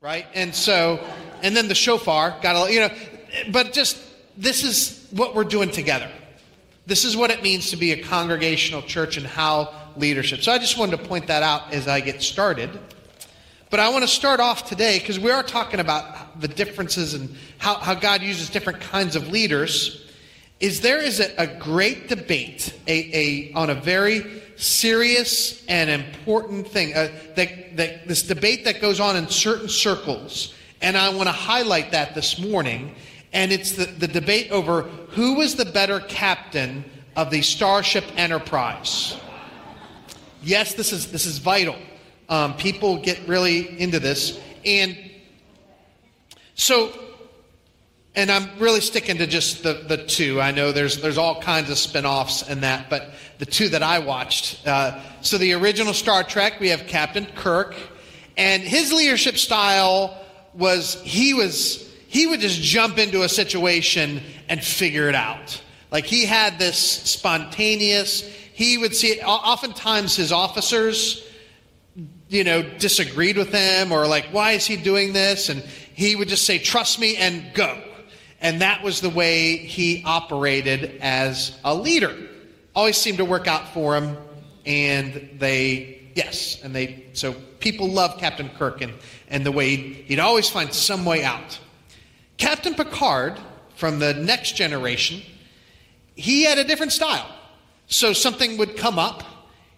right? 0.00 0.26
And 0.32 0.54
so, 0.54 0.98
and 1.42 1.54
then 1.54 1.68
the 1.68 1.74
shofar 1.74 2.38
got 2.40 2.68
a, 2.68 2.72
you 2.72 2.80
know, 2.80 2.90
but 3.52 3.74
just 3.74 3.98
this 4.34 4.64
is 4.64 5.06
what 5.10 5.34
we're 5.34 5.44
doing 5.44 5.70
together. 5.70 6.10
This 6.86 7.04
is 7.04 7.18
what 7.18 7.30
it 7.30 7.42
means 7.42 7.70
to 7.70 7.76
be 7.76 7.92
a 7.92 8.02
congregational 8.02 8.80
church 8.80 9.18
and 9.18 9.26
how 9.26 9.74
leadership. 9.96 10.40
So 10.40 10.52
I 10.52 10.58
just 10.58 10.78
wanted 10.78 10.96
to 10.96 11.06
point 11.06 11.26
that 11.26 11.42
out 11.42 11.74
as 11.74 11.86
I 11.86 12.00
get 12.00 12.22
started. 12.22 12.70
But 13.68 13.78
I 13.78 13.90
want 13.90 14.02
to 14.02 14.08
start 14.08 14.40
off 14.40 14.66
today 14.66 14.98
because 14.98 15.20
we 15.20 15.30
are 15.30 15.42
talking 15.42 15.80
about 15.80 16.40
the 16.40 16.48
differences 16.48 17.12
and 17.12 17.36
how, 17.58 17.74
how 17.74 17.94
God 17.94 18.22
uses 18.22 18.48
different 18.48 18.80
kinds 18.80 19.16
of 19.16 19.28
leaders. 19.28 20.10
Is 20.60 20.80
there 20.80 21.02
is 21.02 21.20
a, 21.20 21.34
a 21.36 21.46
great 21.46 22.08
debate 22.08 22.74
a, 22.86 23.50
a, 23.52 23.52
on 23.52 23.68
a 23.68 23.74
very 23.74 24.42
serious 24.60 25.64
and 25.66 25.90
important 25.90 26.68
thing 26.68 26.94
uh, 26.94 27.08
that, 27.34 27.76
that 27.76 28.06
this 28.06 28.22
debate 28.22 28.64
that 28.64 28.80
goes 28.80 29.00
on 29.00 29.16
in 29.16 29.28
certain 29.28 29.68
circles, 29.68 30.54
and 30.82 30.96
I 30.96 31.08
want 31.14 31.28
to 31.28 31.32
highlight 31.32 31.92
that 31.92 32.14
this 32.14 32.38
morning. 32.38 32.94
And 33.32 33.52
it's 33.52 33.72
the, 33.72 33.84
the 33.84 34.08
debate 34.08 34.50
over 34.50 34.82
who 34.82 35.36
was 35.36 35.54
the 35.54 35.64
better 35.64 36.00
captain 36.00 36.84
of 37.16 37.30
the 37.30 37.42
Starship 37.42 38.04
Enterprise. 38.16 39.16
Yes, 40.42 40.74
this 40.74 40.92
is 40.92 41.12
this 41.12 41.26
is 41.26 41.38
vital. 41.38 41.76
Um, 42.28 42.56
people 42.56 42.96
get 42.96 43.20
really 43.28 43.78
into 43.80 44.00
this. 44.00 44.40
And 44.64 44.96
so, 46.54 46.92
and 48.20 48.30
I'm 48.30 48.58
really 48.58 48.82
sticking 48.82 49.16
to 49.16 49.26
just 49.26 49.62
the, 49.62 49.72
the 49.88 49.96
two. 49.96 50.42
I 50.42 50.50
know 50.50 50.72
there's, 50.72 51.00
there's 51.00 51.16
all 51.16 51.40
kinds 51.40 51.70
of 51.70 51.78
spin 51.78 52.04
offs 52.04 52.46
and 52.46 52.62
that, 52.62 52.90
but 52.90 53.12
the 53.38 53.46
two 53.46 53.70
that 53.70 53.82
I 53.82 53.98
watched. 54.00 54.66
Uh, 54.66 55.00
so, 55.22 55.38
the 55.38 55.54
original 55.54 55.94
Star 55.94 56.22
Trek, 56.22 56.60
we 56.60 56.68
have 56.68 56.86
Captain 56.86 57.24
Kirk, 57.24 57.74
and 58.36 58.62
his 58.62 58.92
leadership 58.92 59.38
style 59.38 60.22
was 60.52 61.00
he 61.02 61.32
was 61.32 61.90
he 62.08 62.26
would 62.26 62.40
just 62.40 62.60
jump 62.60 62.98
into 62.98 63.22
a 63.22 63.28
situation 63.28 64.20
and 64.50 64.62
figure 64.62 65.08
it 65.08 65.14
out. 65.14 65.62
Like 65.90 66.04
he 66.04 66.26
had 66.26 66.58
this 66.58 66.78
spontaneous, 66.78 68.22
he 68.52 68.76
would 68.76 68.94
see 68.94 69.08
it. 69.08 69.24
Oftentimes, 69.24 70.14
his 70.14 70.30
officers 70.30 71.26
you 72.28 72.44
know, 72.44 72.62
disagreed 72.62 73.36
with 73.36 73.52
him 73.52 73.90
or 73.90 74.06
like, 74.06 74.26
why 74.26 74.52
is 74.52 74.64
he 74.64 74.76
doing 74.76 75.12
this? 75.12 75.48
And 75.48 75.60
he 75.94 76.14
would 76.14 76.28
just 76.28 76.46
say, 76.46 76.58
trust 76.58 77.00
me 77.00 77.16
and 77.16 77.52
go. 77.54 77.82
And 78.40 78.62
that 78.62 78.82
was 78.82 79.00
the 79.00 79.10
way 79.10 79.56
he 79.56 80.02
operated 80.04 80.98
as 81.00 81.58
a 81.64 81.74
leader. 81.74 82.16
Always 82.74 82.96
seemed 82.96 83.18
to 83.18 83.24
work 83.24 83.46
out 83.46 83.74
for 83.74 83.96
him. 83.96 84.16
And 84.64 85.36
they, 85.38 86.10
yes, 86.14 86.62
and 86.62 86.74
they, 86.74 87.04
so 87.12 87.34
people 87.60 87.88
love 87.88 88.18
Captain 88.18 88.48
Kirk 88.50 88.80
and, 88.80 88.92
and 89.28 89.44
the 89.44 89.52
way 89.52 89.76
he'd, 89.76 89.94
he'd 90.06 90.18
always 90.18 90.48
find 90.48 90.72
some 90.72 91.04
way 91.04 91.24
out. 91.24 91.58
Captain 92.36 92.74
Picard 92.74 93.38
from 93.76 93.98
the 93.98 94.14
next 94.14 94.56
generation, 94.56 95.22
he 96.14 96.44
had 96.44 96.58
a 96.58 96.64
different 96.64 96.92
style. 96.92 97.28
So 97.86 98.12
something 98.12 98.58
would 98.58 98.76
come 98.76 98.98
up 98.98 99.24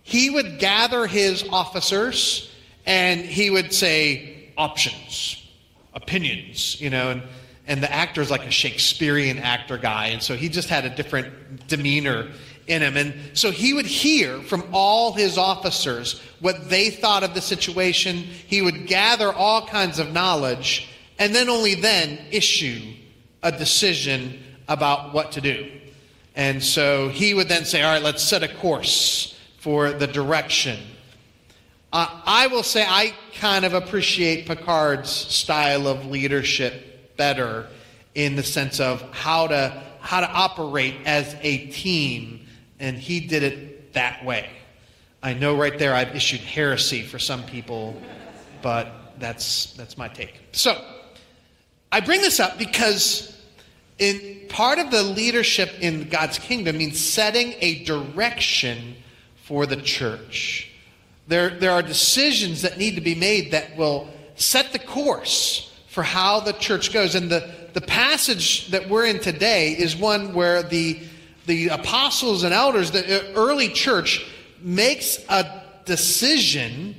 he 0.03 0.31
would 0.31 0.59
gather 0.59 1.07
his 1.07 1.45
officers 1.51 2.51
and 2.85 3.21
he 3.21 3.51
would 3.51 3.73
say 3.73 4.53
options, 4.59 5.43
opinions, 5.95 6.81
you 6.81 6.91
know, 6.91 7.11
and, 7.11 7.23
and 7.67 7.83
the 7.83 7.93
actor's 7.93 8.31
like 8.31 8.45
a 8.45 8.51
Shakespearean 8.51 9.39
actor 9.39 9.79
guy, 9.79 10.09
and 10.09 10.23
so 10.23 10.35
he 10.35 10.49
just 10.49 10.69
had 10.69 10.85
a 10.85 10.91
different 10.91 11.69
demeanor 11.69 12.29
in 12.67 12.83
him. 12.83 12.97
And 12.97 13.15
so 13.37 13.51
he 13.51 13.73
would 13.73 13.87
hear 13.87 14.41
from 14.41 14.65
all 14.73 15.13
his 15.13 15.39
officers 15.39 16.21
what 16.41 16.69
they 16.69 16.91
thought 16.91 17.23
of 17.23 17.35
the 17.35 17.41
situation. 17.41 18.17
He 18.17 18.63
would 18.63 18.87
gather 18.87 19.33
all 19.33 19.67
kinds 19.67 19.99
of 19.99 20.13
knowledge, 20.13 20.89
and 21.19 21.35
then 21.35 21.49
only 21.49 21.75
then 21.75 22.19
issue 22.31 22.95
a 23.43 23.53
decision 23.53 24.43
about 24.69 25.13
what 25.13 25.33
to 25.33 25.41
do. 25.41 25.71
And 26.35 26.63
so 26.63 27.09
he 27.09 27.35
would 27.35 27.49
then 27.49 27.65
say, 27.65 27.83
All 27.83 27.93
right, 27.93 28.03
let's 28.03 28.23
set 28.23 28.43
a 28.43 28.49
course 28.49 29.39
for 29.59 29.93
the 29.93 30.07
direction. 30.07 30.79
Uh, 31.93 32.23
I 32.25 32.47
will 32.47 32.63
say 32.63 32.85
I 32.89 33.13
kind 33.35 33.65
of 33.65 33.75
appreciate 33.75 34.47
Picard's 34.47 35.11
style 35.11 35.87
of 35.87 36.07
leadership 36.07 36.92
better 37.17 37.69
in 38.15 38.37
the 38.37 38.43
sense 38.43 38.81
of 38.81 39.03
how 39.13 39.47
to 39.47 39.83
how 40.01 40.21
to 40.21 40.29
operate 40.29 40.97
as 41.07 41.37
a 41.43 41.67
team, 41.67 42.47
and 42.81 42.99
he 42.99 43.21
did 43.21 43.43
it 43.43 43.93
that 43.95 44.25
way. 44.25 44.51
I 45.23 45.35
know 45.35 45.57
right 45.57 45.79
there 45.79 45.95
I've 45.95 46.15
issued 46.17 46.41
heresy 46.41 47.03
for 47.03 47.19
some 47.19 47.45
people, 47.45 48.01
but 48.61 49.15
that's 49.19 49.73
that's 49.75 49.97
my 49.97 50.09
take. 50.09 50.41
So 50.53 50.83
I 51.91 52.01
bring 52.01 52.21
this 52.21 52.41
up 52.41 52.59
because 52.59 53.39
in 53.99 54.49
part 54.49 54.79
of 54.79 54.91
the 54.91 55.03
leadership 55.03 55.71
in 55.81 56.09
God's 56.09 56.39
kingdom 56.39 56.79
means 56.79 57.01
setting 57.01 57.55
a 57.61 57.85
direction 57.85 58.97
for 59.45 59.67
the 59.67 59.77
church. 59.77 60.71
There, 61.29 61.51
there 61.51 61.71
are 61.71 61.83
decisions 61.83 62.63
that 62.63 62.79
need 62.79 62.97
to 62.97 63.01
be 63.01 63.15
made 63.15 63.53
that 63.53 63.77
will 63.77 64.11
set 64.35 64.73
the 64.73 64.79
course 64.79 65.72
for 65.93 66.03
how 66.03 66.41
the 66.41 66.55
church 66.55 66.91
goes. 66.91 67.15
And 67.15 67.31
the, 67.31 67.51
the 67.75 67.83
passage 67.83 68.69
that 68.69 68.89
we're 68.89 69.05
in 69.05 69.21
today 69.21 69.73
is 69.73 69.95
one 69.95 70.33
where 70.33 70.63
the, 70.63 70.99
the 71.45 71.69
apostles 71.69 72.45
and 72.45 72.55
elders, 72.55 72.91
the 72.93 73.35
early 73.35 73.69
church, 73.69 74.27
makes 74.63 75.23
a 75.29 75.63
decision 75.85 76.95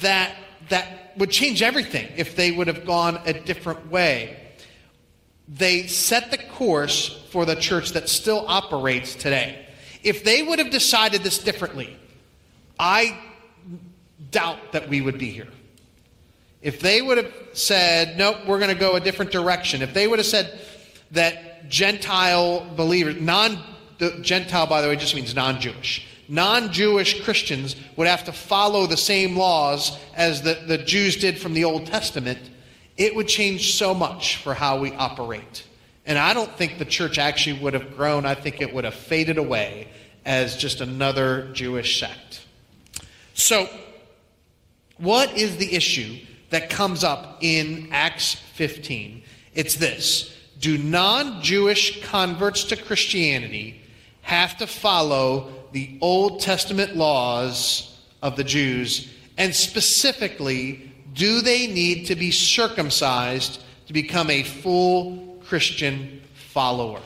that, 0.00 0.34
that 0.68 1.12
would 1.16 1.30
change 1.30 1.62
everything 1.62 2.08
if 2.16 2.34
they 2.34 2.50
would 2.50 2.66
have 2.66 2.84
gone 2.84 3.20
a 3.24 3.32
different 3.32 3.88
way. 3.88 4.36
They 5.46 5.86
set 5.86 6.32
the 6.32 6.38
course 6.38 7.24
for 7.30 7.46
the 7.46 7.54
church 7.54 7.90
that 7.90 8.08
still 8.08 8.44
operates 8.48 9.14
today. 9.14 9.64
If 10.02 10.24
they 10.24 10.42
would 10.42 10.58
have 10.58 10.70
decided 10.70 11.22
this 11.22 11.38
differently, 11.38 11.96
I 12.80 13.16
doubt 14.32 14.72
that 14.72 14.88
we 14.88 15.02
would 15.02 15.18
be 15.18 15.30
here. 15.30 15.46
If 16.64 16.80
they 16.80 17.02
would 17.02 17.18
have 17.18 17.32
said, 17.52 18.16
nope, 18.16 18.38
we're 18.46 18.58
going 18.58 18.72
to 18.72 18.80
go 18.80 18.96
a 18.96 19.00
different 19.00 19.30
direction, 19.30 19.82
if 19.82 19.92
they 19.92 20.08
would 20.08 20.18
have 20.18 20.26
said 20.26 20.58
that 21.10 21.68
Gentile 21.68 22.66
believers, 22.74 23.20
non 23.20 23.62
Gentile, 24.22 24.66
by 24.66 24.80
the 24.80 24.88
way, 24.88 24.96
just 24.96 25.14
means 25.14 25.34
non 25.34 25.60
Jewish. 25.60 26.06
Non 26.26 26.72
Jewish 26.72 27.22
Christians 27.22 27.76
would 27.96 28.06
have 28.06 28.24
to 28.24 28.32
follow 28.32 28.86
the 28.86 28.96
same 28.96 29.36
laws 29.36 29.98
as 30.16 30.40
the, 30.40 30.54
the 30.66 30.78
Jews 30.78 31.16
did 31.16 31.38
from 31.38 31.52
the 31.52 31.64
Old 31.64 31.86
Testament, 31.86 32.38
it 32.96 33.14
would 33.14 33.28
change 33.28 33.74
so 33.74 33.92
much 33.92 34.36
for 34.36 34.54
how 34.54 34.78
we 34.78 34.90
operate. 34.94 35.66
And 36.06 36.18
I 36.18 36.32
don't 36.32 36.50
think 36.56 36.78
the 36.78 36.86
church 36.86 37.18
actually 37.18 37.60
would 37.60 37.74
have 37.74 37.94
grown. 37.94 38.24
I 38.24 38.34
think 38.34 38.62
it 38.62 38.72
would 38.72 38.84
have 38.84 38.94
faded 38.94 39.36
away 39.36 39.88
as 40.24 40.56
just 40.56 40.80
another 40.80 41.50
Jewish 41.52 42.00
sect. 42.00 42.46
So, 43.34 43.68
what 44.96 45.36
is 45.36 45.58
the 45.58 45.74
issue 45.74 46.18
that 46.54 46.70
comes 46.70 47.04
up 47.04 47.38
in 47.40 47.88
Acts 47.92 48.34
15? 48.34 49.22
It's 49.54 49.76
this 49.76 50.34
Do 50.58 50.78
non 50.78 51.42
Jewish 51.42 52.02
converts 52.04 52.64
to 52.64 52.76
Christianity 52.76 53.80
have 54.22 54.56
to 54.56 54.66
follow 54.66 55.52
the 55.72 55.98
Old 56.00 56.40
Testament 56.40 56.96
laws 56.96 58.00
of 58.22 58.36
the 58.36 58.44
Jews? 58.44 59.12
And 59.36 59.54
specifically, 59.54 60.90
do 61.12 61.40
they 61.42 61.66
need 61.66 62.06
to 62.06 62.16
be 62.16 62.30
circumcised 62.30 63.60
to 63.86 63.92
become 63.92 64.30
a 64.30 64.42
full 64.42 65.38
Christian 65.46 66.22
follower. 66.34 67.00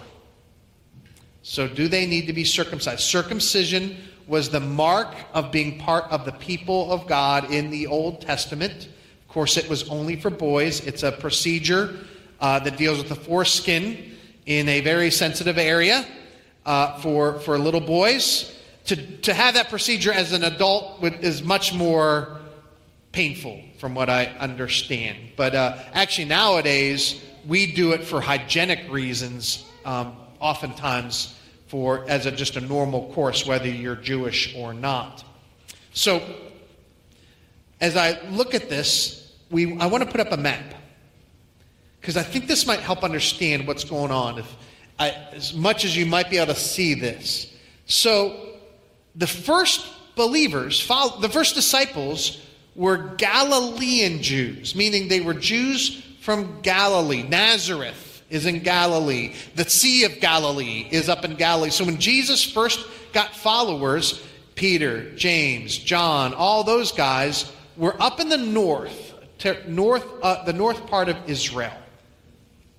So, 1.43 1.67
do 1.67 1.89
they 1.89 2.07
need 2.07 2.27
to 2.27 2.33
be 2.33 2.45
circumcised? 2.45 3.01
Circumcision 3.01 3.97
was 4.27 4.51
the 4.51 4.61
mark 4.61 5.15
of 5.33 5.51
being 5.51 5.79
part 5.79 6.05
of 6.11 6.25
the 6.25 6.33
people 6.33 6.93
of 6.93 7.07
God 7.07 7.51
in 7.51 7.71
the 7.71 7.87
Old 7.87 8.21
Testament. 8.21 8.89
It 9.47 9.69
was 9.69 9.89
only 9.89 10.17
for 10.17 10.31
boys. 10.31 10.85
It's 10.87 11.03
a 11.03 11.13
procedure 11.13 11.95
uh, 12.41 12.59
that 12.61 12.77
deals 12.77 12.99
with 12.99 13.09
the 13.09 13.17
foreskin 13.17 14.17
in 14.47 14.69
a 14.69 14.81
very 14.81 15.11
sensitive 15.11 15.59
area 15.59 16.07
uh, 16.67 16.99
for, 17.01 17.39
for 17.41 17.59
little 17.59 17.81
boys. 17.81 18.55
To, 18.87 18.97
to 19.19 19.35
have 19.35 19.55
that 19.55 19.69
procedure 19.69 20.13
as 20.13 20.33
an 20.33 20.45
adult 20.45 21.01
would, 21.03 21.23
is 21.23 21.43
much 21.43 21.75
more 21.75 22.39
painful, 23.13 23.61
from 23.79 23.95
what 23.95 24.09
I 24.09 24.27
understand. 24.39 25.19
But 25.37 25.55
uh, 25.55 25.79
actually, 25.93 26.27
nowadays, 26.27 27.23
we 27.47 27.73
do 27.73 27.93
it 27.93 28.05
for 28.05 28.21
hygienic 28.21 28.91
reasons, 28.91 29.65
um, 29.85 30.17
oftentimes 30.41 31.39
for 31.67 32.09
as 32.09 32.27
a, 32.27 32.33
just 32.33 32.57
a 32.57 32.61
normal 32.61 33.13
course, 33.13 33.47
whether 33.47 33.69
you're 33.69 33.97
Jewish 33.97 34.55
or 34.57 34.73
not. 34.73 35.25
So, 35.93 36.23
as 37.81 37.97
I 37.97 38.21
look 38.31 38.55
at 38.55 38.69
this, 38.69 39.18
we, 39.51 39.79
I 39.79 39.87
want 39.87 40.05
to 40.05 40.11
put 40.11 40.21
up 40.21 40.33
a 40.33 40.37
map 40.37 40.75
because 42.01 42.17
I 42.17 42.23
think 42.23 42.47
this 42.47 42.67
might 42.67 42.81
help 42.81 43.03
understand 43.03 43.67
what's 43.67 43.85
going 43.85 44.11
on. 44.11 44.39
If 44.39 44.57
I, 44.99 45.11
as 45.33 45.55
much 45.55 45.85
as 45.85 45.97
you 45.97 46.07
might 46.07 46.31
be 46.31 46.39
able 46.39 46.55
to 46.55 46.61
see 46.61 46.95
this, 46.95 47.53
so 47.87 48.57
the 49.15 49.27
first 49.27 49.87
believers, 50.15 50.81
follow, 50.81 51.21
the 51.21 51.29
first 51.29 51.55
disciples, 51.55 52.45
were 52.75 53.15
Galilean 53.17 54.23
Jews, 54.23 54.75
meaning 54.75 55.09
they 55.09 55.21
were 55.21 55.35
Jews 55.35 56.05
from 56.21 56.61
Galilee. 56.61 57.23
Nazareth 57.23 58.23
is 58.31 58.47
in 58.47 58.61
Galilee. 58.61 59.35
The 59.55 59.65
Sea 59.65 60.05
of 60.05 60.21
Galilee 60.21 60.87
is 60.91 61.09
up 61.09 61.25
in 61.25 61.35
Galilee. 61.35 61.71
So 61.71 61.85
when 61.85 61.99
Jesus 61.99 62.45
first 62.45 62.87
got 63.13 63.35
followers, 63.35 64.23
Peter, 64.55 65.11
James, 65.17 65.77
John, 65.77 66.35
all 66.35 66.63
those 66.63 66.93
guys 66.93 67.51
were 67.77 68.01
up 68.01 68.21
in 68.21 68.29
the 68.29 68.37
north, 68.37 69.08
north 69.67 70.05
uh, 70.23 70.45
the 70.45 70.53
north 70.53 70.87
part 70.87 71.09
of 71.09 71.17
Israel. 71.27 71.73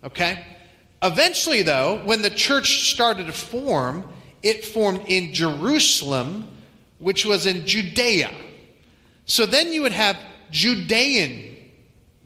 Okay? 0.03 0.45
Eventually, 1.01 1.61
though, 1.61 2.01
when 2.03 2.21
the 2.21 2.29
church 2.29 2.91
started 2.91 3.27
to 3.27 3.33
form, 3.33 4.07
it 4.43 4.65
formed 4.65 5.01
in 5.07 5.33
Jerusalem, 5.33 6.47
which 6.99 7.25
was 7.25 7.45
in 7.45 7.65
Judea. 7.65 8.31
So 9.25 9.45
then 9.45 9.71
you 9.71 9.81
would 9.83 9.93
have 9.93 10.17
Judean 10.51 11.55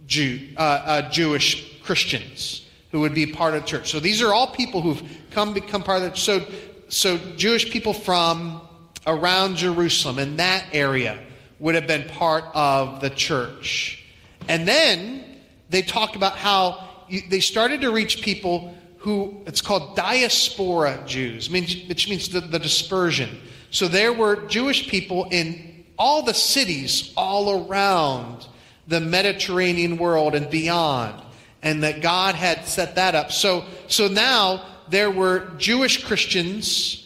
Jew, 0.07 0.49
uh, 0.57 0.59
uh, 0.59 1.09
Jewish 1.09 1.81
Christians 1.81 2.67
who 2.91 2.99
would 3.01 3.13
be 3.13 3.25
part 3.25 3.55
of 3.55 3.63
the 3.63 3.67
church. 3.67 3.91
So 3.91 3.99
these 3.99 4.21
are 4.21 4.33
all 4.33 4.47
people 4.47 4.81
who've 4.81 5.01
come 5.31 5.53
become 5.53 5.83
part 5.83 6.03
of 6.03 6.11
the 6.11 6.17
so 6.17 6.45
so 6.89 7.17
Jewish 7.35 7.71
people 7.71 7.93
from 7.93 8.61
around 9.07 9.57
Jerusalem 9.57 10.19
in 10.19 10.37
that 10.37 10.65
area 10.71 11.19
would 11.59 11.75
have 11.75 11.87
been 11.87 12.07
part 12.09 12.45
of 12.53 13.01
the 13.01 13.09
church. 13.09 14.02
And 14.47 14.67
then 14.67 15.23
they 15.69 15.81
talked 15.81 16.15
about 16.15 16.37
how 16.37 16.87
you, 17.09 17.21
they 17.29 17.39
started 17.39 17.81
to 17.81 17.91
reach 17.91 18.21
people 18.21 18.75
who 18.97 19.41
it's 19.45 19.61
called 19.61 19.95
diaspora 19.95 21.03
Jews, 21.05 21.49
which 21.49 22.09
means 22.09 22.29
the, 22.29 22.39
the 22.39 22.59
dispersion. 22.59 23.41
So 23.69 23.87
there 23.87 24.13
were 24.13 24.47
Jewish 24.47 24.87
people 24.87 25.27
in 25.31 25.83
all 25.97 26.23
the 26.23 26.33
cities 26.33 27.11
all 27.17 27.67
around 27.67 28.47
the 28.87 28.99
Mediterranean 28.99 29.97
world 29.97 30.35
and 30.35 30.49
beyond, 30.49 31.21
and 31.61 31.83
that 31.83 32.01
God 32.01 32.35
had 32.35 32.65
set 32.65 32.95
that 32.95 33.15
up. 33.15 33.31
So, 33.31 33.65
so 33.87 34.07
now 34.07 34.65
there 34.89 35.11
were 35.11 35.51
Jewish 35.57 36.03
Christians 36.03 37.02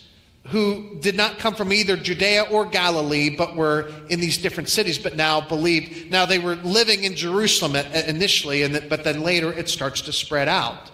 who 0.50 0.98
did 1.02 1.16
not 1.16 1.40
come 1.40 1.54
from 1.56 1.74
either 1.74 1.98
Judea 1.98 2.44
or 2.44 2.66
Galilee, 2.66 3.30
but 3.30 3.56
were 3.56 3.92
in 4.10 4.20
these 4.20 4.38
different 4.38 4.70
cities, 4.70 4.98
but 4.98 5.16
now 5.16 5.42
believed. 5.42 6.10
Now 6.10 6.26
they 6.26 6.40
were 6.40 6.56
living 6.56 7.04
in 7.04 7.16
Jerusalem 7.16 7.76
initially, 7.76 8.64
and 8.64 8.88
but 8.90 9.04
then 9.04 9.22
later 9.22 9.52
it 9.52 9.68
starts 9.68 10.02
to 10.02 10.14
spread 10.14 10.48
out. 10.48 10.92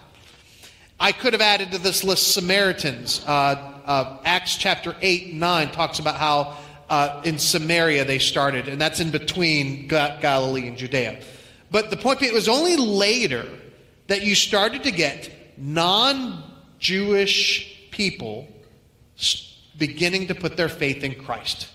I 0.98 1.12
could 1.12 1.32
have 1.32 1.42
added 1.42 1.72
to 1.72 1.78
this 1.78 2.02
list 2.02 2.32
Samaritans. 2.32 3.24
Uh, 3.26 3.72
uh, 3.84 4.18
Acts 4.24 4.56
chapter 4.56 4.96
8 5.00 5.32
and 5.32 5.40
9 5.40 5.70
talks 5.70 5.98
about 5.98 6.16
how 6.16 6.56
uh, 6.88 7.20
in 7.24 7.38
Samaria 7.38 8.04
they 8.04 8.18
started, 8.18 8.68
and 8.68 8.80
that's 8.80 9.00
in 9.00 9.10
between 9.10 9.86
Galilee 9.88 10.66
and 10.66 10.76
Judea. 10.76 11.20
But 11.70 11.90
the 11.90 11.96
point 11.96 12.20
being, 12.20 12.32
it 12.32 12.34
was 12.34 12.48
only 12.48 12.76
later 12.76 13.46
that 14.06 14.22
you 14.22 14.34
started 14.34 14.82
to 14.84 14.90
get 14.90 15.30
non 15.56 16.42
Jewish 16.78 17.88
people 17.90 18.48
beginning 19.78 20.28
to 20.28 20.34
put 20.34 20.56
their 20.56 20.68
faith 20.68 21.02
in 21.02 21.14
Christ. 21.14 21.68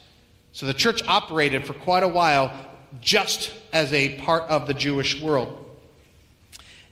So 0.51 0.65
the 0.65 0.73
church 0.73 1.01
operated 1.07 1.65
for 1.65 1.73
quite 1.73 2.03
a 2.03 2.07
while 2.07 2.51
just 3.01 3.53
as 3.71 3.93
a 3.93 4.17
part 4.19 4.43
of 4.43 4.67
the 4.67 4.73
Jewish 4.73 5.21
world. 5.21 5.65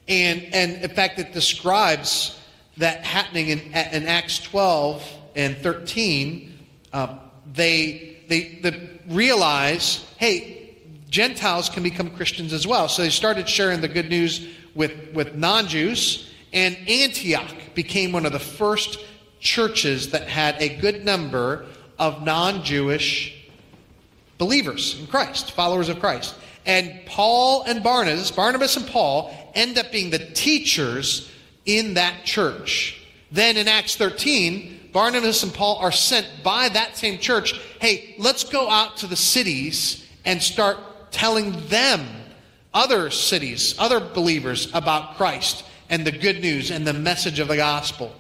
And, 0.08 0.44
and 0.54 0.84
in 0.84 0.90
fact, 0.90 1.20
it 1.20 1.34
describes 1.34 2.40
that 2.78 3.04
happening 3.04 3.50
in, 3.50 3.60
in 3.60 4.08
Acts 4.08 4.40
12 4.40 5.04
and 5.36 5.58
13. 5.58 6.58
Um, 6.94 7.20
they, 7.54 8.20
they, 8.28 8.60
they 8.62 8.90
realize, 9.10 10.06
hey, 10.18 10.76
Gentiles 11.10 11.70
can 11.70 11.84
become 11.84 12.10
Christians 12.12 12.54
as 12.54 12.68
well. 12.68 12.88
So 12.88 13.02
they 13.02 13.10
started 13.10 13.50
sharing 13.50 13.82
the 13.82 13.88
good 13.88 14.10
news 14.10 14.48
with, 14.76 15.14
with 15.14 15.36
non 15.36 15.68
Jews, 15.68 16.32
and 16.54 16.78
Antioch 16.88 17.54
became 17.74 18.12
one 18.12 18.26
of 18.26 18.32
the 18.32 18.40
first 18.40 19.00
churches 19.40 20.12
that 20.12 20.28
had 20.28 20.56
a 20.62 20.78
good 20.78 21.06
number 21.06 21.66
of 22.00 22.24
non 22.24 22.64
Jewish 22.64 23.34
believers 24.38 25.00
in 25.00 25.08
Christ, 25.08 25.52
followers 25.52 25.90
of 25.90 26.00
Christ. 26.00 26.36
And 26.66 27.00
Paul 27.06 27.64
and 27.64 27.82
Barnabas, 27.82 28.30
Barnabas 28.32 28.76
and 28.76 28.86
Paul, 28.88 29.34
end 29.56 29.78
up 29.78 29.92
being 29.92 30.10
the 30.10 30.20
teachers 30.20 31.32
in 31.66 31.94
that 31.96 32.26
church. 32.26 33.02
Then 33.32 33.58
in 33.58 33.68
Acts 33.68 33.96
13, 33.96 34.90
Barnabas 34.92 35.44
and 35.44 35.54
Paul 35.54 35.78
are 35.78 35.92
sent 35.92 36.28
by 36.44 36.70
that 36.70 36.98
same 36.98 37.20
church 37.20 37.60
hey, 37.80 38.16
let's 38.18 38.44
go 38.44 38.70
out 38.70 38.98
to 38.98 39.08
the 39.08 39.16
cities 39.16 40.06
and 40.26 40.42
start 40.42 40.78
telling 41.12 41.68
them, 41.68 42.06
other 42.74 43.10
cities, 43.10 43.76
other 43.80 44.00
believers, 44.00 44.70
about 44.74 45.16
Christ 45.16 45.64
and 45.90 46.06
the 46.06 46.12
good 46.12 46.42
news 46.42 46.70
and 46.70 46.86
the 46.86 46.94
message 46.94 47.40
of 47.40 47.48
the 47.48 47.56
gospel. 47.56 48.14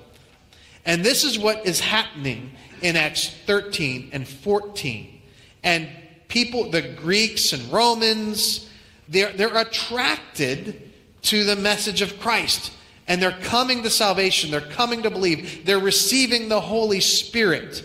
And 0.88 1.04
this 1.04 1.26
is 1.26 1.38
what 1.38 1.68
is 1.68 1.82
happening 1.82 2.52
in 2.82 2.96
Acts 2.96 3.30
13 3.46 4.10
and 4.14 4.26
14. 4.28 5.22
And 5.62 5.90
people, 6.30 6.72
the 6.72 6.82
Greeks 6.82 7.52
and 7.52 7.72
Romans, 7.72 8.70
they're, 9.10 9.34
they're 9.34 9.58
attracted 9.58 10.82
to 11.24 11.44
the 11.44 11.58
message 11.58 12.02
of 12.02 12.20
Christ. 12.20 12.72
And 13.06 13.22
they're 13.22 13.32
coming 13.32 13.84
to 13.84 13.90
salvation. 13.90 14.50
They're 14.50 14.62
coming 14.62 15.04
to 15.04 15.12
believe. 15.12 15.66
They're 15.66 15.78
receiving 15.78 16.48
the 16.48 16.62
Holy 16.62 17.02
Spirit. 17.02 17.84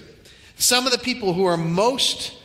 Some 0.57 0.87
of 0.87 0.93
the 0.93 0.99
people 0.99 1.33
who 1.33 1.45
are 1.45 1.57
most 1.57 2.37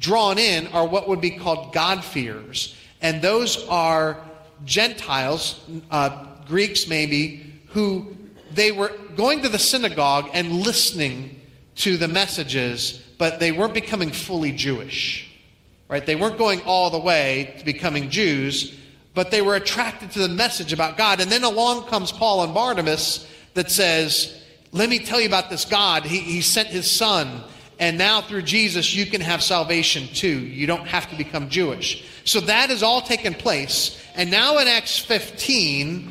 drawn 0.00 0.36
in 0.36 0.66
are 0.68 0.86
what 0.86 1.08
would 1.08 1.20
be 1.20 1.30
called 1.30 1.72
God-fearers. 1.72 2.74
And 3.02 3.22
those 3.22 3.64
are 3.68 4.20
Gentiles, 4.64 5.60
uh, 5.92 6.26
Greeks 6.48 6.88
maybe, 6.88 7.52
who 7.68 8.15
they 8.56 8.72
were 8.72 8.92
going 9.14 9.42
to 9.42 9.48
the 9.48 9.58
synagogue 9.58 10.30
and 10.32 10.50
listening 10.50 11.40
to 11.76 11.96
the 11.96 12.08
messages, 12.08 13.02
but 13.18 13.38
they 13.38 13.52
weren't 13.52 13.74
becoming 13.74 14.10
fully 14.10 14.52
Jewish. 14.52 15.30
Right? 15.88 16.04
They 16.04 16.16
weren't 16.16 16.38
going 16.38 16.62
all 16.62 16.90
the 16.90 16.98
way 16.98 17.54
to 17.58 17.64
becoming 17.64 18.10
Jews, 18.10 18.76
but 19.14 19.30
they 19.30 19.40
were 19.40 19.54
attracted 19.54 20.10
to 20.12 20.18
the 20.18 20.28
message 20.28 20.72
about 20.72 20.96
God. 20.96 21.20
And 21.20 21.30
then 21.30 21.44
along 21.44 21.84
comes 21.84 22.10
Paul 22.10 22.42
and 22.42 22.52
Barnabas 22.52 23.26
that 23.54 23.70
says, 23.70 24.42
Let 24.72 24.88
me 24.88 24.98
tell 24.98 25.20
you 25.20 25.28
about 25.28 25.48
this 25.48 25.64
God. 25.64 26.04
He, 26.04 26.18
he 26.18 26.40
sent 26.40 26.68
his 26.68 26.90
son, 26.90 27.42
and 27.78 27.98
now 27.98 28.20
through 28.20 28.42
Jesus, 28.42 28.94
you 28.94 29.06
can 29.06 29.20
have 29.20 29.42
salvation 29.42 30.08
too. 30.08 30.40
You 30.40 30.66
don't 30.66 30.86
have 30.88 31.08
to 31.10 31.16
become 31.16 31.50
Jewish. 31.50 32.04
So 32.24 32.40
that 32.40 32.70
has 32.70 32.82
all 32.82 33.00
taken 33.02 33.34
place. 33.34 34.02
And 34.16 34.30
now 34.30 34.58
in 34.58 34.66
Acts 34.66 34.98
15, 34.98 36.10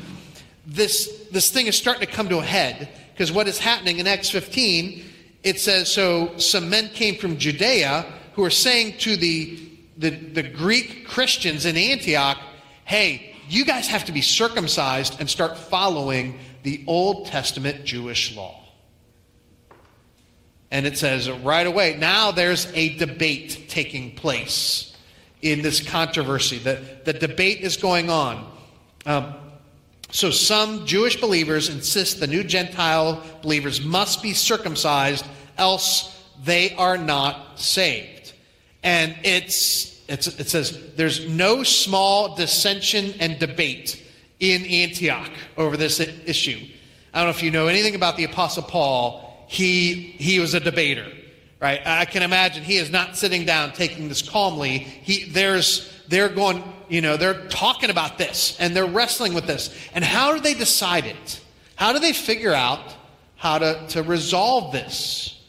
this, 0.66 1.15
this 1.36 1.50
thing 1.50 1.66
is 1.66 1.76
starting 1.76 2.00
to 2.00 2.10
come 2.10 2.30
to 2.30 2.38
a 2.38 2.42
head 2.42 2.88
because 3.12 3.30
what 3.30 3.46
is 3.46 3.58
happening 3.58 3.98
in 3.98 4.06
Acts 4.06 4.30
15, 4.30 5.04
it 5.42 5.60
says, 5.60 5.92
So 5.92 6.38
some 6.38 6.70
men 6.70 6.88
came 6.88 7.16
from 7.16 7.36
Judea 7.36 8.06
who 8.32 8.42
are 8.42 8.48
saying 8.50 8.96
to 9.00 9.18
the, 9.18 9.58
the, 9.98 10.08
the 10.08 10.42
Greek 10.42 11.06
Christians 11.06 11.66
in 11.66 11.76
Antioch, 11.76 12.38
Hey, 12.86 13.34
you 13.50 13.66
guys 13.66 13.86
have 13.88 14.06
to 14.06 14.12
be 14.12 14.22
circumcised 14.22 15.20
and 15.20 15.28
start 15.28 15.58
following 15.58 16.38
the 16.62 16.82
Old 16.86 17.26
Testament 17.26 17.84
Jewish 17.84 18.34
law. 18.34 18.58
And 20.70 20.86
it 20.86 20.96
says 20.96 21.30
right 21.30 21.66
away, 21.66 21.96
now 21.98 22.30
there's 22.30 22.72
a 22.72 22.96
debate 22.96 23.66
taking 23.68 24.14
place 24.14 24.96
in 25.42 25.60
this 25.60 25.86
controversy. 25.86 26.56
The, 26.56 26.80
the 27.04 27.12
debate 27.12 27.60
is 27.60 27.76
going 27.76 28.08
on. 28.08 28.50
Um, 29.04 29.34
so 30.16 30.30
some 30.30 30.86
Jewish 30.86 31.20
believers 31.20 31.68
insist 31.68 32.20
the 32.20 32.26
new 32.26 32.42
Gentile 32.42 33.22
believers 33.42 33.84
must 33.84 34.22
be 34.22 34.32
circumcised, 34.32 35.26
else 35.58 36.24
they 36.42 36.74
are 36.76 36.96
not 36.96 37.60
saved. 37.60 38.32
And 38.82 39.14
it's, 39.22 40.02
it's, 40.08 40.26
it 40.26 40.48
says 40.48 40.94
there's 40.94 41.28
no 41.28 41.62
small 41.62 42.34
dissension 42.34 43.12
and 43.20 43.38
debate 43.38 44.02
in 44.40 44.64
Antioch 44.64 45.30
over 45.58 45.76
this 45.76 46.00
issue. 46.00 46.66
I 47.12 47.18
don't 47.18 47.26
know 47.26 47.36
if 47.36 47.42
you 47.42 47.50
know 47.50 47.66
anything 47.66 47.94
about 47.94 48.16
the 48.16 48.24
Apostle 48.24 48.62
Paul. 48.62 49.44
He, 49.48 49.96
he 50.18 50.40
was 50.40 50.54
a 50.54 50.60
debater, 50.60 51.12
right? 51.60 51.82
I 51.84 52.06
can 52.06 52.22
imagine 52.22 52.64
he 52.64 52.78
is 52.78 52.90
not 52.90 53.18
sitting 53.18 53.44
down 53.44 53.74
taking 53.74 54.08
this 54.08 54.26
calmly. 54.26 54.78
He, 54.78 55.28
there's, 55.28 55.92
they're 56.08 56.28
going, 56.28 56.62
you 56.88 57.00
know, 57.00 57.16
they're 57.16 57.46
talking 57.48 57.90
about 57.90 58.18
this 58.18 58.56
and 58.60 58.74
they're 58.74 58.86
wrestling 58.86 59.34
with 59.34 59.46
this. 59.46 59.74
And 59.94 60.04
how 60.04 60.34
do 60.34 60.40
they 60.40 60.54
decide 60.54 61.06
it? 61.06 61.40
How 61.74 61.92
do 61.92 61.98
they 61.98 62.12
figure 62.12 62.54
out 62.54 62.94
how 63.36 63.58
to, 63.58 63.86
to 63.88 64.02
resolve 64.02 64.72
this? 64.72 65.40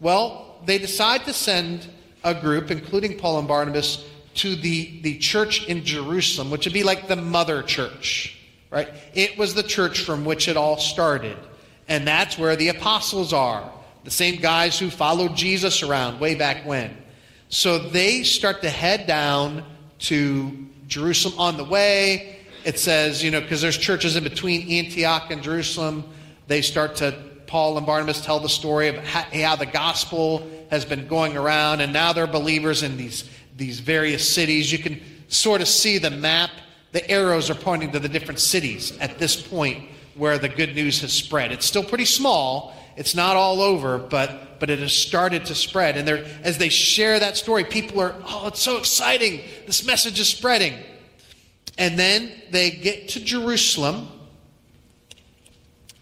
Well, 0.00 0.60
they 0.64 0.78
decide 0.78 1.24
to 1.24 1.32
send 1.32 1.88
a 2.24 2.34
group, 2.34 2.70
including 2.70 3.18
Paul 3.18 3.38
and 3.38 3.48
Barnabas, 3.48 4.04
to 4.34 4.56
the, 4.56 5.00
the 5.02 5.18
church 5.18 5.66
in 5.66 5.84
Jerusalem, 5.84 6.50
which 6.50 6.64
would 6.64 6.72
be 6.72 6.84
like 6.84 7.08
the 7.08 7.16
mother 7.16 7.62
church, 7.62 8.38
right? 8.70 8.88
It 9.14 9.36
was 9.36 9.54
the 9.54 9.62
church 9.62 10.00
from 10.00 10.24
which 10.24 10.48
it 10.48 10.56
all 10.56 10.78
started. 10.78 11.36
And 11.88 12.06
that's 12.06 12.38
where 12.38 12.56
the 12.56 12.68
apostles 12.68 13.32
are, 13.32 13.70
the 14.04 14.10
same 14.10 14.40
guys 14.40 14.78
who 14.78 14.88
followed 14.88 15.36
Jesus 15.36 15.82
around 15.82 16.20
way 16.20 16.34
back 16.34 16.64
when. 16.64 16.96
So 17.48 17.78
they 17.78 18.22
start 18.22 18.62
to 18.62 18.70
head 18.70 19.06
down 19.06 19.64
to 20.02 20.66
Jerusalem 20.88 21.38
on 21.38 21.56
the 21.56 21.64
way. 21.64 22.36
It 22.64 22.78
says, 22.78 23.22
you 23.22 23.30
know, 23.30 23.40
because 23.40 23.60
there's 23.60 23.78
churches 23.78 24.16
in 24.16 24.22
between 24.22 24.70
Antioch 24.70 25.30
and 25.30 25.42
Jerusalem, 25.42 26.04
they 26.46 26.62
start 26.62 26.96
to, 26.96 27.16
Paul 27.46 27.76
and 27.76 27.86
Barnabas 27.86 28.24
tell 28.24 28.40
the 28.40 28.48
story 28.48 28.88
of 28.88 28.96
how, 28.98 29.56
the 29.56 29.66
gospel 29.66 30.48
has 30.70 30.84
been 30.84 31.06
going 31.06 31.36
around, 31.36 31.80
and 31.80 31.92
now 31.92 32.12
they're 32.12 32.26
believers 32.26 32.82
in 32.82 32.96
these, 32.96 33.28
these 33.56 33.80
various 33.80 34.28
cities. 34.32 34.70
You 34.72 34.78
can 34.78 35.00
sort 35.28 35.60
of 35.60 35.68
see 35.68 35.98
the 35.98 36.10
map. 36.10 36.50
The 36.92 37.08
arrows 37.10 37.50
are 37.50 37.54
pointing 37.54 37.92
to 37.92 37.98
the 37.98 38.08
different 38.08 38.38
cities 38.38 38.96
at 38.98 39.18
this 39.18 39.40
point 39.40 39.88
where 40.14 40.38
the 40.38 40.48
good 40.48 40.74
news 40.74 41.00
has 41.00 41.12
spread. 41.12 41.52
It's 41.52 41.66
still 41.66 41.84
pretty 41.84 42.04
small, 42.04 42.74
it's 42.96 43.14
not 43.14 43.36
all 43.36 43.62
over, 43.62 43.98
but 43.98 44.51
but 44.62 44.70
it 44.70 44.78
has 44.78 44.92
started 44.92 45.44
to 45.44 45.56
spread. 45.56 45.96
And 45.96 46.08
as 46.44 46.56
they 46.56 46.68
share 46.68 47.18
that 47.18 47.36
story, 47.36 47.64
people 47.64 48.00
are, 48.00 48.14
oh, 48.28 48.46
it's 48.46 48.60
so 48.60 48.76
exciting. 48.76 49.40
This 49.66 49.84
message 49.84 50.20
is 50.20 50.28
spreading. 50.28 50.74
And 51.78 51.98
then 51.98 52.30
they 52.52 52.70
get 52.70 53.08
to 53.08 53.24
Jerusalem, 53.24 54.06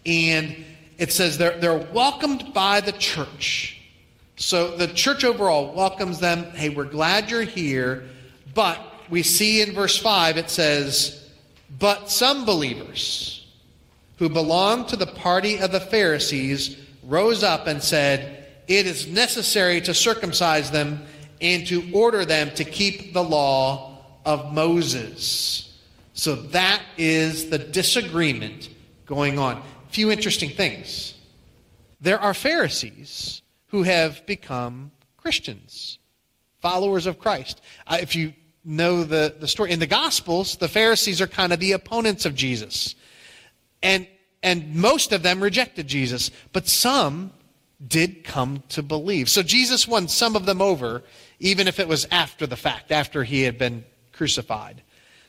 and 0.05 0.63
it 0.99 1.11
says 1.11 1.39
they're, 1.39 1.57
they're 1.57 1.87
welcomed 1.91 2.53
by 2.53 2.81
the 2.81 2.91
church. 2.91 3.81
So 4.35 4.77
the 4.77 4.89
church 4.89 5.23
overall 5.23 5.73
welcomes 5.73 6.19
them. 6.19 6.43
Hey, 6.51 6.69
we're 6.69 6.85
glad 6.85 7.31
you're 7.31 7.41
here. 7.41 8.03
But 8.53 8.79
we 9.09 9.23
see 9.23 9.63
in 9.63 9.73
verse 9.73 9.97
5, 9.97 10.37
it 10.37 10.51
says, 10.51 11.31
But 11.79 12.11
some 12.11 12.45
believers 12.45 13.51
who 14.19 14.29
belonged 14.29 14.89
to 14.89 14.97
the 14.97 15.07
party 15.07 15.57
of 15.57 15.71
the 15.71 15.79
Pharisees 15.79 16.77
rose 17.03 17.43
up 17.43 17.65
and 17.65 17.81
said, 17.81 18.37
It 18.71 18.87
is 18.87 19.05
necessary 19.05 19.81
to 19.81 19.93
circumcise 19.93 20.71
them 20.71 21.03
and 21.41 21.67
to 21.67 21.91
order 21.91 22.23
them 22.23 22.51
to 22.51 22.63
keep 22.63 23.11
the 23.11 23.21
law 23.21 23.97
of 24.25 24.53
Moses. 24.53 25.77
So 26.13 26.35
that 26.35 26.81
is 26.97 27.49
the 27.49 27.57
disagreement 27.57 28.69
going 29.05 29.37
on. 29.37 29.57
A 29.57 29.91
few 29.91 30.09
interesting 30.09 30.49
things. 30.49 31.15
There 31.99 32.17
are 32.17 32.33
Pharisees 32.33 33.41
who 33.67 33.83
have 33.83 34.25
become 34.25 34.91
Christians, 35.17 35.99
followers 36.61 37.07
of 37.07 37.19
Christ. 37.19 37.61
Uh, 37.85 37.97
if 37.99 38.15
you 38.15 38.33
know 38.63 39.03
the, 39.03 39.35
the 39.37 39.49
story, 39.49 39.71
in 39.71 39.79
the 39.79 39.85
Gospels, 39.85 40.55
the 40.55 40.69
Pharisees 40.69 41.19
are 41.19 41.27
kind 41.27 41.51
of 41.51 41.59
the 41.59 41.73
opponents 41.73 42.25
of 42.25 42.35
Jesus. 42.35 42.95
And 43.83 44.07
and 44.43 44.73
most 44.73 45.11
of 45.11 45.21
them 45.23 45.43
rejected 45.43 45.87
Jesus, 45.87 46.31
but 46.51 46.67
some 46.67 47.31
did 47.87 48.23
come 48.23 48.63
to 48.69 48.83
believe. 48.83 49.29
So 49.29 49.41
Jesus 49.41 49.87
won 49.87 50.07
some 50.07 50.35
of 50.35 50.45
them 50.45 50.61
over, 50.61 51.03
even 51.39 51.67
if 51.67 51.79
it 51.79 51.87
was 51.87 52.07
after 52.11 52.45
the 52.45 52.55
fact, 52.55 52.91
after 52.91 53.23
he 53.23 53.41
had 53.41 53.57
been 53.57 53.83
crucified. 54.13 54.81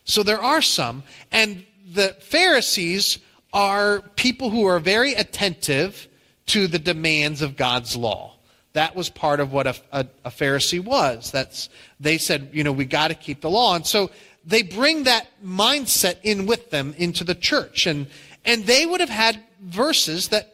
So 0.04 0.22
there 0.22 0.42
are 0.42 0.62
some, 0.62 1.02
and 1.30 1.64
the 1.92 2.16
Pharisees 2.20 3.18
are 3.52 4.00
people 4.16 4.50
who 4.50 4.64
are 4.66 4.80
very 4.80 5.14
attentive 5.14 6.08
to 6.46 6.66
the 6.66 6.78
demands 6.78 7.42
of 7.42 7.56
God's 7.56 7.96
law. 7.96 8.36
That 8.72 8.96
was 8.96 9.10
part 9.10 9.40
of 9.40 9.52
what 9.52 9.66
a, 9.66 9.76
a, 9.92 10.06
a 10.24 10.30
Pharisee 10.30 10.82
was. 10.82 11.30
That's 11.30 11.68
they 12.00 12.18
said, 12.18 12.50
you 12.52 12.64
know, 12.64 12.72
we 12.72 12.86
got 12.86 13.08
to 13.08 13.14
keep 13.14 13.42
the 13.42 13.50
law, 13.50 13.74
and 13.74 13.86
so 13.86 14.10
they 14.44 14.62
bring 14.62 15.04
that 15.04 15.28
mindset 15.44 16.16
in 16.22 16.46
with 16.46 16.70
them 16.70 16.94
into 16.96 17.22
the 17.22 17.34
church, 17.34 17.86
and 17.86 18.06
and 18.44 18.64
they 18.64 18.86
would 18.86 19.00
have 19.00 19.10
had 19.10 19.42
verses 19.60 20.28
that 20.28 20.51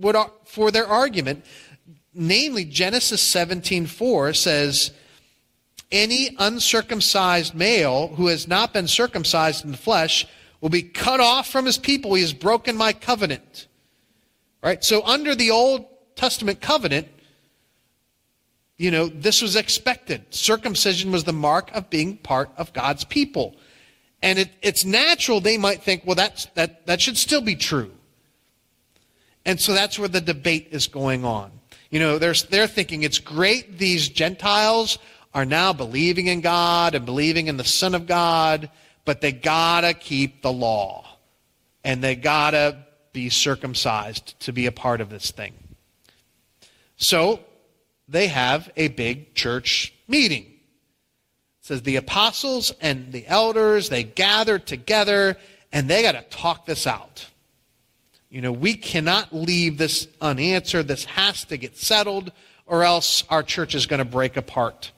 would, 0.00 0.16
for 0.44 0.70
their 0.70 0.86
argument, 0.86 1.44
namely 2.14 2.64
Genesis 2.64 3.22
17:4 3.22 4.34
says, 4.34 4.90
"Any 5.92 6.34
uncircumcised 6.38 7.54
male 7.54 8.08
who 8.16 8.28
has 8.28 8.48
not 8.48 8.72
been 8.72 8.88
circumcised 8.88 9.64
in 9.64 9.72
the 9.72 9.76
flesh 9.76 10.26
will 10.60 10.70
be 10.70 10.82
cut 10.82 11.20
off 11.20 11.48
from 11.48 11.66
his 11.66 11.78
people. 11.78 12.14
He 12.14 12.22
has 12.22 12.32
broken 12.32 12.76
my 12.76 12.92
covenant." 12.92 13.66
Right? 14.62 14.84
So 14.84 15.02
under 15.04 15.34
the 15.34 15.50
Old 15.50 15.86
Testament 16.16 16.60
covenant, 16.60 17.08
you 18.76 18.90
know, 18.90 19.08
this 19.08 19.42
was 19.42 19.56
expected. 19.56 20.24
Circumcision 20.30 21.12
was 21.12 21.24
the 21.24 21.32
mark 21.32 21.70
of 21.74 21.90
being 21.90 22.16
part 22.16 22.50
of 22.56 22.72
God's 22.72 23.04
people. 23.04 23.56
And 24.22 24.38
it, 24.38 24.50
it's 24.62 24.84
natural 24.84 25.40
they 25.40 25.58
might 25.58 25.82
think, 25.82 26.02
well, 26.06 26.14
that's, 26.14 26.46
that, 26.54 26.86
that 26.86 27.00
should 27.00 27.16
still 27.16 27.40
be 27.40 27.56
true. 27.56 27.92
And 29.44 29.60
so 29.60 29.72
that's 29.72 29.98
where 29.98 30.08
the 30.08 30.20
debate 30.20 30.68
is 30.70 30.86
going 30.86 31.24
on. 31.24 31.50
You 31.90 32.00
know, 32.00 32.18
they're, 32.18 32.34
they're 32.34 32.66
thinking 32.66 33.02
it's 33.02 33.18
great 33.18 33.78
these 33.78 34.08
Gentiles 34.08 34.98
are 35.34 35.44
now 35.44 35.72
believing 35.72 36.26
in 36.26 36.40
God 36.40 36.94
and 36.94 37.06
believing 37.06 37.46
in 37.46 37.56
the 37.56 37.64
Son 37.64 37.94
of 37.94 38.06
God, 38.06 38.70
but 39.04 39.20
they 39.20 39.32
gotta 39.32 39.94
keep 39.94 40.42
the 40.42 40.52
law. 40.52 41.06
And 41.82 42.02
they 42.02 42.14
gotta 42.14 42.84
be 43.12 43.28
circumcised 43.28 44.38
to 44.40 44.52
be 44.52 44.66
a 44.66 44.72
part 44.72 45.00
of 45.00 45.08
this 45.08 45.30
thing. 45.30 45.54
So 46.96 47.40
they 48.08 48.28
have 48.28 48.70
a 48.76 48.88
big 48.88 49.34
church 49.34 49.94
meeting 50.06 50.50
says 51.70 51.82
the 51.82 51.94
apostles 51.94 52.72
and 52.80 53.12
the 53.12 53.24
elders, 53.28 53.90
they 53.90 54.02
gathered 54.02 54.66
together 54.66 55.36
and 55.72 55.88
they 55.88 56.02
got 56.02 56.12
to 56.12 56.22
talk 56.36 56.66
this 56.66 56.84
out. 56.84 57.28
You 58.30 58.40
know, 58.40 58.52
we 58.52 58.74
cannot 58.74 59.34
leave 59.34 59.76
this 59.76 60.06
unanswered. 60.20 60.86
This 60.86 61.04
has 61.04 61.44
to 61.46 61.56
get 61.56 61.76
settled, 61.76 62.30
or 62.64 62.84
else 62.84 63.24
our 63.28 63.42
church 63.42 63.74
is 63.74 63.86
going 63.86 63.98
to 63.98 64.04
break 64.04 64.36
apart. 64.36 64.92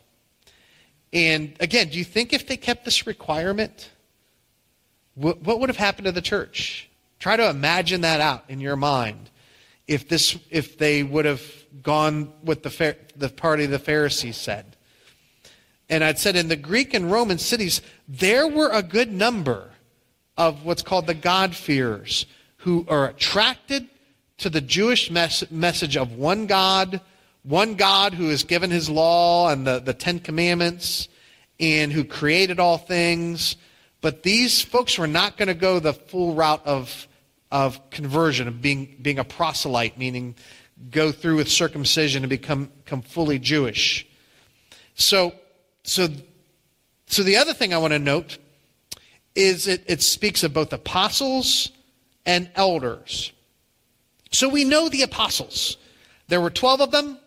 And 1.14 1.56
again, 1.58 1.88
do 1.88 1.98
you 1.98 2.04
think 2.04 2.32
if 2.32 2.46
they 2.46 2.58
kept 2.58 2.84
this 2.84 3.06
requirement, 3.06 3.90
what, 5.14 5.42
what 5.42 5.60
would 5.60 5.70
have 5.70 5.78
happened 5.78 6.04
to 6.04 6.12
the 6.12 6.22
church? 6.22 6.90
Try 7.18 7.36
to 7.36 7.48
imagine 7.48 8.02
that 8.02 8.20
out 8.20 8.44
in 8.48 8.60
your 8.60 8.76
mind. 8.76 9.30
If 9.86 10.08
this, 10.08 10.38
if 10.50 10.76
they 10.76 11.02
would 11.02 11.24
have 11.24 11.42
gone 11.82 12.32
with 12.44 12.62
the 12.62 12.96
the 13.16 13.28
party 13.28 13.66
the 13.66 13.78
Pharisees 13.78 14.36
said, 14.36 14.76
and 15.88 16.04
I'd 16.04 16.18
said 16.18 16.36
in 16.36 16.48
the 16.48 16.56
Greek 16.56 16.94
and 16.94 17.10
Roman 17.10 17.38
cities, 17.38 17.82
there 18.08 18.46
were 18.46 18.70
a 18.70 18.82
good 18.82 19.12
number 19.12 19.70
of 20.36 20.64
what's 20.64 20.82
called 20.82 21.06
the 21.06 21.14
God-fearers 21.14 22.26
who 22.62 22.84
are 22.88 23.08
attracted 23.08 23.88
to 24.38 24.50
the 24.50 24.60
Jewish 24.60 25.10
mes- 25.10 25.50
message 25.50 25.96
of 25.96 26.12
one 26.12 26.46
God, 26.46 27.00
one 27.42 27.74
God 27.74 28.14
who 28.14 28.28
has 28.28 28.44
given 28.44 28.70
his 28.70 28.90
law 28.90 29.50
and 29.50 29.66
the, 29.66 29.78
the 29.78 29.94
Ten 29.94 30.18
Commandments 30.18 31.08
and 31.60 31.92
who 31.92 32.04
created 32.04 32.58
all 32.58 32.78
things. 32.78 33.56
But 34.00 34.22
these 34.22 34.60
folks 34.60 34.98
were 34.98 35.06
not 35.06 35.36
going 35.36 35.48
to 35.48 35.54
go 35.54 35.78
the 35.78 35.92
full 35.92 36.34
route 36.34 36.62
of, 36.66 37.06
of 37.50 37.90
conversion, 37.90 38.48
of 38.48 38.60
being, 38.60 38.96
being 39.00 39.18
a 39.18 39.24
proselyte, 39.24 39.96
meaning 39.96 40.34
go 40.90 41.12
through 41.12 41.36
with 41.36 41.48
circumcision 41.48 42.24
and 42.24 42.30
become, 42.30 42.70
become 42.84 43.02
fully 43.02 43.38
Jewish. 43.38 44.06
So 44.94 45.32
so, 45.84 46.08
so 47.06 47.22
the 47.22 47.36
other 47.36 47.52
thing 47.52 47.74
I 47.74 47.78
want 47.78 47.92
to 47.92 47.98
note 47.98 48.38
is 49.34 49.66
it, 49.66 49.84
it 49.86 50.02
speaks 50.02 50.42
of 50.42 50.52
both 50.52 50.72
apostles 50.72 51.70
and 52.24 52.50
elders. 52.54 53.32
So 54.30 54.48
we 54.48 54.64
know 54.64 54.88
the 54.88 55.02
apostles. 55.02 55.76
There 56.28 56.40
were 56.40 56.50
12 56.50 56.80
of 56.80 56.90
them, 56.90 57.18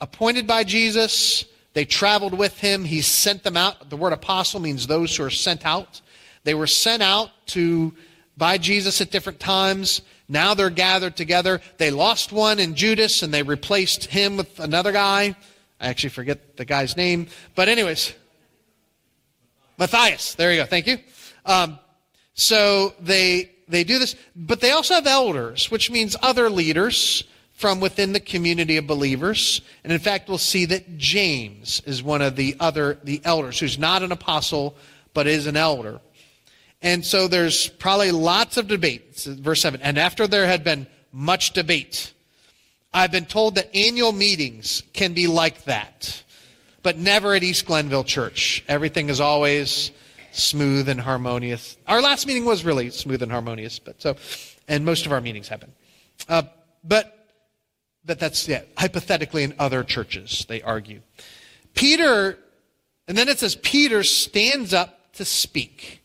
appointed 0.00 0.46
by 0.46 0.64
Jesus. 0.64 1.44
They 1.74 1.84
traveled 1.84 2.36
with 2.36 2.58
him. 2.58 2.84
He 2.84 3.02
sent 3.02 3.42
them 3.44 3.56
out. 3.56 3.90
The 3.90 3.96
word 3.96 4.12
apostle 4.12 4.60
means 4.60 4.86
those 4.86 5.16
who 5.16 5.24
are 5.24 5.30
sent 5.30 5.66
out. 5.66 6.00
They 6.44 6.54
were 6.54 6.66
sent 6.66 7.02
out 7.02 7.30
to 7.48 7.94
by 8.36 8.56
Jesus 8.56 9.00
at 9.00 9.10
different 9.10 9.40
times. 9.40 10.00
Now 10.28 10.54
they're 10.54 10.70
gathered 10.70 11.16
together. 11.16 11.60
They 11.76 11.90
lost 11.90 12.32
one 12.32 12.58
in 12.58 12.74
Judas 12.74 13.22
and 13.22 13.34
they 13.34 13.42
replaced 13.42 14.06
him 14.06 14.36
with 14.36 14.58
another 14.60 14.92
guy. 14.92 15.36
I 15.80 15.88
actually 15.88 16.10
forget 16.10 16.56
the 16.56 16.64
guy's 16.64 16.96
name. 16.96 17.28
But, 17.54 17.68
anyways, 17.68 18.12
Matthias. 19.78 20.34
There 20.34 20.52
you 20.52 20.60
go. 20.60 20.66
Thank 20.66 20.86
you. 20.86 20.98
Um, 21.46 21.78
so 22.34 22.94
they 23.00 23.50
they 23.68 23.84
do 23.84 23.98
this, 23.98 24.16
but 24.34 24.60
they 24.60 24.70
also 24.70 24.94
have 24.94 25.06
elders, 25.06 25.70
which 25.70 25.90
means 25.90 26.16
other 26.22 26.50
leaders 26.50 27.24
from 27.54 27.80
within 27.80 28.12
the 28.12 28.20
community 28.20 28.76
of 28.76 28.86
believers. 28.86 29.60
And 29.82 29.92
in 29.92 29.98
fact, 29.98 30.28
we'll 30.28 30.38
see 30.38 30.64
that 30.66 30.96
James 30.96 31.82
is 31.86 32.02
one 32.02 32.22
of 32.22 32.36
the 32.36 32.56
other 32.60 32.98
the 33.02 33.20
elders, 33.24 33.58
who's 33.58 33.78
not 33.78 34.02
an 34.02 34.12
apostle 34.12 34.76
but 35.14 35.26
is 35.26 35.46
an 35.46 35.56
elder. 35.56 36.00
And 36.80 37.04
so 37.04 37.26
there's 37.26 37.68
probably 37.68 38.12
lots 38.12 38.56
of 38.56 38.68
debate. 38.68 39.16
Verse 39.16 39.60
7. 39.62 39.80
And 39.82 39.98
after 39.98 40.28
there 40.28 40.46
had 40.46 40.62
been 40.62 40.86
much 41.12 41.52
debate, 41.52 42.12
I've 42.92 43.10
been 43.10 43.26
told 43.26 43.56
that 43.56 43.74
annual 43.74 44.12
meetings 44.12 44.84
can 44.92 45.12
be 45.14 45.26
like 45.26 45.64
that, 45.64 46.22
but 46.84 46.96
never 46.96 47.34
at 47.34 47.42
East 47.42 47.66
Glenville 47.66 48.04
Church. 48.04 48.64
Everything 48.68 49.08
is 49.08 49.20
always 49.20 49.90
smooth 50.38 50.88
and 50.88 51.00
harmonious. 51.00 51.76
Our 51.86 52.00
last 52.00 52.26
meeting 52.26 52.44
was 52.44 52.64
really 52.64 52.90
smooth 52.90 53.22
and 53.22 53.30
harmonious, 53.30 53.78
but 53.78 54.00
so, 54.00 54.16
and 54.66 54.84
most 54.84 55.04
of 55.04 55.12
our 55.12 55.20
meetings 55.20 55.48
have 55.48 55.60
been. 55.60 55.72
Uh, 56.28 56.42
but 56.82 57.28
that 58.04 58.18
that's 58.18 58.48
yeah, 58.48 58.62
hypothetically 58.76 59.42
in 59.42 59.54
other 59.58 59.84
churches, 59.84 60.46
they 60.48 60.62
argue. 60.62 61.00
Peter 61.74 62.38
And 63.08 63.16
then 63.16 63.28
it 63.28 63.38
says, 63.38 63.56
Peter 63.56 64.02
stands 64.04 64.74
up 64.74 65.12
to 65.14 65.24
speak. 65.24 66.02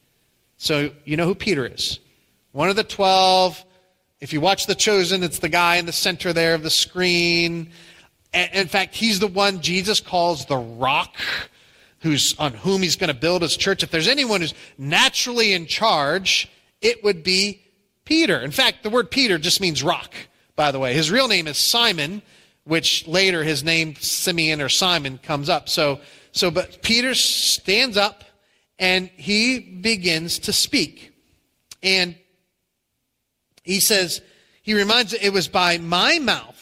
So 0.57 0.91
you 1.03 1.17
know 1.17 1.25
who 1.25 1.35
Peter 1.35 1.65
is. 1.65 1.99
One 2.53 2.69
of 2.69 2.75
the 2.75 2.83
twelve. 2.83 3.63
If 4.21 4.31
you 4.31 4.39
watch 4.39 4.67
The 4.67 4.75
Chosen, 4.75 5.21
it's 5.21 5.39
the 5.39 5.49
guy 5.49 5.75
in 5.75 5.85
the 5.85 5.91
center 5.91 6.31
there 6.31 6.55
of 6.55 6.63
the 6.63 6.69
screen. 6.69 7.71
In 8.33 8.69
fact, 8.69 8.95
he's 8.95 9.19
the 9.19 9.27
one 9.27 9.59
Jesus 9.59 9.99
calls 9.99 10.45
the 10.45 10.55
rock, 10.55 11.17
who's 12.03 12.35
on 12.37 12.53
whom 12.53 12.81
he's 12.81 12.97
going 12.97 13.07
to 13.07 13.13
build 13.13 13.41
his 13.41 13.55
church. 13.55 13.81
If 13.81 13.89
there's 13.89 14.09
anyone 14.09 14.41
who's 14.41 14.53
naturally 14.77 15.53
in 15.53 15.65
charge, 15.65 16.51
it 16.81 17.01
would 17.01 17.23
be 17.23 17.61
Peter. 18.03 18.39
In 18.41 18.51
fact, 18.51 18.83
the 18.83 18.89
word 18.89 19.09
Peter 19.09 19.37
just 19.37 19.61
means 19.61 19.81
rock, 19.81 20.13
by 20.57 20.71
the 20.71 20.79
way. 20.79 20.93
His 20.93 21.09
real 21.09 21.29
name 21.29 21.47
is 21.47 21.57
Simon, 21.57 22.21
which 22.65 23.07
later 23.07 23.41
his 23.41 23.63
name 23.63 23.95
Simeon 23.95 24.61
or 24.61 24.67
Simon 24.67 25.17
comes 25.17 25.47
up. 25.47 25.69
So, 25.69 26.01
so 26.33 26.51
but 26.51 26.81
Peter 26.81 27.15
stands 27.15 27.95
up 27.95 28.25
and 28.77 29.09
he 29.15 29.59
begins 29.59 30.39
to 30.39 30.51
speak. 30.51 31.13
And 31.81 32.15
he 33.63 33.79
says, 33.79 34.21
he 34.61 34.73
reminds 34.73 35.13
it 35.13 35.31
was 35.31 35.47
by 35.47 35.77
my 35.77 36.19
mouth. 36.19 36.59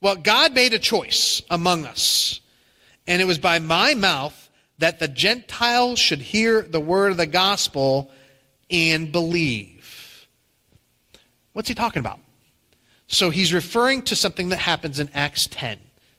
Well, 0.00 0.14
God 0.14 0.54
made 0.54 0.74
a 0.74 0.78
choice 0.78 1.42
among 1.50 1.86
us. 1.86 2.40
And 3.08 3.20
it 3.20 3.24
was 3.24 3.38
by 3.38 3.58
my 3.58 3.94
mouth 3.94 4.45
that 4.78 4.98
the 4.98 5.08
Gentiles 5.08 5.98
should 5.98 6.20
hear 6.20 6.62
the 6.62 6.80
word 6.80 7.12
of 7.12 7.16
the 7.16 7.26
gospel 7.26 8.10
and 8.70 9.10
believe. 9.10 10.26
What's 11.52 11.68
he 11.68 11.74
talking 11.74 12.00
about? 12.00 12.20
So 13.08 13.30
he's 13.30 13.54
referring 13.54 14.02
to 14.02 14.16
something 14.16 14.50
that 14.50 14.58
happens 14.58 14.98
in 14.98 15.08
Acts 15.14 15.46
10. 15.50 15.78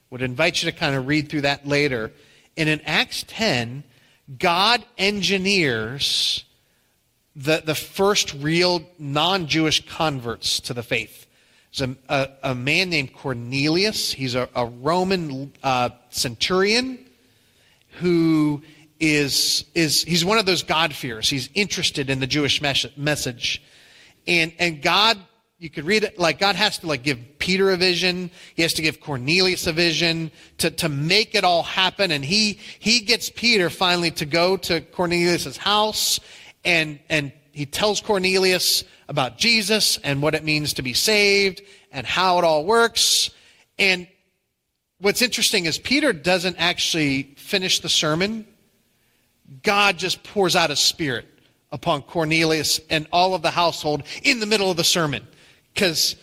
Would 0.09 0.21
invite 0.21 0.63
you 0.63 0.71
to 0.71 0.77
kind 0.77 0.95
of 0.95 1.05
read 1.07 1.29
through 1.29 1.41
that 1.41 1.67
later. 1.67 2.11
And 2.55 2.69
in 2.69 2.81
Acts 2.81 3.25
10, 3.27 3.83
God 4.39 4.83
engineers 4.97 6.45
the, 7.35 7.61
the 7.63 7.75
first 7.75 8.33
real 8.35 8.81
non 8.97 9.47
Jewish 9.47 9.85
converts 9.87 10.59
to 10.61 10.73
the 10.73 10.81
faith. 10.81 11.27
There's 11.71 11.91
a, 12.09 12.13
a, 12.13 12.51
a, 12.51 12.55
man 12.55 12.89
named 12.89 13.13
Cornelius. 13.13 14.11
He's 14.13 14.33
a, 14.33 14.49
a 14.55 14.65
Roman 14.65 15.53
uh, 15.61 15.89
centurion 16.09 17.06
who 17.99 18.61
is, 18.99 19.65
is 19.75 20.03
he's 20.03 20.25
one 20.25 20.37
of 20.37 20.45
those 20.45 20.63
God-fearers. 20.63 21.29
He's 21.29 21.49
interested 21.53 22.09
in 22.09 22.19
the 22.19 22.27
Jewish 22.27 22.61
mes- 22.61 22.97
message. 22.97 23.61
And, 24.25 24.53
and 24.59 24.81
God 24.81 25.17
you 25.59 25.71
could 25.71 25.85
read 25.85 26.03
it 26.03 26.19
like 26.19 26.37
God 26.37 26.55
has 26.55 26.77
to 26.79 26.87
like 26.87 27.01
give 27.01 27.17
Peter 27.39 27.71
a 27.71 27.77
vision. 27.77 28.29
He 28.53 28.61
has 28.61 28.73
to 28.73 28.83
give 28.83 28.99
Cornelius 28.99 29.65
a 29.65 29.73
vision 29.73 30.29
to, 30.59 30.69
to 30.69 30.87
make 30.87 31.33
it 31.33 31.43
all 31.43 31.63
happen. 31.63 32.11
And 32.11 32.23
he, 32.23 32.59
he 32.79 32.99
gets 32.99 33.31
Peter 33.31 33.71
finally 33.71 34.11
to 34.11 34.25
go 34.25 34.57
to 34.57 34.81
Cornelius's 34.81 35.57
house 35.57 36.19
and, 36.63 36.99
and 37.09 37.31
he 37.53 37.65
tells 37.65 38.01
Cornelius 38.01 38.83
about 39.07 39.39
Jesus 39.39 39.97
and 40.03 40.21
what 40.21 40.35
it 40.35 40.43
means 40.43 40.73
to 40.73 40.83
be 40.83 40.93
saved 40.93 41.63
and 41.91 42.05
how 42.05 42.37
it 42.37 42.43
all 42.43 42.63
works. 42.63 43.31
And 43.79 44.07
what's 44.99 45.23
interesting 45.23 45.65
is 45.65 45.79
Peter 45.79 46.13
doesn't 46.13 46.57
actually 46.59 47.35
finish 47.47 47.79
the 47.79 47.89
sermon. 47.89 48.45
God 49.63 49.97
just 49.97 50.23
pours 50.23 50.55
out 50.55 50.69
his 50.69 50.79
spirit 50.79 51.25
upon 51.71 52.01
Cornelius 52.01 52.79
and 52.89 53.07
all 53.11 53.33
of 53.33 53.41
the 53.41 53.51
household 53.51 54.03
in 54.23 54.39
the 54.39 54.45
middle 54.45 54.69
of 54.69 54.77
the 54.77 54.83
sermon 54.83 55.25
because 55.73 56.15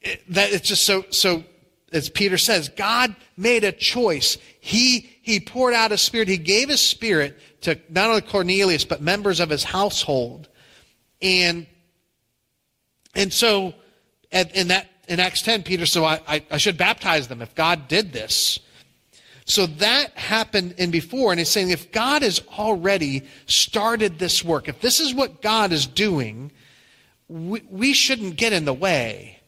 it, 0.00 0.22
that 0.28 0.52
it's 0.52 0.68
just 0.68 0.84
so 0.84 1.04
so 1.10 1.44
as 1.92 2.08
Peter 2.08 2.38
says, 2.38 2.70
God 2.70 3.14
made 3.36 3.64
a 3.64 3.72
choice. 3.72 4.38
He 4.60 5.10
he 5.22 5.40
poured 5.40 5.74
out 5.74 5.90
his 5.90 6.00
spirit. 6.00 6.28
He 6.28 6.38
gave 6.38 6.68
his 6.68 6.80
spirit 6.80 7.38
to 7.62 7.78
not 7.88 8.08
only 8.08 8.22
Cornelius 8.22 8.84
but 8.84 9.00
members 9.00 9.40
of 9.40 9.50
his 9.50 9.64
household, 9.64 10.48
and 11.20 11.66
and 13.14 13.32
so 13.32 13.74
in 14.30 14.68
that 14.68 14.90
in 15.08 15.20
Acts 15.20 15.42
ten, 15.42 15.62
Peter 15.62 15.86
said, 15.86 16.02
I, 16.02 16.20
I, 16.26 16.44
I 16.52 16.56
should 16.56 16.78
baptize 16.78 17.28
them 17.28 17.42
if 17.42 17.54
God 17.54 17.88
did 17.88 18.12
this. 18.12 18.58
So 19.52 19.66
that 19.66 20.16
happened 20.16 20.76
in 20.78 20.90
before, 20.90 21.30
and 21.30 21.38
he's 21.38 21.50
saying 21.50 21.68
if 21.68 21.92
God 21.92 22.22
has 22.22 22.40
already 22.56 23.24
started 23.44 24.18
this 24.18 24.42
work, 24.42 24.66
if 24.66 24.80
this 24.80 24.98
is 24.98 25.12
what 25.12 25.42
God 25.42 25.72
is 25.72 25.86
doing, 25.86 26.52
we, 27.28 27.62
we 27.68 27.92
shouldn't 27.92 28.36
get 28.36 28.54
in 28.54 28.64
the 28.64 28.72
way. 28.72 29.40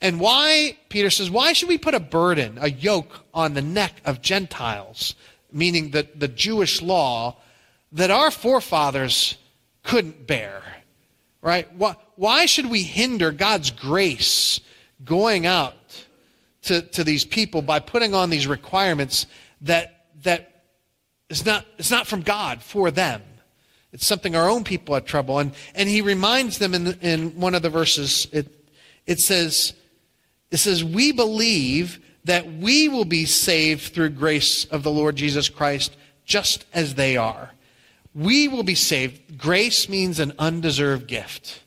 And 0.00 0.18
why, 0.18 0.78
Peter 0.88 1.10
says, 1.10 1.30
why 1.30 1.52
should 1.52 1.68
we 1.68 1.76
put 1.76 1.94
a 1.94 2.00
burden, 2.00 2.56
a 2.62 2.70
yoke 2.70 3.26
on 3.34 3.52
the 3.52 3.60
neck 3.60 4.00
of 4.06 4.22
Gentiles, 4.22 5.16
meaning 5.52 5.90
the, 5.90 6.08
the 6.14 6.28
Jewish 6.28 6.80
law, 6.80 7.36
that 7.92 8.10
our 8.10 8.30
forefathers 8.30 9.36
couldn't 9.82 10.26
bear? 10.26 10.62
Right? 11.42 11.70
Why, 11.74 11.96
why 12.16 12.46
should 12.46 12.70
we 12.70 12.84
hinder 12.84 13.30
God's 13.30 13.70
grace 13.70 14.60
going 15.04 15.44
out 15.44 15.81
to, 16.62 16.82
to 16.82 17.04
these 17.04 17.24
people 17.24 17.62
by 17.62 17.80
putting 17.80 18.14
on 18.14 18.30
these 18.30 18.46
requirements 18.46 19.26
that, 19.62 20.06
that 20.22 20.64
is 21.28 21.44
not, 21.44 21.66
it's 21.78 21.90
not 21.90 22.06
from 22.06 22.22
God 22.22 22.62
for 22.62 22.90
them? 22.90 23.22
It's 23.92 24.06
something 24.06 24.34
our 24.34 24.48
own 24.48 24.64
people 24.64 24.94
have 24.94 25.04
trouble. 25.04 25.38
And, 25.38 25.52
and 25.74 25.88
he 25.88 26.00
reminds 26.00 26.58
them 26.58 26.74
in, 26.74 26.98
in 27.00 27.40
one 27.40 27.54
of 27.54 27.62
the 27.62 27.70
verses, 27.70 28.26
it, 28.32 28.48
it 29.06 29.20
says, 29.20 29.74
it 30.50 30.56
says, 30.56 30.82
we 30.82 31.12
believe 31.12 32.00
that 32.24 32.50
we 32.54 32.88
will 32.88 33.04
be 33.04 33.24
saved 33.24 33.92
through 33.92 34.10
grace 34.10 34.64
of 34.66 34.82
the 34.82 34.90
Lord 34.90 35.16
Jesus 35.16 35.48
Christ 35.48 35.96
just 36.24 36.64
as 36.72 36.94
they 36.94 37.16
are. 37.16 37.50
We 38.14 38.48
will 38.48 38.62
be 38.62 38.74
saved. 38.74 39.38
Grace 39.38 39.88
means 39.88 40.20
an 40.20 40.32
undeserved 40.38 41.06
gift. 41.06 41.61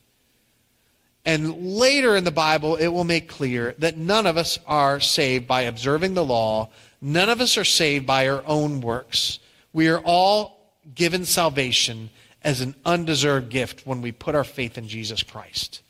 And 1.26 1.74
later 1.76 2.14
in 2.14 2.22
the 2.22 2.30
Bible, 2.30 2.76
it 2.76 2.86
will 2.86 3.04
make 3.04 3.28
clear 3.28 3.74
that 3.78 3.96
none 3.96 4.26
of 4.26 4.36
us 4.36 4.60
are 4.64 5.00
saved 5.00 5.48
by 5.48 5.62
observing 5.62 6.14
the 6.14 6.24
law. 6.24 6.70
None 7.02 7.28
of 7.28 7.40
us 7.40 7.58
are 7.58 7.64
saved 7.64 8.06
by 8.06 8.28
our 8.28 8.44
own 8.46 8.80
works. 8.80 9.40
We 9.72 9.88
are 9.88 9.98
all 9.98 10.72
given 10.94 11.24
salvation 11.24 12.10
as 12.42 12.60
an 12.60 12.76
undeserved 12.84 13.50
gift 13.50 13.84
when 13.84 14.02
we 14.02 14.12
put 14.12 14.36
our 14.36 14.44
faith 14.44 14.78
in 14.78 14.86
Jesus 14.86 15.24
Christ. 15.24 15.82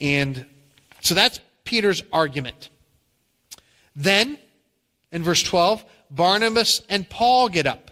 And 0.00 0.46
so 1.00 1.16
that's 1.16 1.40
Peter's 1.64 2.04
argument. 2.12 2.68
Then, 3.96 4.38
in 5.10 5.24
verse 5.24 5.42
12, 5.42 5.84
Barnabas 6.12 6.80
and 6.88 7.10
Paul 7.10 7.48
get 7.48 7.66
up. 7.66 7.90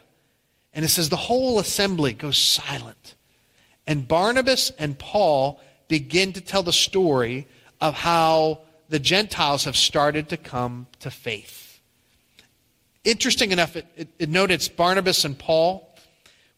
And 0.73 0.85
it 0.85 0.89
says 0.89 1.09
the 1.09 1.17
whole 1.17 1.59
assembly 1.59 2.13
goes 2.13 2.39
silent. 2.39 3.17
And 3.85 4.07
Barnabas 4.07 4.71
and 4.79 4.97
Paul 4.97 5.61
begin 5.89 6.33
to 6.33 6.41
tell 6.41 6.63
the 6.63 6.73
story 6.73 7.47
of 7.81 7.95
how 7.95 8.61
the 8.89 8.99
Gentiles 8.99 9.65
have 9.65 9.77
started 9.77 10.29
to 10.29 10.37
come 10.37 10.87
to 11.01 11.11
faith. 11.11 11.81
Interesting 13.05 13.53
enough, 13.53 13.77
it, 13.77 13.87
it, 13.97 14.09
it 14.19 14.77
Barnabas 14.77 15.25
and 15.25 15.39
Paul 15.39 15.93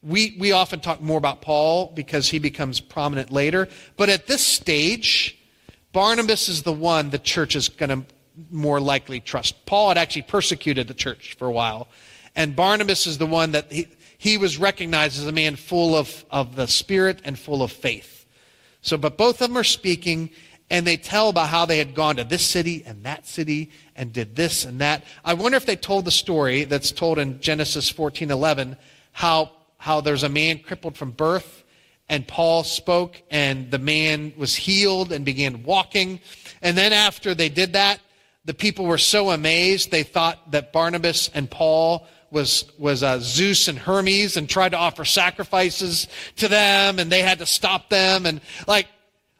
we, 0.04 0.36
we 0.38 0.52
often 0.52 0.80
talk 0.80 1.00
more 1.00 1.16
about 1.16 1.40
Paul 1.40 1.90
because 1.94 2.28
he 2.28 2.38
becomes 2.38 2.78
prominent 2.78 3.30
later. 3.30 3.68
But 3.96 4.10
at 4.10 4.26
this 4.26 4.46
stage, 4.46 5.38
Barnabas 5.92 6.48
is 6.48 6.62
the 6.62 6.72
one 6.72 7.10
the 7.10 7.18
church 7.18 7.56
is 7.56 7.68
going 7.68 7.88
to 7.88 8.06
more 8.50 8.80
likely 8.80 9.20
trust. 9.20 9.64
Paul 9.64 9.88
had 9.88 9.98
actually 9.98 10.22
persecuted 10.22 10.88
the 10.88 10.94
church 10.94 11.34
for 11.38 11.46
a 11.46 11.52
while. 11.52 11.88
And 12.36 12.54
Barnabas 12.54 13.06
is 13.06 13.18
the 13.18 13.26
one 13.26 13.52
that 13.52 13.72
he, 13.72 13.88
he 14.18 14.36
was 14.36 14.58
recognized 14.58 15.18
as 15.18 15.26
a 15.26 15.32
man 15.32 15.56
full 15.56 15.94
of, 15.94 16.24
of 16.30 16.56
the 16.56 16.66
Spirit 16.66 17.20
and 17.24 17.38
full 17.38 17.62
of 17.62 17.72
faith. 17.72 18.13
So, 18.84 18.98
but 18.98 19.16
both 19.16 19.40
of 19.40 19.48
them 19.48 19.56
are 19.56 19.64
speaking, 19.64 20.28
and 20.68 20.86
they 20.86 20.98
tell 20.98 21.30
about 21.30 21.48
how 21.48 21.64
they 21.64 21.78
had 21.78 21.94
gone 21.94 22.16
to 22.16 22.24
this 22.24 22.44
city 22.44 22.84
and 22.84 23.02
that 23.04 23.26
city 23.26 23.70
and 23.96 24.12
did 24.12 24.36
this 24.36 24.66
and 24.66 24.78
that. 24.82 25.04
I 25.24 25.32
wonder 25.32 25.56
if 25.56 25.64
they 25.64 25.74
told 25.74 26.04
the 26.04 26.10
story 26.10 26.64
that's 26.64 26.92
told 26.92 27.18
in 27.18 27.40
Genesis 27.40 27.88
14 27.88 28.30
11, 28.30 28.76
how 29.12 29.50
how 29.78 30.00
there's 30.02 30.22
a 30.22 30.28
man 30.28 30.58
crippled 30.58 30.96
from 30.96 31.12
birth, 31.12 31.64
and 32.10 32.28
Paul 32.28 32.62
spoke, 32.62 33.22
and 33.30 33.70
the 33.70 33.78
man 33.78 34.34
was 34.36 34.54
healed 34.54 35.12
and 35.12 35.24
began 35.24 35.62
walking. 35.62 36.20
And 36.60 36.76
then 36.76 36.92
after 36.92 37.34
they 37.34 37.48
did 37.48 37.72
that, 37.72 38.00
the 38.44 38.54
people 38.54 38.84
were 38.84 38.98
so 38.98 39.30
amazed 39.30 39.90
they 39.90 40.02
thought 40.02 40.50
that 40.50 40.72
Barnabas 40.72 41.30
and 41.32 41.50
Paul 41.50 42.06
was 42.34 42.70
was 42.76 43.02
uh, 43.02 43.18
Zeus 43.20 43.68
and 43.68 43.78
Hermes 43.78 44.36
and 44.36 44.46
tried 44.48 44.70
to 44.70 44.76
offer 44.76 45.06
sacrifices 45.06 46.06
to 46.36 46.48
them, 46.48 46.98
and 46.98 47.10
they 47.10 47.22
had 47.22 47.38
to 47.38 47.46
stop 47.46 47.88
them, 47.88 48.26
and 48.26 48.42
like 48.68 48.88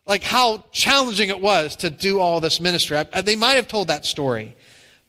like 0.07 0.22
how 0.22 0.64
challenging 0.72 1.28
it 1.28 1.40
was 1.40 1.76
to 1.76 1.90
do 1.90 2.20
all 2.20 2.40
this 2.40 2.61
ministry. 2.61 2.96
I, 2.96 3.20
they 3.20 3.37
might 3.37 3.54
have 3.54 3.68
told 3.68 3.88
that 3.88 4.07
story, 4.07 4.57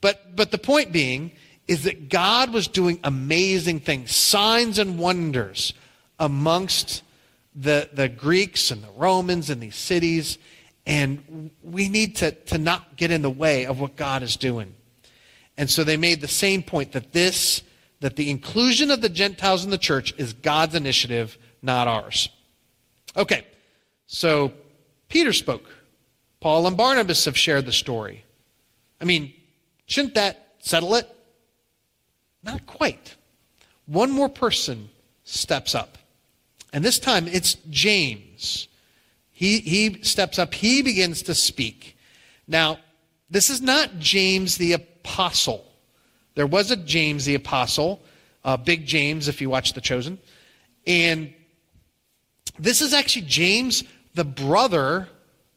but 0.01 0.35
but 0.35 0.51
the 0.51 0.57
point 0.57 0.91
being 0.91 1.31
is 1.67 1.83
that 1.83 2.09
God 2.09 2.53
was 2.53 2.67
doing 2.67 2.99
amazing 3.03 3.79
things, 3.79 4.13
signs 4.15 4.77
and 4.77 4.99
wonders 4.99 5.73
amongst 6.19 7.03
the, 7.55 7.89
the 7.93 8.09
Greeks 8.09 8.71
and 8.71 8.83
the 8.83 8.91
Romans 8.95 9.49
and 9.49 9.61
these 9.61 9.75
cities. 9.75 10.37
And 10.85 11.49
we 11.63 11.89
need 11.89 12.17
to, 12.17 12.31
to 12.31 12.57
not 12.57 12.95
get 12.95 13.09
in 13.09 13.21
the 13.21 13.29
way 13.29 13.65
of 13.65 13.79
what 13.79 13.95
God 13.95 14.21
is 14.21 14.35
doing. 14.35 14.75
And 15.57 15.69
so 15.69 15.83
they 15.83 15.97
made 15.97 16.21
the 16.21 16.27
same 16.27 16.61
point 16.61 16.91
that 16.91 17.13
this 17.13 17.63
that 18.01 18.15
the 18.15 18.29
inclusion 18.29 18.91
of 18.91 19.01
the 19.01 19.09
Gentiles 19.09 19.63
in 19.63 19.71
the 19.71 19.77
church 19.77 20.13
is 20.17 20.33
God's 20.33 20.75
initiative, 20.75 21.37
not 21.61 21.87
ours. 21.87 22.29
Okay, 23.15 23.45
so 24.07 24.51
Peter 25.09 25.33
spoke. 25.33 25.69
Paul 26.39 26.67
and 26.67 26.77
Barnabas 26.77 27.25
have 27.25 27.37
shared 27.37 27.65
the 27.65 27.71
story. 27.71 28.23
I 29.01 29.05
mean, 29.05 29.33
shouldn't 29.85 30.15
that 30.15 30.55
settle 30.59 30.95
it? 30.95 31.09
Not 32.43 32.65
quite. 32.67 33.15
One 33.87 34.11
more 34.11 34.29
person 34.29 34.89
steps 35.23 35.73
up. 35.73 35.97
And 36.71 36.83
this 36.83 36.99
time 36.99 37.27
it's 37.27 37.55
James. 37.69 38.67
He, 39.31 39.59
he 39.59 40.01
steps 40.03 40.39
up, 40.39 40.53
he 40.53 40.81
begins 40.81 41.23
to 41.23 41.35
speak. 41.35 41.97
Now, 42.47 42.79
this 43.29 43.49
is 43.49 43.61
not 43.61 43.99
James 43.99 44.57
the 44.57 44.73
apostle. 44.73 45.65
There 46.35 46.47
was 46.47 46.71
a 46.71 46.75
James 46.75 47.25
the 47.25 47.35
apostle, 47.35 48.01
uh, 48.43 48.57
Big 48.57 48.85
James, 48.85 49.27
if 49.27 49.41
you 49.41 49.49
watch 49.49 49.73
The 49.73 49.81
Chosen. 49.81 50.19
And 50.85 51.33
this 52.59 52.81
is 52.81 52.93
actually 52.93 53.23
James, 53.23 53.83
the 54.13 54.23
brother 54.23 55.09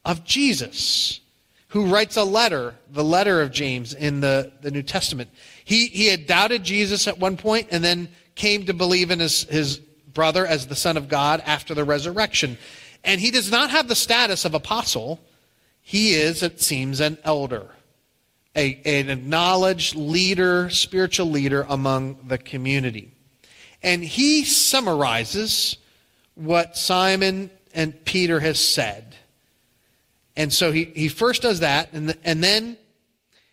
of 0.04 0.24
Jesus, 0.24 1.20
who 1.68 1.86
writes 1.86 2.16
a 2.16 2.24
letter, 2.24 2.74
the 2.90 3.04
letter 3.04 3.42
of 3.42 3.52
James 3.52 3.92
in 3.92 4.20
the, 4.20 4.52
the 4.62 4.70
New 4.70 4.82
Testament. 4.82 5.30
He, 5.64 5.86
he 5.88 6.06
had 6.06 6.26
doubted 6.26 6.64
Jesus 6.64 7.06
at 7.06 7.18
one 7.18 7.36
point 7.36 7.68
and 7.70 7.84
then 7.84 8.08
came 8.34 8.64
to 8.66 8.72
believe 8.72 9.10
in 9.10 9.20
his, 9.20 9.44
his 9.44 9.78
brother 9.78 10.46
as 10.46 10.66
the 10.66 10.76
Son 10.76 10.96
of 10.96 11.08
God 11.08 11.42
after 11.44 11.74
the 11.74 11.84
resurrection. 11.84 12.56
And 13.04 13.20
he 13.20 13.30
does 13.30 13.50
not 13.50 13.70
have 13.70 13.88
the 13.88 13.94
status 13.94 14.44
of 14.44 14.54
apostle. 14.54 15.20
He 15.82 16.14
is, 16.14 16.42
it 16.42 16.60
seems, 16.60 17.00
an 17.00 17.18
elder, 17.22 17.68
a, 18.56 18.80
an 18.84 19.10
acknowledged 19.10 19.94
leader, 19.94 20.70
spiritual 20.70 21.26
leader 21.26 21.66
among 21.68 22.18
the 22.26 22.38
community. 22.38 23.12
And 23.82 24.02
he 24.02 24.44
summarizes 24.44 25.76
what 26.34 26.76
Simon 26.76 27.50
and 27.74 28.04
Peter 28.04 28.40
has 28.40 28.58
said. 28.58 29.16
And 30.36 30.52
so 30.52 30.72
he, 30.72 30.84
he 30.94 31.08
first 31.08 31.42
does 31.42 31.60
that, 31.60 31.92
and, 31.92 32.10
the, 32.10 32.18
and 32.24 32.42
then 32.42 32.76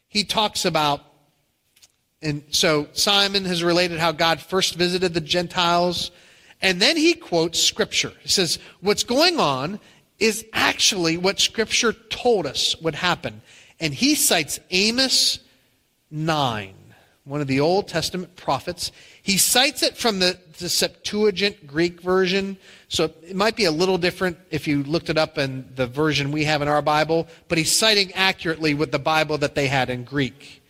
he 0.07 0.23
talks 0.23 0.65
about, 0.65 1.01
and 2.21 2.43
so 2.49 2.87
Simon 2.93 3.45
has 3.45 3.63
related 3.63 3.99
how 3.99 4.11
God 4.11 4.39
first 4.39 4.75
visited 4.75 5.13
the 5.13 5.21
Gentiles, 5.21 6.11
and 6.61 6.81
then 6.81 6.95
he 6.95 7.13
quotes 7.13 7.59
Scripture. 7.59 8.13
He 8.21 8.29
says, 8.29 8.59
What's 8.81 9.03
going 9.03 9.39
on 9.39 9.79
is 10.19 10.45
actually 10.53 11.17
what 11.17 11.39
Scripture 11.39 11.91
told 11.93 12.45
us 12.45 12.79
would 12.81 12.95
happen. 12.95 13.41
And 13.79 13.93
he 13.93 14.15
cites 14.15 14.59
Amos 14.71 15.39
9, 16.11 16.73
one 17.25 17.41
of 17.41 17.47
the 17.47 17.59
Old 17.59 17.87
Testament 17.87 18.35
prophets. 18.35 18.91
He 19.21 19.37
cites 19.37 19.83
it 19.83 19.97
from 19.97 20.19
the, 20.19 20.37
the 20.59 20.69
Septuagint 20.69 21.67
Greek 21.67 22.01
version, 22.01 22.57
so 22.87 23.05
it 23.23 23.35
might 23.35 23.55
be 23.55 23.65
a 23.65 23.71
little 23.71 23.97
different 23.97 24.37
if 24.49 24.67
you 24.67 24.83
looked 24.83 25.09
it 25.09 25.17
up 25.17 25.37
in 25.37 25.67
the 25.75 25.87
version 25.87 26.31
we 26.31 26.45
have 26.45 26.61
in 26.61 26.67
our 26.67 26.81
Bible, 26.81 27.27
but 27.47 27.57
he's 27.57 27.71
citing 27.71 28.13
accurately 28.13 28.73
with 28.73 28.91
the 28.91 28.99
Bible 28.99 29.37
that 29.39 29.55
they 29.55 29.67
had 29.67 29.89
in 29.89 30.03
Greek. 30.03 30.61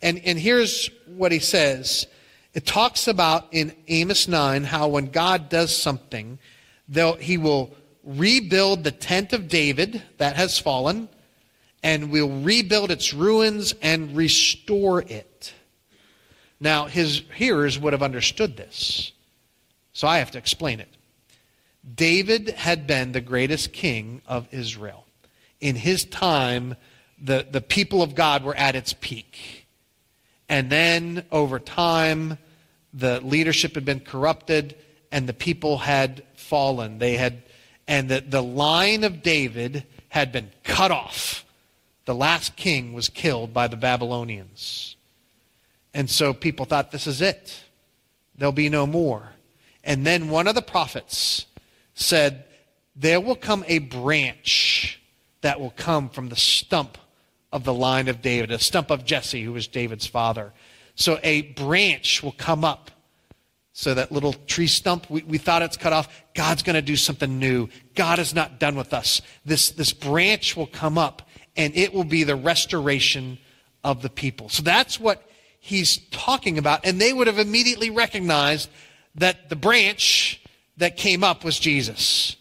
And, 0.00 0.20
and 0.24 0.38
here's 0.38 0.90
what 1.06 1.30
he 1.30 1.38
says. 1.38 2.06
It 2.54 2.66
talks 2.66 3.06
about 3.06 3.46
in 3.52 3.74
Amos 3.88 4.26
9 4.26 4.64
how 4.64 4.88
when 4.88 5.06
God 5.06 5.48
does 5.48 5.74
something, 5.74 6.38
he 7.20 7.38
will 7.38 7.74
rebuild 8.04 8.84
the 8.84 8.90
tent 8.90 9.32
of 9.32 9.48
David 9.48 10.02
that 10.18 10.36
has 10.36 10.58
fallen, 10.58 11.08
and 11.82 12.10
will 12.10 12.40
rebuild 12.40 12.90
its 12.90 13.12
ruins 13.12 13.74
and 13.82 14.16
restore 14.16 15.02
it. 15.02 15.52
Now, 16.60 16.86
his 16.86 17.22
hearers 17.34 17.78
would 17.78 17.92
have 17.92 18.02
understood 18.02 18.56
this. 18.56 19.12
So 19.92 20.06
I 20.06 20.18
have 20.18 20.30
to 20.32 20.38
explain 20.38 20.80
it. 20.80 20.88
David 21.94 22.50
had 22.50 22.86
been 22.86 23.12
the 23.12 23.20
greatest 23.20 23.72
king 23.72 24.22
of 24.26 24.46
Israel. 24.52 25.04
In 25.60 25.74
his 25.74 26.04
time, 26.04 26.76
the, 27.20 27.46
the 27.50 27.60
people 27.60 28.02
of 28.02 28.14
God 28.14 28.44
were 28.44 28.54
at 28.54 28.76
its 28.76 28.92
peak. 28.92 29.66
And 30.48 30.70
then 30.70 31.24
over 31.32 31.58
time, 31.58 32.38
the 32.94 33.20
leadership 33.20 33.74
had 33.74 33.84
been 33.84 34.00
corrupted 34.00 34.76
and 35.10 35.28
the 35.28 35.34
people 35.34 35.78
had 35.78 36.22
fallen. 36.34 36.98
They 36.98 37.16
had, 37.16 37.42
and 37.88 38.08
the, 38.08 38.20
the 38.20 38.42
line 38.42 39.04
of 39.04 39.22
David 39.22 39.84
had 40.08 40.30
been 40.30 40.50
cut 40.62 40.90
off. 40.90 41.41
The 42.04 42.14
last 42.14 42.56
king 42.56 42.92
was 42.92 43.08
killed 43.08 43.54
by 43.54 43.68
the 43.68 43.76
Babylonians. 43.76 44.96
And 45.94 46.08
so 46.10 46.32
people 46.32 46.66
thought, 46.66 46.90
this 46.90 47.06
is 47.06 47.20
it. 47.20 47.62
There'll 48.36 48.52
be 48.52 48.68
no 48.68 48.86
more. 48.86 49.32
And 49.84 50.06
then 50.06 50.28
one 50.28 50.46
of 50.46 50.54
the 50.54 50.62
prophets 50.62 51.46
said, 51.94 52.44
There 52.96 53.20
will 53.20 53.36
come 53.36 53.64
a 53.66 53.78
branch 53.78 55.00
that 55.42 55.60
will 55.60 55.74
come 55.76 56.08
from 56.08 56.28
the 56.28 56.36
stump 56.36 56.98
of 57.52 57.64
the 57.64 57.74
line 57.74 58.08
of 58.08 58.22
David, 58.22 58.50
a 58.50 58.58
stump 58.58 58.90
of 58.90 59.04
Jesse, 59.04 59.42
who 59.42 59.52
was 59.52 59.68
David's 59.68 60.06
father. 60.06 60.52
So 60.94 61.18
a 61.22 61.42
branch 61.42 62.22
will 62.22 62.32
come 62.32 62.64
up. 62.64 62.90
So 63.74 63.94
that 63.94 64.12
little 64.12 64.34
tree 64.34 64.66
stump, 64.66 65.08
we, 65.08 65.22
we 65.22 65.38
thought 65.38 65.62
it's 65.62 65.76
cut 65.76 65.92
off. 65.92 66.22
God's 66.34 66.62
going 66.62 66.74
to 66.74 66.82
do 66.82 66.96
something 66.96 67.38
new. 67.38 67.68
God 67.94 68.18
is 68.18 68.34
not 68.34 68.58
done 68.58 68.76
with 68.76 68.92
us. 68.92 69.22
This, 69.44 69.70
this 69.70 69.92
branch 69.92 70.56
will 70.56 70.66
come 70.66 70.98
up, 70.98 71.22
and 71.56 71.74
it 71.76 71.92
will 71.92 72.04
be 72.04 72.24
the 72.24 72.36
restoration 72.36 73.38
of 73.84 74.02
the 74.02 74.08
people. 74.08 74.48
So 74.48 74.62
that's 74.62 74.98
what 74.98 75.28
he's 75.60 75.98
talking 76.10 76.58
about. 76.58 76.86
And 76.86 77.00
they 77.00 77.12
would 77.12 77.26
have 77.26 77.38
immediately 77.38 77.90
recognized 77.90 78.70
that 79.14 79.48
the 79.48 79.56
branch 79.56 80.40
that 80.78 80.96
came 80.96 81.22
up 81.22 81.44
was 81.44 81.58
Jesus. 81.58 82.36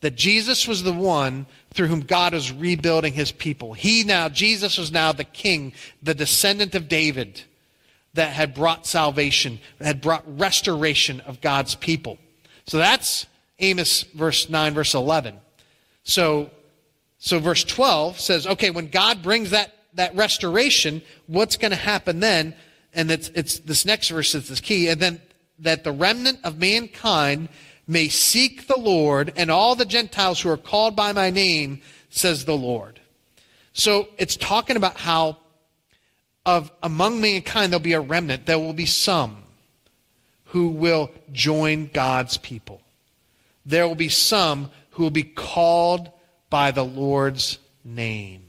That 0.00 0.16
Jesus 0.16 0.66
was 0.66 0.82
the 0.82 0.92
one 0.92 1.46
through 1.74 1.88
whom 1.88 2.00
God 2.00 2.34
was 2.34 2.52
rebuilding 2.52 3.12
his 3.12 3.32
people. 3.32 3.72
He 3.72 4.04
now, 4.04 4.28
Jesus 4.28 4.78
was 4.78 4.92
now 4.92 5.12
the 5.12 5.24
king, 5.24 5.72
the 6.02 6.14
descendant 6.14 6.74
of 6.74 6.88
David 6.88 7.42
that 8.14 8.32
had 8.32 8.54
brought 8.54 8.86
salvation, 8.86 9.58
had 9.80 10.00
brought 10.00 10.24
restoration 10.38 11.20
of 11.20 11.40
God's 11.40 11.74
people. 11.74 12.18
So 12.66 12.78
that's 12.78 13.26
Amos 13.58 14.02
verse 14.02 14.48
9, 14.48 14.74
verse 14.74 14.94
11. 14.94 15.36
So, 16.04 16.50
so 17.24 17.38
verse 17.38 17.62
12 17.62 18.18
says, 18.18 18.48
okay, 18.48 18.70
when 18.70 18.88
God 18.88 19.22
brings 19.22 19.50
that 19.50 19.72
that 19.94 20.12
restoration, 20.16 21.02
what's 21.28 21.56
going 21.56 21.70
to 21.70 21.76
happen 21.76 22.18
then? 22.18 22.52
And 22.92 23.12
it's, 23.12 23.28
it's 23.28 23.60
this 23.60 23.84
next 23.84 24.08
verse 24.08 24.34
is 24.34 24.48
the 24.48 24.56
key. 24.56 24.88
And 24.88 25.00
then 25.00 25.22
that 25.60 25.84
the 25.84 25.92
remnant 25.92 26.40
of 26.42 26.58
mankind 26.58 27.48
may 27.86 28.08
seek 28.08 28.66
the 28.66 28.76
Lord 28.76 29.32
and 29.36 29.52
all 29.52 29.76
the 29.76 29.84
Gentiles 29.84 30.40
who 30.40 30.50
are 30.50 30.56
called 30.56 30.96
by 30.96 31.12
my 31.12 31.30
name, 31.30 31.80
says 32.10 32.44
the 32.44 32.56
Lord. 32.56 32.98
So 33.72 34.08
it's 34.18 34.34
talking 34.34 34.76
about 34.76 34.96
how 34.96 35.36
of 36.44 36.72
among 36.82 37.20
mankind 37.20 37.70
there'll 37.70 37.84
be 37.84 37.92
a 37.92 38.00
remnant. 38.00 38.46
There 38.46 38.58
will 38.58 38.72
be 38.72 38.86
some 38.86 39.44
who 40.46 40.70
will 40.70 41.12
join 41.30 41.88
God's 41.94 42.36
people. 42.36 42.80
There 43.64 43.86
will 43.86 43.94
be 43.94 44.08
some 44.08 44.72
who 44.90 45.04
will 45.04 45.10
be 45.10 45.22
called 45.22 46.10
by 46.52 46.70
the 46.70 46.84
Lord's 46.84 47.58
name. 47.82 48.42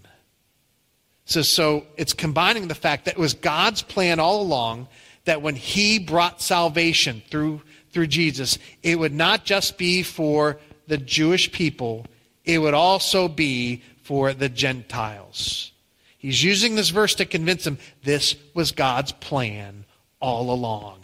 So, 1.24 1.42
so 1.42 1.86
it's 1.96 2.12
combining 2.12 2.68
the 2.68 2.76
fact 2.76 3.06
that 3.06 3.14
it 3.14 3.18
was 3.18 3.34
God's 3.34 3.82
plan 3.82 4.20
all 4.20 4.42
along 4.42 4.90
that 5.24 5.42
when 5.42 5.56
He 5.56 6.00
brought 6.00 6.42
salvation 6.42 7.24
through, 7.30 7.62
through 7.92 8.08
Jesus, 8.08 8.60
it 8.84 9.00
would 9.00 9.14
not 9.14 9.46
just 9.46 9.78
be 9.78 10.04
for 10.04 10.60
the 10.88 10.98
Jewish 10.98 11.50
people, 11.54 12.06
it 12.44 12.60
would 12.60 12.74
also 12.74 13.30
be 13.30 13.82
for 14.04 14.34
the 14.34 14.50
Gentiles. 14.50 15.72
He's 16.18 16.44
using 16.44 16.76
this 16.76 16.90
verse 16.90 17.16
to 17.16 17.26
convince 17.26 17.64
them 17.64 17.78
this 18.04 18.36
was 18.54 18.74
God's 18.74 19.14
plan 19.14 19.86
all 20.20 20.52
along. 20.52 21.00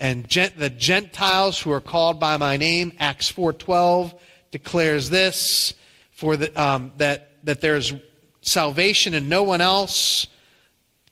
And 0.00 0.28
gent- 0.28 0.58
the 0.58 0.70
Gentiles 0.70 1.60
who 1.60 1.70
are 1.70 1.80
called 1.80 2.18
by 2.18 2.38
my 2.38 2.56
name, 2.56 2.92
Acts 2.98 3.30
4.12, 3.30 4.18
declares 4.50 5.10
this, 5.10 5.74
for 6.10 6.36
the, 6.36 6.60
um, 6.60 6.92
that, 6.98 7.44
that 7.44 7.60
there's 7.60 7.92
salvation 8.42 9.14
in 9.14 9.28
no 9.28 9.42
one 9.42 9.60
else. 9.60 10.26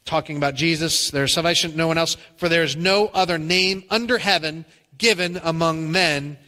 Talking 0.04 0.36
about 0.36 0.54
Jesus, 0.54 1.10
there's 1.10 1.34
salvation 1.34 1.72
in 1.72 1.76
no 1.76 1.86
one 1.86 1.98
else, 1.98 2.16
for 2.36 2.48
there 2.48 2.62
is 2.62 2.76
no 2.76 3.08
other 3.08 3.38
name 3.38 3.84
under 3.90 4.18
heaven 4.18 4.64
given 4.96 5.38
among 5.42 5.92
men 5.92 6.38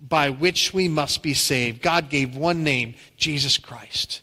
by 0.00 0.30
which 0.30 0.72
we 0.72 0.88
must 0.88 1.22
be 1.22 1.34
saved. 1.34 1.82
God 1.82 2.08
gave 2.08 2.36
one 2.36 2.64
name, 2.64 2.94
Jesus 3.16 3.58
Christ. 3.58 4.22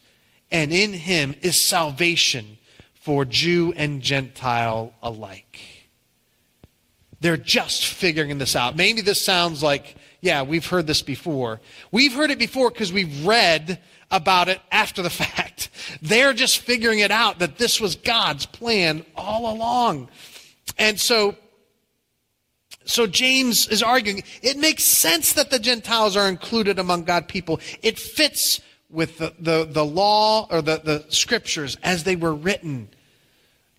And 0.52 0.72
in 0.74 0.94
him 0.94 1.36
is 1.42 1.62
salvation 1.62 2.58
for 2.96 3.26
Jew 3.26 3.74
and 3.78 4.02
Gentile 4.02 4.94
alike. 5.02 5.60
They're 7.20 7.38
just 7.38 7.86
figuring 7.86 8.38
this 8.38 8.56
out. 8.56 8.76
Maybe 8.76 9.02
this 9.02 9.24
sounds 9.24 9.64
like, 9.64 9.96
yeah, 10.28 10.42
we've 10.42 10.66
heard 10.66 10.88
this 10.88 11.02
before. 11.02 11.62
We've 11.90 12.12
heard 12.12 12.32
it 12.32 12.38
before 12.38 12.70
because 12.70 12.92
we've 12.92 13.26
read 13.26 13.80
about 14.12 14.50
it 14.50 14.60
after 14.74 15.02
the 15.02 15.10
fact. 15.24 15.70
They're 16.02 16.34
just 16.34 16.60
figuring 16.60 17.00
it 17.00 17.12
out 17.12 17.40
that 17.40 17.58
this 17.58 17.80
was 17.80 17.96
God's 17.96 18.46
plan 18.46 19.06
all 19.16 19.56
along. 19.56 20.10
And 20.78 21.00
so 21.00 21.36
so 22.84 23.08
James 23.08 23.70
is 23.70 23.82
arguing 23.82 24.24
it 24.42 24.58
makes 24.58 24.84
sense 24.84 25.32
that 25.34 25.50
the 25.50 25.60
Gentiles 25.60 26.18
are 26.18 26.28
included 26.28 26.78
among 26.78 27.06
God 27.06 27.30
people. 27.30 27.62
It 27.82 27.98
fits 27.98 28.60
with 28.90 29.18
the, 29.20 29.34
the, 29.40 29.64
the 29.64 29.86
law 29.86 30.48
or 30.52 30.62
the, 30.62 30.82
the 30.84 31.06
scriptures 31.08 31.78
as 31.84 32.04
they 32.04 32.18
were 32.18 32.34
written. 32.34 32.90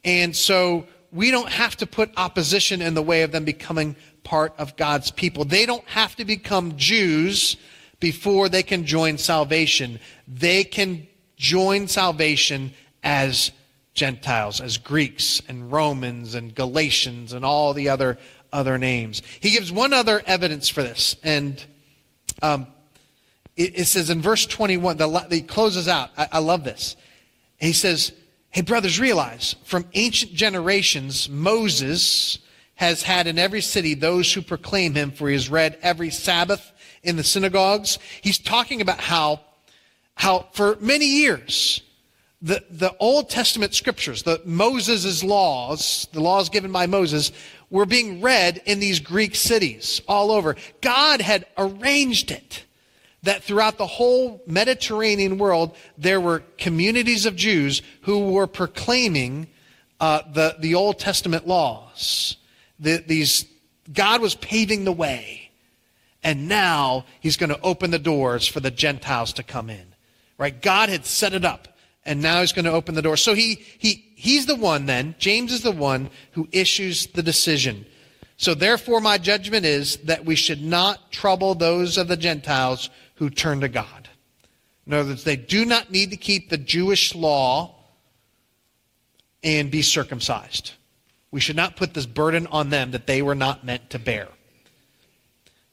And 0.03 0.35
so 0.35 0.87
we 1.13 1.31
don't 1.31 1.51
have 1.51 1.77
to 1.77 1.87
put 1.87 2.11
opposition 2.17 2.81
in 2.81 2.95
the 2.95 3.03
way 3.03 3.23
of 3.23 3.33
them 3.33 3.45
becoming 3.45 3.97
part 4.29 4.53
of 4.59 4.77
God's 4.77 5.11
people. 5.11 5.47
They 5.47 5.65
don't 5.65 5.89
have 5.89 6.15
to 6.17 6.25
become 6.27 6.77
Jews 6.77 7.57
before 7.99 8.51
they 8.51 8.63
can 8.63 8.85
join 8.85 9.17
salvation. 9.17 9.99
They 10.29 10.65
can 10.65 11.07
join 11.39 11.89
salvation 11.89 12.75
as 13.03 13.53
Gentiles, 13.95 14.61
as 14.61 14.77
Greeks 14.77 15.41
and 15.49 15.73
Romans 15.73 16.35
and 16.35 16.55
Galatians 16.55 17.33
and 17.33 17.43
all 17.43 17.73
the 17.73 17.89
other 17.89 18.19
other 18.53 18.77
names. 18.77 19.23
He 19.41 19.51
gives 19.51 19.73
one 19.73 19.95
other 19.95 20.23
evidence 20.27 20.69
for 20.69 20.83
this, 20.83 21.17
and 21.23 21.65
um, 22.43 22.67
it, 23.57 23.79
it, 23.81 23.85
says 23.87 24.11
in 24.11 24.21
verse 24.21 24.45
21, 24.45 24.99
the, 24.99 25.27
he 25.31 25.41
closes 25.41 25.89
out. 25.89 26.11
I, 26.19 26.29
I 26.33 26.39
love 26.39 26.65
this. 26.65 26.97
He 27.59 27.73
says, 27.73 28.13
Hey, 28.51 28.61
brothers, 28.61 29.01
realize 29.01 29.57
from 29.65 29.87
ancient 29.95 30.33
generations, 30.35 31.31
Moses 31.31 32.39
has 32.79 33.03
had 33.03 33.27
in 33.27 33.41
every 33.41 33.61
city 33.61 33.95
those 33.95 34.33
who 34.33 34.41
proclaim 34.41 34.95
him, 34.95 35.11
for 35.11 35.27
he 35.29 35.35
has 35.35 35.51
read 35.51 35.77
every 35.83 36.11
Sabbath 36.11 36.73
in 37.03 37.17
the 37.17 37.25
synagogues. 37.25 37.99
He's 38.21 38.39
talking 38.39 38.81
about 38.81 39.01
how, 39.01 39.41
how 40.15 40.47
for 40.53 40.77
many 40.81 41.07
years, 41.07 41.83
the, 42.41 42.63
the 42.71 42.95
Old 43.01 43.31
Testament 43.31 43.75
scriptures, 43.75 44.23
the 44.23 44.41
Moses' 44.45 45.25
laws, 45.25 46.07
the 46.13 46.21
laws 46.21 46.51
given 46.51 46.71
by 46.71 46.87
Moses, 46.87 47.33
were 47.69 47.85
being 47.85 48.21
read 48.21 48.63
in 48.65 48.79
these 48.79 49.01
Greek 49.01 49.35
cities 49.35 50.01
all 50.07 50.31
over. 50.31 50.55
God 50.81 51.21
had 51.21 51.47
arranged 51.57 52.31
it 52.31 52.65
that 53.25 53.43
throughout 53.43 53.77
the 53.77 53.89
whole 53.89 54.41
Mediterranean 54.47 55.37
world, 55.37 55.75
there 55.99 56.21
were 56.21 56.45
communities 56.59 57.27
of 57.27 57.35
Jews 57.35 57.83
who 58.03 58.31
were 58.31 58.47
proclaiming 58.47 59.49
uh, 59.99 60.23
the, 60.33 60.55
the 60.61 60.77
Old 60.77 61.01
Testament 61.01 61.45
laws. 61.45 62.37
The, 62.79 63.03
these, 63.07 63.47
God 63.93 64.21
was 64.21 64.35
paving 64.35 64.85
the 64.85 64.93
way. 64.93 65.51
And 66.23 66.49
now 66.49 67.05
he's 67.21 67.37
going 67.37 67.51
to 67.51 67.61
open 67.61 67.91
the 67.91 67.99
doors 67.99 68.47
for 68.47 68.61
the 68.61 68.71
Gentiles 68.71 69.33
to 69.35 69.43
come 69.43 69.71
in. 69.71 69.95
Right? 70.37 70.61
God 70.61 70.89
had 70.89 71.05
set 71.05 71.33
it 71.33 71.45
up 71.45 71.69
and 72.05 72.23
now 72.23 72.41
he's 72.41 72.53
going 72.53 72.65
to 72.65 72.73
open 72.73 72.95
the 72.95 73.03
door. 73.03 73.17
So 73.17 73.35
he, 73.35 73.63
he, 73.79 74.13
he's 74.17 74.47
the 74.47 74.57
one 74.57 74.87
then, 74.87 75.15
James 75.19 75.53
is 75.53 75.63
the 75.63 75.71
one 75.71 76.11
who 76.33 76.49
issues 76.53 77.07
the 77.09 77.23
decision. 77.23 77.85
So 78.39 78.55
therefore, 78.55 79.01
my 79.01 79.19
judgment 79.19 79.67
is 79.67 79.97
that 79.99 80.25
we 80.25 80.35
should 80.35 80.63
not 80.63 81.13
trouble 81.13 81.55
those 81.55 81.99
of 81.99 82.09
the 82.09 82.17
Gentiles 82.17 82.89
who 83.17 83.31
turn 83.31 83.61
to 83.61 83.69
God. 83.69 84.09
In 84.87 84.95
other 84.95 85.11
words, 85.11 85.25
they 85.25 85.37
do 85.37 85.67
not 85.67 85.91
need 85.91 86.11
to 86.13 86.17
keep 86.17 86.49
the 86.49 86.57
Jewish 86.57 87.15
law 87.15 87.75
and 89.43 89.71
be 89.71 89.83
circumcised. 89.83 90.73
We 91.31 91.41
should 91.41 91.57
not 91.57 91.77
put 91.77 91.95
this 91.95 92.07
burden 92.07 92.47
on 92.47 92.71
them 92.71 92.93
that 92.93 93.07
they 93.07 93.23
were 93.23 93.35
not 93.35 93.65
meant 93.65 93.91
to 93.91 93.99
bear. 93.99 94.29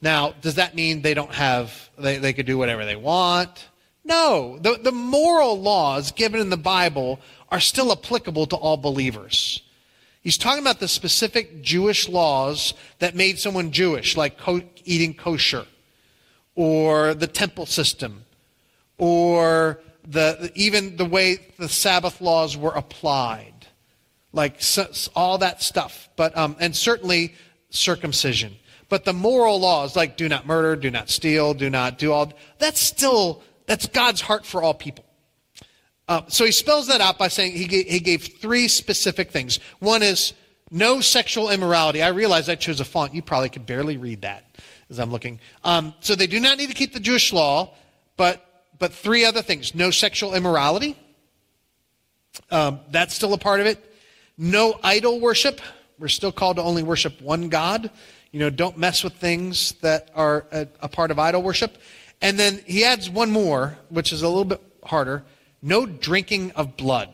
Now, 0.02 0.34
does 0.42 0.56
that 0.56 0.76
mean 0.76 1.02
they 1.02 1.14
don't 1.14 1.34
have, 1.34 1.90
they, 1.98 2.18
they 2.18 2.34
could 2.34 2.46
do 2.46 2.58
whatever 2.58 2.86
they 2.86 2.96
want? 2.96 3.70
No, 4.04 4.60
the, 4.60 4.78
the 4.78 4.92
moral 4.92 5.60
laws 5.60 6.12
given 6.12 6.40
in 6.40 6.50
the 6.50 6.58
Bible 6.58 7.20
are 7.50 7.60
still 7.60 7.92
applicable 7.92 8.46
to 8.48 8.56
all 8.56 8.78
believers. 8.78 9.64
He's 10.22 10.38
talking 10.38 10.62
about 10.62 10.80
the 10.80 10.88
specific 10.88 11.62
Jewish 11.62 12.10
laws 12.10 12.74
that 13.00 13.16
made 13.16 13.40
someone 13.40 13.72
Jewish, 13.72 14.18
like 14.18 14.38
co- 14.38 14.62
eating 14.84 15.14
kosher, 15.14 15.66
or 16.56 17.14
the 17.14 17.28
temple 17.28 17.66
system, 17.66 18.26
or 18.98 19.80
the, 20.08 20.52
even 20.56 20.98
the 20.98 21.06
way 21.06 21.38
the 21.58 21.70
Sabbath 21.70 22.22
laws 22.22 22.56
were 22.56 22.74
applied, 22.74 23.54
like 24.36 24.62
all 25.16 25.40
that 25.40 25.64
stuff. 25.64 26.10
But 26.16 26.38
um, 26.38 26.56
and 26.60 26.76
certainly 26.76 27.34
circumcision. 27.70 28.56
But 28.88 29.06
the 29.06 29.14
moral 29.14 29.60
laws, 29.60 29.96
like 29.96 30.18
do 30.18 30.30
not 30.30 30.46
murder, 30.46 30.76
do 30.76 30.92
not 30.92 31.10
steal, 31.10 31.54
do 31.54 31.70
not 31.70 31.98
do 31.98 32.12
all, 32.12 32.34
that's 32.60 32.80
still 32.80 33.42
that's 33.66 33.88
God's 33.88 34.22
heart 34.22 34.46
for 34.46 34.62
all 34.62 34.74
people. 34.74 35.06
Uh, 36.08 36.22
so 36.28 36.46
he 36.46 36.52
spells 36.52 36.88
that 36.88 37.02
out 37.02 37.18
by 37.18 37.28
saying 37.28 37.54
he 37.54 37.66
gave, 37.66 37.88
he 37.88 38.00
gave 38.00 38.24
three 38.40 38.68
specific 38.68 39.32
things. 39.32 39.60
One 39.80 40.04
is 40.04 40.34
no 40.70 41.00
sexual 41.02 41.50
immorality. 41.50 42.04
I 42.04 42.10
realize 42.10 42.48
I 42.48 42.56
chose 42.56 42.80
a 42.80 42.86
font. 42.86 43.16
You 43.16 43.24
probably 43.24 43.50
could 43.50 43.66
barely 43.66 43.98
read 43.98 44.22
that 44.22 44.46
as 44.90 45.00
I'm 45.00 45.12
looking. 45.12 45.40
Um, 45.64 45.96
so 46.02 46.16
they 46.16 46.28
do 46.28 46.40
not 46.40 46.60
need 46.60 46.68
to 46.68 46.76
keep 46.76 46.94
the 46.94 47.00
Jewish 47.00 47.34
law, 47.34 47.74
but 48.18 48.42
but 48.78 48.94
three 48.94 49.26
other 49.26 49.42
things: 49.42 49.74
no 49.74 49.90
sexual 49.90 50.36
immorality. 50.36 50.96
Um, 52.52 52.82
that's 52.92 53.16
still 53.16 53.34
a 53.34 53.38
part 53.38 53.62
of 53.62 53.66
it. 53.66 53.95
No 54.38 54.80
idol 54.84 55.20
worship. 55.20 55.62
We're 55.98 56.08
still 56.10 56.32
called 56.32 56.58
to 56.58 56.64
only 56.64 56.84
worship 56.84 57.22
one 57.22 57.50
God. 57.50 57.90
You 58.32 58.40
know, 58.40 58.50
don't 58.50 58.78
mess 58.78 59.04
with 59.04 59.14
things 59.14 59.74
that 59.82 60.10
are 60.14 60.46
a, 60.52 60.68
a 60.82 60.90
part 60.90 61.12
of 61.12 61.20
idol 61.20 61.42
worship. 61.42 61.78
And 62.22 62.38
then 62.38 62.62
he 62.66 62.84
adds 62.84 63.10
one 63.10 63.32
more, 63.32 63.78
which 63.90 64.12
is 64.12 64.22
a 64.22 64.28
little 64.28 64.46
bit 64.46 64.62
harder 64.84 65.24
no 65.66 65.88
drinking 65.88 66.52
of 66.52 66.78
blood. 66.78 67.10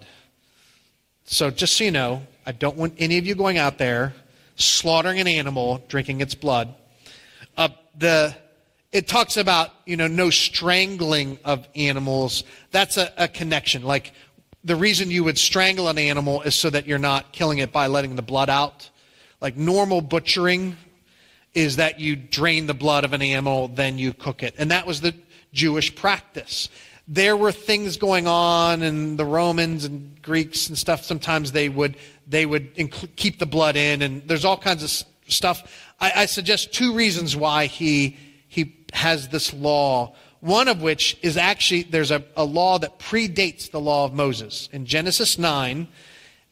So 1.23 1.49
just 1.49 1.77
so 1.77 1.85
you 1.85 1.91
know, 1.91 2.27
I 2.45 2.51
don't 2.51 2.75
want 2.75 2.95
any 2.97 3.17
of 3.17 3.25
you 3.25 3.33
going 3.33 3.57
out 3.57 3.77
there 3.77 4.13
slaughtering 4.57 5.21
an 5.21 5.27
animal, 5.27 5.81
drinking 5.87 6.19
its 6.19 6.35
blood. 6.35 6.75
Uh, 7.55 7.69
the, 7.97 8.35
it 8.91 9.07
talks 9.07 9.37
about, 9.37 9.69
you 9.85 9.95
know, 9.95 10.07
no 10.07 10.29
strangling 10.29 11.39
of 11.45 11.65
animals. 11.75 12.43
That's 12.71 12.97
a, 12.97 13.13
a 13.17 13.29
connection. 13.29 13.83
Like 13.83 14.11
the 14.63 14.75
reason 14.75 15.09
you 15.09 15.23
would 15.23 15.37
strangle 15.37 15.87
an 15.87 15.97
animal 15.97 16.41
is 16.41 16.55
so 16.55 16.69
that 16.69 16.85
you're 16.85 16.99
not 16.99 17.31
killing 17.31 17.57
it 17.57 17.71
by 17.71 17.87
letting 17.87 18.15
the 18.15 18.21
blood 18.21 18.49
out. 18.49 18.89
Like 19.39 19.57
normal 19.57 20.01
butchering 20.01 20.77
is 21.53 21.77
that 21.77 21.99
you 21.99 22.15
drain 22.15 22.67
the 22.67 22.73
blood 22.73 23.03
of 23.03 23.13
an 23.13 23.21
animal, 23.21 23.67
then 23.67 23.97
you 23.97 24.13
cook 24.13 24.43
it. 24.43 24.55
And 24.57 24.71
that 24.71 24.85
was 24.85 25.01
the 25.01 25.15
Jewish 25.51 25.93
practice. 25.95 26.69
There 27.07 27.35
were 27.35 27.51
things 27.51 27.97
going 27.97 28.27
on, 28.27 28.83
and 28.83 29.17
the 29.17 29.25
Romans 29.25 29.83
and 29.83 30.21
Greeks 30.21 30.69
and 30.69 30.77
stuff. 30.77 31.03
Sometimes 31.03 31.51
they 31.51 31.67
would 31.67 31.97
they 32.27 32.45
would 32.45 32.73
inc- 32.75 33.15
keep 33.15 33.39
the 33.39 33.45
blood 33.45 33.75
in, 33.75 34.01
and 34.01 34.25
there's 34.27 34.45
all 34.45 34.57
kinds 34.57 34.83
of 34.83 34.89
stuff. 35.29 35.91
I, 35.99 36.11
I 36.15 36.25
suggest 36.25 36.71
two 36.71 36.93
reasons 36.93 37.35
why 37.35 37.65
he 37.65 38.17
he 38.47 38.75
has 38.93 39.27
this 39.27 39.53
law. 39.53 40.13
One 40.41 40.67
of 40.67 40.81
which 40.81 41.17
is 41.21 41.37
actually 41.37 41.83
there's 41.83 42.11
a, 42.11 42.23
a 42.35 42.43
law 42.43 42.79
that 42.79 42.99
predates 42.99 43.69
the 43.69 43.79
law 43.79 44.05
of 44.05 44.13
Moses. 44.13 44.67
In 44.73 44.85
Genesis 44.85 45.37
9, 45.37 45.87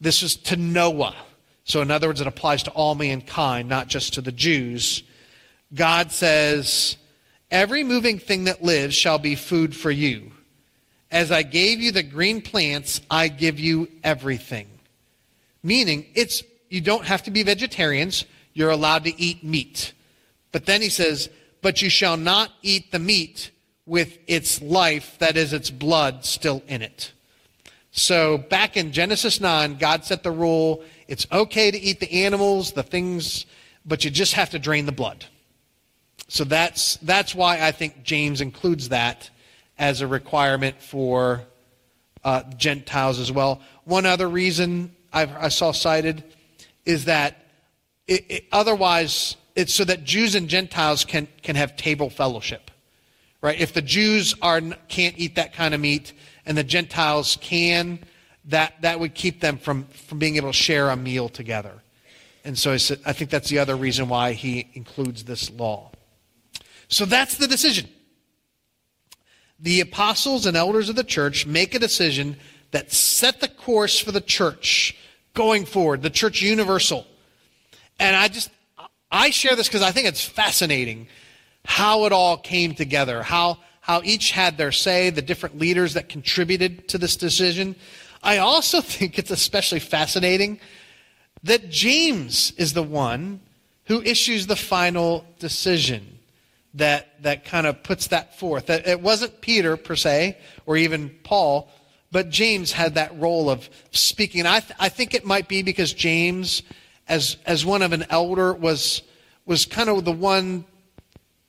this 0.00 0.22
is 0.22 0.36
to 0.36 0.56
Noah. 0.56 1.16
So, 1.64 1.82
in 1.82 1.90
other 1.90 2.06
words, 2.06 2.20
it 2.20 2.26
applies 2.26 2.62
to 2.64 2.70
all 2.70 2.94
mankind, 2.94 3.68
not 3.68 3.88
just 3.88 4.14
to 4.14 4.20
the 4.20 4.32
Jews. 4.32 5.02
God 5.74 6.12
says, 6.12 6.96
Every 7.50 7.82
moving 7.82 8.20
thing 8.20 8.44
that 8.44 8.62
lives 8.62 8.94
shall 8.94 9.18
be 9.18 9.34
food 9.34 9.74
for 9.74 9.90
you. 9.90 10.30
As 11.10 11.32
I 11.32 11.42
gave 11.42 11.80
you 11.80 11.90
the 11.90 12.04
green 12.04 12.40
plants, 12.40 13.00
I 13.10 13.26
give 13.26 13.58
you 13.58 13.88
everything. 14.04 14.68
Meaning, 15.64 16.06
it's 16.14 16.44
you 16.68 16.80
don't 16.80 17.04
have 17.04 17.24
to 17.24 17.32
be 17.32 17.42
vegetarians, 17.42 18.24
you're 18.54 18.70
allowed 18.70 19.02
to 19.04 19.20
eat 19.20 19.42
meat. 19.42 19.92
But 20.52 20.66
then 20.66 20.80
he 20.80 20.88
says, 20.88 21.28
But 21.60 21.82
you 21.82 21.90
shall 21.90 22.16
not 22.16 22.52
eat 22.62 22.92
the 22.92 23.00
meat 23.00 23.50
with 23.90 24.18
its 24.28 24.62
life, 24.62 25.16
that 25.18 25.36
is, 25.36 25.52
its 25.52 25.68
blood, 25.68 26.24
still 26.24 26.62
in 26.68 26.80
it. 26.80 27.10
So 27.90 28.38
back 28.38 28.76
in 28.76 28.92
Genesis 28.92 29.40
9, 29.40 29.78
God 29.78 30.04
set 30.04 30.22
the 30.22 30.30
rule 30.30 30.84
it's 31.08 31.26
okay 31.32 31.72
to 31.72 31.76
eat 31.76 31.98
the 31.98 32.24
animals, 32.24 32.70
the 32.70 32.84
things, 32.84 33.46
but 33.84 34.04
you 34.04 34.10
just 34.12 34.34
have 34.34 34.50
to 34.50 34.60
drain 34.60 34.86
the 34.86 34.92
blood. 34.92 35.24
So 36.28 36.44
that's, 36.44 36.98
that's 36.98 37.34
why 37.34 37.66
I 37.66 37.72
think 37.72 38.04
James 38.04 38.40
includes 38.40 38.90
that 38.90 39.28
as 39.76 40.02
a 40.02 40.06
requirement 40.06 40.80
for 40.80 41.42
uh, 42.22 42.44
Gentiles 42.56 43.18
as 43.18 43.32
well. 43.32 43.60
One 43.82 44.06
other 44.06 44.28
reason 44.28 44.94
I've, 45.12 45.32
i 45.36 45.48
saw 45.48 45.72
cited 45.72 46.22
is 46.84 47.06
that 47.06 47.44
it, 48.06 48.24
it, 48.28 48.44
otherwise 48.52 49.34
it's 49.56 49.74
so 49.74 49.82
that 49.82 50.04
Jews 50.04 50.36
and 50.36 50.48
Gentiles 50.48 51.04
can, 51.04 51.26
can 51.42 51.56
have 51.56 51.74
table 51.74 52.08
fellowship. 52.08 52.69
Right? 53.42 53.58
If 53.58 53.72
the 53.72 53.82
Jews 53.82 54.34
are, 54.42 54.60
can't 54.88 55.18
eat 55.18 55.36
that 55.36 55.54
kind 55.54 55.74
of 55.74 55.80
meat 55.80 56.12
and 56.44 56.58
the 56.58 56.64
Gentiles 56.64 57.38
can, 57.40 58.00
that, 58.46 58.82
that 58.82 59.00
would 59.00 59.14
keep 59.14 59.40
them 59.40 59.56
from, 59.58 59.84
from 59.84 60.18
being 60.18 60.36
able 60.36 60.50
to 60.50 60.56
share 60.56 60.90
a 60.90 60.96
meal 60.96 61.28
together. 61.28 61.82
And 62.44 62.58
so 62.58 62.72
I 62.72 63.12
think 63.12 63.30
that's 63.30 63.48
the 63.48 63.58
other 63.58 63.76
reason 63.76 64.08
why 64.08 64.32
he 64.32 64.68
includes 64.74 65.24
this 65.24 65.50
law. 65.50 65.90
So 66.88 67.04
that's 67.04 67.36
the 67.36 67.46
decision. 67.46 67.88
The 69.58 69.80
apostles 69.80 70.46
and 70.46 70.56
elders 70.56 70.88
of 70.88 70.96
the 70.96 71.04
church 71.04 71.46
make 71.46 71.74
a 71.74 71.78
decision 71.78 72.36
that 72.70 72.92
set 72.92 73.40
the 73.40 73.48
course 73.48 73.98
for 73.98 74.10
the 74.10 74.20
church 74.20 74.96
going 75.34 75.66
forward, 75.66 76.02
the 76.02 76.10
church 76.10 76.40
universal. 76.40 77.06
And 77.98 78.16
I 78.16 78.28
just, 78.28 78.50
I 79.12 79.30
share 79.30 79.54
this 79.54 79.68
because 79.68 79.82
I 79.82 79.92
think 79.92 80.06
it's 80.06 80.24
fascinating 80.24 81.08
how 81.64 82.04
it 82.06 82.12
all 82.12 82.36
came 82.36 82.74
together, 82.74 83.22
how, 83.22 83.58
how 83.80 84.00
each 84.04 84.30
had 84.32 84.56
their 84.56 84.72
say, 84.72 85.10
the 85.10 85.22
different 85.22 85.58
leaders 85.58 85.94
that 85.94 86.08
contributed 86.08 86.88
to 86.88 86.98
this 86.98 87.16
decision. 87.16 87.76
I 88.22 88.38
also 88.38 88.80
think 88.82 89.18
it's 89.18 89.30
especially 89.30 89.80
fascinating 89.80 90.60
that 91.42 91.70
James 91.70 92.52
is 92.56 92.72
the 92.72 92.82
one 92.82 93.40
who 93.84 94.02
issues 94.02 94.46
the 94.46 94.56
final 94.56 95.24
decision 95.38 96.18
that, 96.74 97.22
that 97.22 97.44
kind 97.44 97.66
of 97.66 97.82
puts 97.82 98.08
that 98.08 98.38
forth. 98.38 98.70
It 98.70 99.00
wasn't 99.00 99.40
Peter 99.40 99.76
per 99.76 99.96
se, 99.96 100.38
or 100.66 100.76
even 100.76 101.10
Paul, 101.24 101.68
but 102.12 102.30
James 102.30 102.72
had 102.72 102.94
that 102.94 103.18
role 103.18 103.50
of 103.50 103.68
speaking. 103.90 104.46
I, 104.46 104.60
th- 104.60 104.72
I 104.78 104.88
think 104.88 105.14
it 105.14 105.24
might 105.24 105.48
be 105.48 105.62
because 105.62 105.92
James, 105.92 106.62
as, 107.08 107.36
as 107.46 107.64
one 107.64 107.82
of 107.82 107.92
an 107.92 108.06
elder, 108.10 108.52
was, 108.52 109.02
was 109.46 109.64
kind 109.66 109.88
of 109.88 110.04
the 110.04 110.12
one 110.12 110.64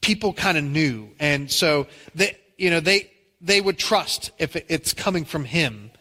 people 0.02 0.34
kind 0.34 0.58
of 0.58 0.64
knew. 0.64 1.10
And 1.20 1.50
so 1.50 1.88
they, 2.16 2.38
you 2.58 2.70
know, 2.70 2.80
they, 2.80 3.12
they 3.40 3.62
would 3.62 3.78
trust 3.78 4.32
if 4.38 4.56
it's 4.56 4.94
coming 4.94 5.26
from 5.26 5.46
him 5.46 5.92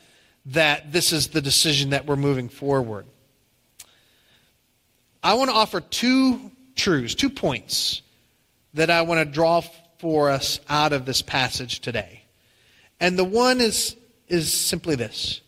that 0.47 0.93
this 0.93 1.13
is 1.13 1.29
the 1.29 1.43
decision 1.43 1.91
that 1.91 2.07
we're 2.07 2.17
moving 2.17 2.49
forward. 2.49 3.07
I 5.23 5.35
want 5.35 5.51
to 5.51 5.57
offer 5.57 5.81
two 5.81 6.51
truths, 6.75 7.15
two 7.15 7.31
points 7.31 8.03
that 8.75 8.91
I 8.91 9.03
want 9.03 9.27
to 9.27 9.31
draw 9.31 9.63
for 9.99 10.31
us 10.31 10.61
out 10.69 10.93
of 10.93 11.05
this 11.05 11.21
passage 11.21 11.81
today. 11.81 12.23
And 13.01 13.19
the 13.19 13.25
one 13.25 13.61
is, 13.61 13.97
is 14.29 14.53
simply 14.53 14.95
this 14.95 15.43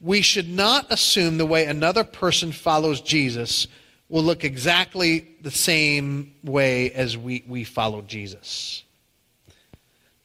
we 0.00 0.22
should 0.22 0.48
not 0.48 0.86
assume 0.90 1.38
the 1.38 1.46
way 1.46 1.66
another 1.66 2.04
person 2.04 2.52
follows 2.52 3.00
Jesus 3.00 3.66
will 4.08 4.22
look 4.22 4.44
exactly 4.44 5.36
the 5.42 5.50
same 5.50 6.34
way 6.42 6.90
as 6.92 7.16
we, 7.16 7.44
we 7.46 7.64
follow 7.64 8.02
Jesus. 8.02 8.82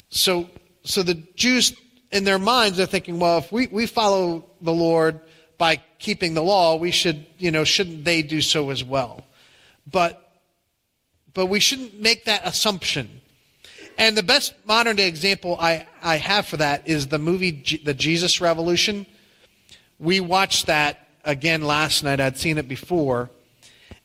So, 0.09 0.49
so 0.83 1.03
the 1.03 1.15
Jews, 1.35 1.75
in 2.11 2.23
their 2.23 2.39
minds, 2.39 2.79
are 2.79 2.85
thinking, 2.85 3.19
well, 3.19 3.39
if 3.39 3.51
we, 3.51 3.67
we 3.67 3.85
follow 3.85 4.45
the 4.61 4.73
Lord 4.73 5.19
by 5.57 5.81
keeping 5.99 6.33
the 6.33 6.43
law, 6.43 6.75
we 6.75 6.91
should, 6.91 7.25
you 7.37 7.51
know, 7.51 7.63
shouldn't 7.63 8.05
they 8.05 8.21
do 8.21 8.41
so 8.41 8.69
as 8.69 8.83
well? 8.83 9.25
But 9.89 10.19
but 11.33 11.47
we 11.47 11.59
shouldn't 11.59 11.99
make 11.99 12.25
that 12.25 12.45
assumption. 12.45 13.21
And 13.97 14.17
the 14.17 14.23
best 14.23 14.53
modern 14.65 14.95
day 14.95 15.07
example 15.07 15.57
I, 15.59 15.87
I 16.01 16.17
have 16.17 16.45
for 16.45 16.57
that 16.57 16.87
is 16.87 17.07
the 17.07 17.19
movie 17.19 17.51
G- 17.51 17.81
The 17.83 17.93
Jesus 17.93 18.41
Revolution. 18.41 19.05
We 19.99 20.19
watched 20.19 20.67
that 20.67 21.07
again 21.23 21.61
last 21.61 22.03
night. 22.03 22.19
I'd 22.19 22.37
seen 22.37 22.57
it 22.57 22.67
before. 22.67 23.29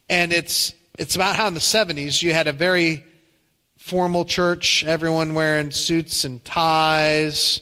And 0.08 0.32
it's, 0.32 0.74
it's 0.98 1.16
about 1.16 1.36
how 1.36 1.46
in 1.48 1.54
the 1.54 1.60
70s 1.60 2.22
you 2.22 2.32
had 2.32 2.46
a 2.46 2.52
very 2.52 3.04
formal 3.76 4.24
church, 4.24 4.84
everyone 4.84 5.34
wearing 5.34 5.70
suits 5.70 6.24
and 6.24 6.44
ties, 6.44 7.60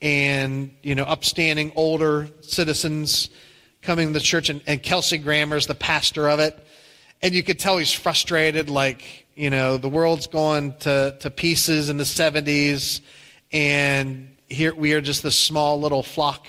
and, 0.00 0.74
you 0.82 0.94
know, 0.94 1.04
upstanding 1.04 1.72
older 1.76 2.28
citizens 2.40 3.30
coming 3.82 4.08
to 4.08 4.12
the 4.12 4.20
church. 4.20 4.48
And, 4.48 4.62
and 4.66 4.82
Kelsey 4.82 5.18
Grammer's 5.18 5.66
the 5.66 5.74
pastor 5.74 6.28
of 6.28 6.40
it 6.40 6.58
and 7.22 7.34
you 7.34 7.42
could 7.42 7.58
tell 7.58 7.78
he's 7.78 7.92
frustrated, 7.92 8.68
like, 8.68 9.26
you 9.36 9.48
know, 9.48 9.76
the 9.76 9.88
world's 9.88 10.26
going 10.26 10.74
to, 10.80 11.16
to 11.20 11.30
pieces 11.30 11.88
in 11.88 11.96
the 11.96 12.04
70s, 12.04 13.00
and 13.52 14.36
here 14.48 14.74
we 14.74 14.92
are 14.92 15.00
just 15.00 15.22
this 15.22 15.38
small 15.38 15.80
little 15.80 16.02
flock. 16.02 16.46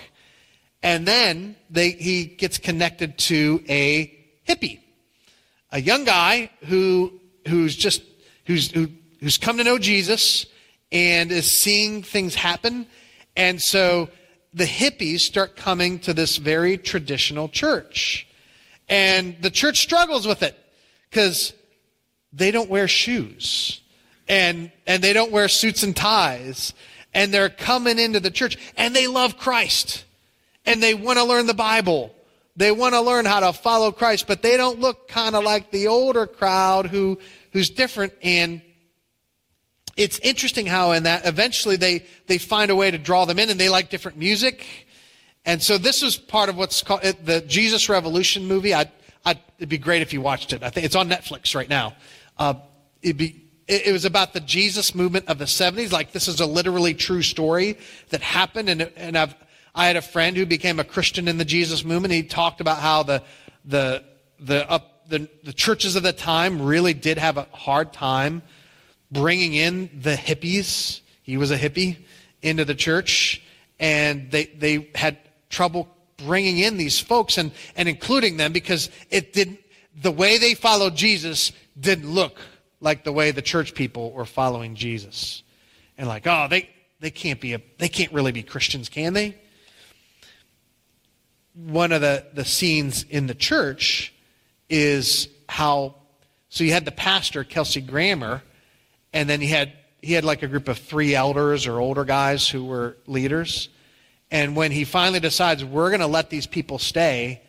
And 0.82 1.08
then 1.08 1.56
they, 1.70 1.92
he 1.92 2.26
gets 2.26 2.58
connected 2.58 3.18
to 3.20 3.64
a 3.70 4.12
hippie, 4.48 4.80
a 5.74 5.82
young 5.82 6.06
guy 6.06 6.52
who, 6.68 7.20
who's 7.48 7.76
just, 7.76 8.04
who's, 8.46 8.72
who, 8.72 8.88
who's 9.20 9.38
come 9.38 9.58
to 9.58 9.64
know 9.64 9.80
Jesus 9.80 10.46
and 10.92 11.32
is 11.32 11.52
seeing 11.52 12.04
things 12.04 12.36
happen. 12.36 12.86
And 13.36 13.60
so 13.60 14.10
the 14.54 14.66
hippies 14.66 15.22
start 15.22 15.56
coming 15.56 15.98
to 16.00 16.14
this 16.14 16.38
very 16.38 16.78
traditional 16.78 17.50
church. 17.50 18.28
And 18.88 19.36
the 19.42 19.50
church 19.50 19.80
struggles 19.80 20.28
with 20.28 20.44
it 20.44 20.56
because 21.10 21.54
they 22.32 22.52
don't 22.52 22.70
wear 22.70 22.88
shoes 22.88 23.82
and, 24.28 24.72
and 24.86 25.04
they 25.04 25.12
don't 25.12 25.32
wear 25.32 25.48
suits 25.48 25.82
and 25.82 25.96
ties 25.96 26.76
and 27.16 27.34
they're 27.34 27.50
coming 27.50 27.98
into 27.98 28.20
the 28.20 28.32
church 28.32 28.58
and 28.78 28.96
they 28.96 29.08
love 29.08 29.40
Christ 29.40 30.06
and 30.68 30.84
they 30.84 30.94
want 30.94 31.18
to 31.18 31.26
learn 31.26 31.48
the 31.48 31.56
Bible. 31.56 32.14
They 32.56 32.72
want 32.72 32.94
to 32.94 33.02
learn 33.02 33.26
how 33.26 33.40
to 33.40 33.54
follow 33.54 33.92
Christ, 33.92 34.28
but 34.28 34.42
they 34.42 34.58
don't 34.58 34.80
look 34.80 35.08
kind 35.08 35.36
of 35.36 35.44
like 35.44 35.72
the 35.72 35.88
older 35.88 36.28
crowd 36.28 36.86
who, 36.86 37.18
who's 37.52 37.70
different. 37.70 38.14
And 38.22 38.62
it's 39.98 40.20
interesting 40.20 40.68
how 40.68 40.92
in 40.92 41.04
that 41.04 41.26
eventually 41.26 41.78
they, 41.78 42.06
they 42.28 42.38
find 42.38 42.70
a 42.70 42.76
way 42.76 42.92
to 42.92 42.98
draw 42.98 43.26
them 43.26 43.40
in 43.40 43.50
and 43.50 43.60
they 43.60 43.70
like 43.70 43.90
different 43.90 44.18
music. 44.18 44.66
And 45.46 45.62
so 45.62 45.78
this 45.78 46.04
is 46.04 46.16
part 46.16 46.50
of 46.50 46.56
what's 46.56 46.84
called 46.84 47.02
the 47.02 47.42
Jesus 47.42 47.90
Revolution 47.90 48.46
movie. 48.48 48.74
I, 48.74 48.92
I'd, 49.26 49.40
it'd 49.58 49.70
be 49.70 49.78
great 49.78 50.02
if 50.02 50.14
you 50.14 50.22
watched 50.22 50.54
it. 50.54 50.64
I 50.64 50.70
think 50.70 50.86
it's 50.86 50.96
on 50.96 51.10
Netflix 51.10 51.56
right 51.56 51.70
now. 51.70 51.96
Uh, 52.38 52.56
it'd 53.02 53.18
be, 53.18 53.44
it, 53.68 53.88
it, 53.88 53.92
was 53.92 54.06
about 54.06 54.34
the 54.34 54.40
Jesus 54.40 54.94
movement 54.94 55.28
of 55.28 55.38
the 55.40 55.46
70s. 55.46 55.92
Like 55.92 56.12
this 56.12 56.28
is 56.28 56.40
a 56.40 56.46
literally 56.46 56.94
true 56.94 57.22
story 57.22 57.78
that 58.10 58.22
happened. 58.22 58.70
And, 58.70 58.82
and 58.96 59.18
I've, 59.18 59.36
I 59.76 59.88
had 59.88 59.96
a 59.96 60.02
friend 60.02 60.38
who 60.38 60.46
became 60.46 60.80
a 60.80 60.84
Christian 60.84 61.28
in 61.28 61.38
the 61.38 61.46
Jesus 61.46 61.84
movement. 61.84 62.14
He 62.14 62.24
talked 62.24 62.62
about 62.62 62.78
how 62.78 63.04
the, 63.04 63.24
the, 63.66 64.04
the, 64.40 64.70
up, 64.70 65.10
the, 65.10 65.28
the 65.44 65.54
churches 65.54 65.96
of 65.96 66.04
the 66.04 66.14
time 66.14 66.62
really 66.62 66.94
did 66.94 67.18
have 67.18 67.38
a 67.38 67.48
hard 67.52 67.92
time 67.92 68.44
bringing 69.12 69.54
in 69.54 69.90
the 70.02 70.14
hippies. 70.16 71.02
He 71.24 71.38
was 71.38 71.50
a 71.50 71.58
hippie 71.58 71.98
into 72.42 72.66
the 72.66 72.76
church. 72.76 73.42
And 73.80 74.30
they, 74.30 74.46
they 74.46 74.90
had 74.94 75.18
trouble 75.50 75.88
bringing 76.18 76.60
in 76.60 76.78
these 76.78 77.00
folks 77.00 77.38
and, 77.38 77.52
and 77.76 77.90
including 77.90 78.38
them 78.38 78.54
because 78.54 78.92
it 79.10 79.34
didn't, 79.34 79.60
the 80.00 80.12
way 80.12 80.38
they 80.38 80.54
followed 80.54 80.96
Jesus 80.96 81.52
didn't 81.80 82.10
look 82.10 82.38
like 82.80 83.04
the 83.04 83.12
way 83.12 83.32
the 83.32 83.42
church 83.42 83.74
people 83.74 84.12
were 84.12 84.26
following 84.26 84.76
Jesus. 84.76 85.42
And 85.98 86.08
like, 86.08 86.28
oh, 86.28 86.48
they, 86.50 86.70
they 87.00 87.12
can't 87.12 87.40
be 87.40 87.54
a, 87.54 87.62
they 87.80 87.90
can't 87.90 88.12
really 88.14 88.32
be 88.32 88.44
Christians, 88.44 88.90
can 88.90 89.14
they? 89.14 89.36
One 91.56 91.92
of 91.92 92.02
the, 92.02 92.26
the 92.34 92.46
scenes 92.46 93.06
in 93.10 93.28
the 93.28 93.36
church 93.36 94.14
is 94.70 95.28
how, 95.48 95.96
so 96.50 96.64
you 96.64 96.72
had 96.72 96.86
the 96.86 96.92
pastor, 96.92 97.44
Kelsey 97.44 97.82
Grammer, 97.82 98.42
and 99.14 99.30
then 99.30 99.40
he 99.40 99.48
had, 99.48 99.74
he 100.02 100.14
had 100.14 100.24
like 100.24 100.42
a 100.42 100.48
group 100.48 100.68
of 100.68 100.78
three 100.78 101.14
elders 101.16 101.68
or 101.68 101.80
older 101.80 102.06
guys 102.06 102.50
who 102.50 102.66
were 102.66 102.98
leaders. 103.06 103.70
And 104.32 104.56
when 104.56 104.72
he 104.72 104.84
finally 104.84 105.20
decides, 105.20 105.64
we're 105.64 105.90
going 105.90 106.00
to 106.00 106.08
let 106.08 106.32
these 106.32 106.48
people 106.48 106.80
stay 106.80 107.42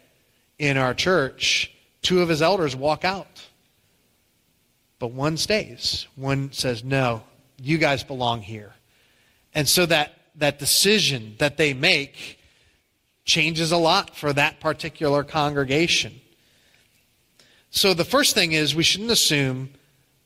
in 0.59 0.77
our 0.77 0.95
church, 0.95 1.73
two 2.03 2.21
of 2.21 2.29
his 2.29 2.43
elders 2.43 2.77
walk 2.77 3.05
out. 3.05 3.43
But 4.99 5.13
one 5.13 5.37
stays. 5.37 6.07
One 6.15 6.53
says, 6.53 6.85
no, 6.85 7.25
you 7.61 7.79
guys 7.79 8.05
belong 8.05 8.43
here. 8.43 8.75
And 9.55 9.69
so 9.69 9.87
that, 9.87 10.15
that 10.37 10.59
decision 10.59 11.37
that 11.39 11.57
they 11.57 11.75
make 11.75 12.39
changes 13.25 13.73
a 13.73 13.77
lot 13.77 14.15
for 14.17 14.33
that 14.33 14.61
particular 14.61 15.25
congregation. 15.25 16.21
So 17.71 17.95
the 17.95 18.05
first 18.05 18.35
thing 18.35 18.53
is 18.53 18.75
we 18.75 18.83
shouldn't 18.83 19.11
assume 19.11 19.71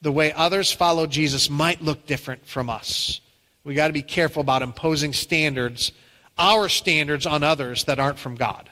the 0.03 0.13
way 0.13 0.33
others 0.33 0.71
follow 0.71 1.07
Jesus 1.07 1.49
might 1.49 1.83
look 1.83 2.07
different 2.07 2.47
from 2.47 2.69
us. 2.71 3.21
We 3.65 3.75
got 3.75 3.89
to 3.89 3.93
be 3.93 4.03
careful 4.03 4.41
about 4.41 4.63
imposing 4.63 5.13
standards 5.13 5.93
our 6.39 6.69
standards 6.69 7.27
on 7.27 7.43
others 7.43 7.85
that 7.85 7.99
aren't 7.99 8.19
from 8.19 8.37
God. 8.37 8.71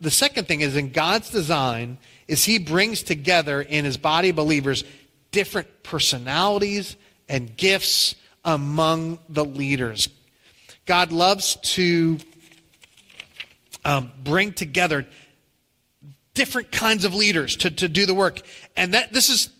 The 0.00 0.10
second 0.10 0.48
thing 0.48 0.62
is 0.62 0.76
in 0.76 0.92
God's 0.92 1.30
design 1.30 1.98
is 2.26 2.44
he 2.44 2.58
brings 2.58 3.02
together 3.02 3.60
in 3.60 3.84
his 3.84 3.98
body 3.98 4.32
believers 4.32 4.84
different 5.30 5.82
personalities 5.82 6.96
and 7.28 7.54
gifts 7.56 8.14
among 8.44 9.18
the 9.28 9.44
leaders. 9.44 10.08
God 10.86 11.12
loves 11.12 11.56
to 11.74 12.18
um, 13.84 14.12
bring 14.22 14.52
together 14.52 15.06
different 16.34 16.70
kinds 16.70 17.04
of 17.04 17.14
leaders 17.14 17.56
to, 17.56 17.70
to 17.70 17.88
do 17.88 18.06
the 18.06 18.14
work. 18.14 18.40
And 18.76 18.94
that 18.94 19.12
this 19.12 19.28
is 19.28 19.50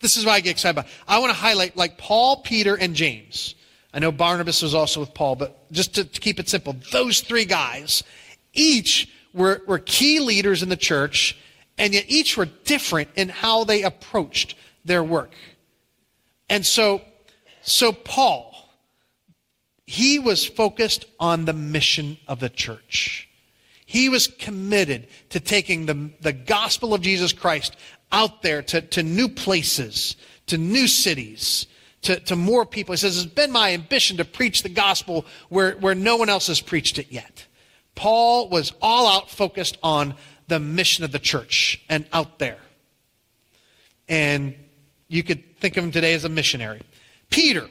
this 0.00 0.16
is 0.16 0.24
why 0.24 0.34
I 0.34 0.40
get 0.40 0.50
excited 0.50 0.78
about. 0.78 0.90
I 1.06 1.18
want 1.18 1.30
to 1.30 1.38
highlight 1.38 1.76
like 1.76 1.98
Paul, 1.98 2.42
Peter, 2.42 2.76
and 2.76 2.94
James. 2.94 3.56
I 3.92 3.98
know 3.98 4.12
Barnabas 4.12 4.62
was 4.62 4.74
also 4.74 5.00
with 5.00 5.12
Paul, 5.14 5.34
but 5.34 5.70
just 5.72 5.94
to, 5.96 6.04
to 6.04 6.20
keep 6.20 6.38
it 6.38 6.48
simple, 6.48 6.76
those 6.92 7.20
three 7.20 7.44
guys, 7.44 8.04
each 8.52 9.10
were, 9.32 9.62
were 9.66 9.78
key 9.78 10.20
leaders 10.20 10.62
in 10.62 10.68
the 10.68 10.76
church, 10.76 11.36
and 11.78 11.94
yet 11.94 12.04
each 12.08 12.36
were 12.36 12.46
different 12.64 13.08
in 13.16 13.28
how 13.28 13.64
they 13.64 13.82
approached 13.82 14.54
their 14.84 15.02
work. 15.02 15.32
And 16.48 16.64
so, 16.64 17.02
so 17.62 17.92
Paul, 17.92 18.54
he 19.86 20.18
was 20.18 20.46
focused 20.46 21.06
on 21.18 21.44
the 21.44 21.52
mission 21.52 22.18
of 22.28 22.40
the 22.40 22.48
church. 22.48 23.27
He 23.88 24.10
was 24.10 24.26
committed 24.26 25.08
to 25.30 25.40
taking 25.40 25.86
the, 25.86 26.10
the 26.20 26.34
gospel 26.34 26.92
of 26.92 27.00
Jesus 27.00 27.32
Christ 27.32 27.74
out 28.12 28.42
there 28.42 28.60
to, 28.60 28.82
to 28.82 29.02
new 29.02 29.30
places, 29.30 30.14
to 30.48 30.58
new 30.58 30.86
cities, 30.86 31.66
to, 32.02 32.20
to 32.20 32.36
more 32.36 32.66
people. 32.66 32.92
He 32.92 32.98
says, 32.98 33.16
It's 33.16 33.34
been 33.34 33.50
my 33.50 33.72
ambition 33.72 34.18
to 34.18 34.26
preach 34.26 34.62
the 34.62 34.68
gospel 34.68 35.24
where, 35.48 35.72
where 35.76 35.94
no 35.94 36.18
one 36.18 36.28
else 36.28 36.48
has 36.48 36.60
preached 36.60 36.98
it 36.98 37.06
yet. 37.10 37.46
Paul 37.94 38.50
was 38.50 38.74
all 38.82 39.08
out 39.08 39.30
focused 39.30 39.78
on 39.82 40.16
the 40.48 40.60
mission 40.60 41.02
of 41.02 41.10
the 41.10 41.18
church 41.18 41.82
and 41.88 42.04
out 42.12 42.38
there. 42.38 42.60
And 44.06 44.54
you 45.08 45.22
could 45.22 45.56
think 45.60 45.78
of 45.78 45.84
him 45.84 45.92
today 45.92 46.12
as 46.12 46.26
a 46.26 46.28
missionary. 46.28 46.82
Peter. 47.30 47.66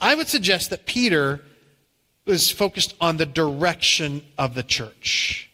I 0.00 0.16
would 0.16 0.26
suggest 0.26 0.70
that 0.70 0.84
Peter 0.84 1.42
was 2.26 2.50
focused 2.50 2.94
on 3.00 3.16
the 3.16 3.26
direction 3.26 4.22
of 4.36 4.54
the 4.54 4.62
church. 4.62 5.48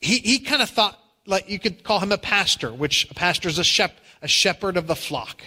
He, 0.00 0.18
he 0.18 0.38
kind 0.38 0.62
of 0.62 0.70
thought, 0.70 0.98
like 1.26 1.48
you 1.48 1.58
could 1.58 1.82
call 1.82 2.00
him 2.00 2.12
a 2.12 2.18
pastor, 2.18 2.72
which 2.72 3.10
a 3.10 3.14
pastor 3.14 3.48
is 3.48 3.58
a, 3.58 3.64
shep, 3.64 3.96
a 4.22 4.28
shepherd 4.28 4.76
of 4.76 4.86
the 4.86 4.94
flock. 4.94 5.42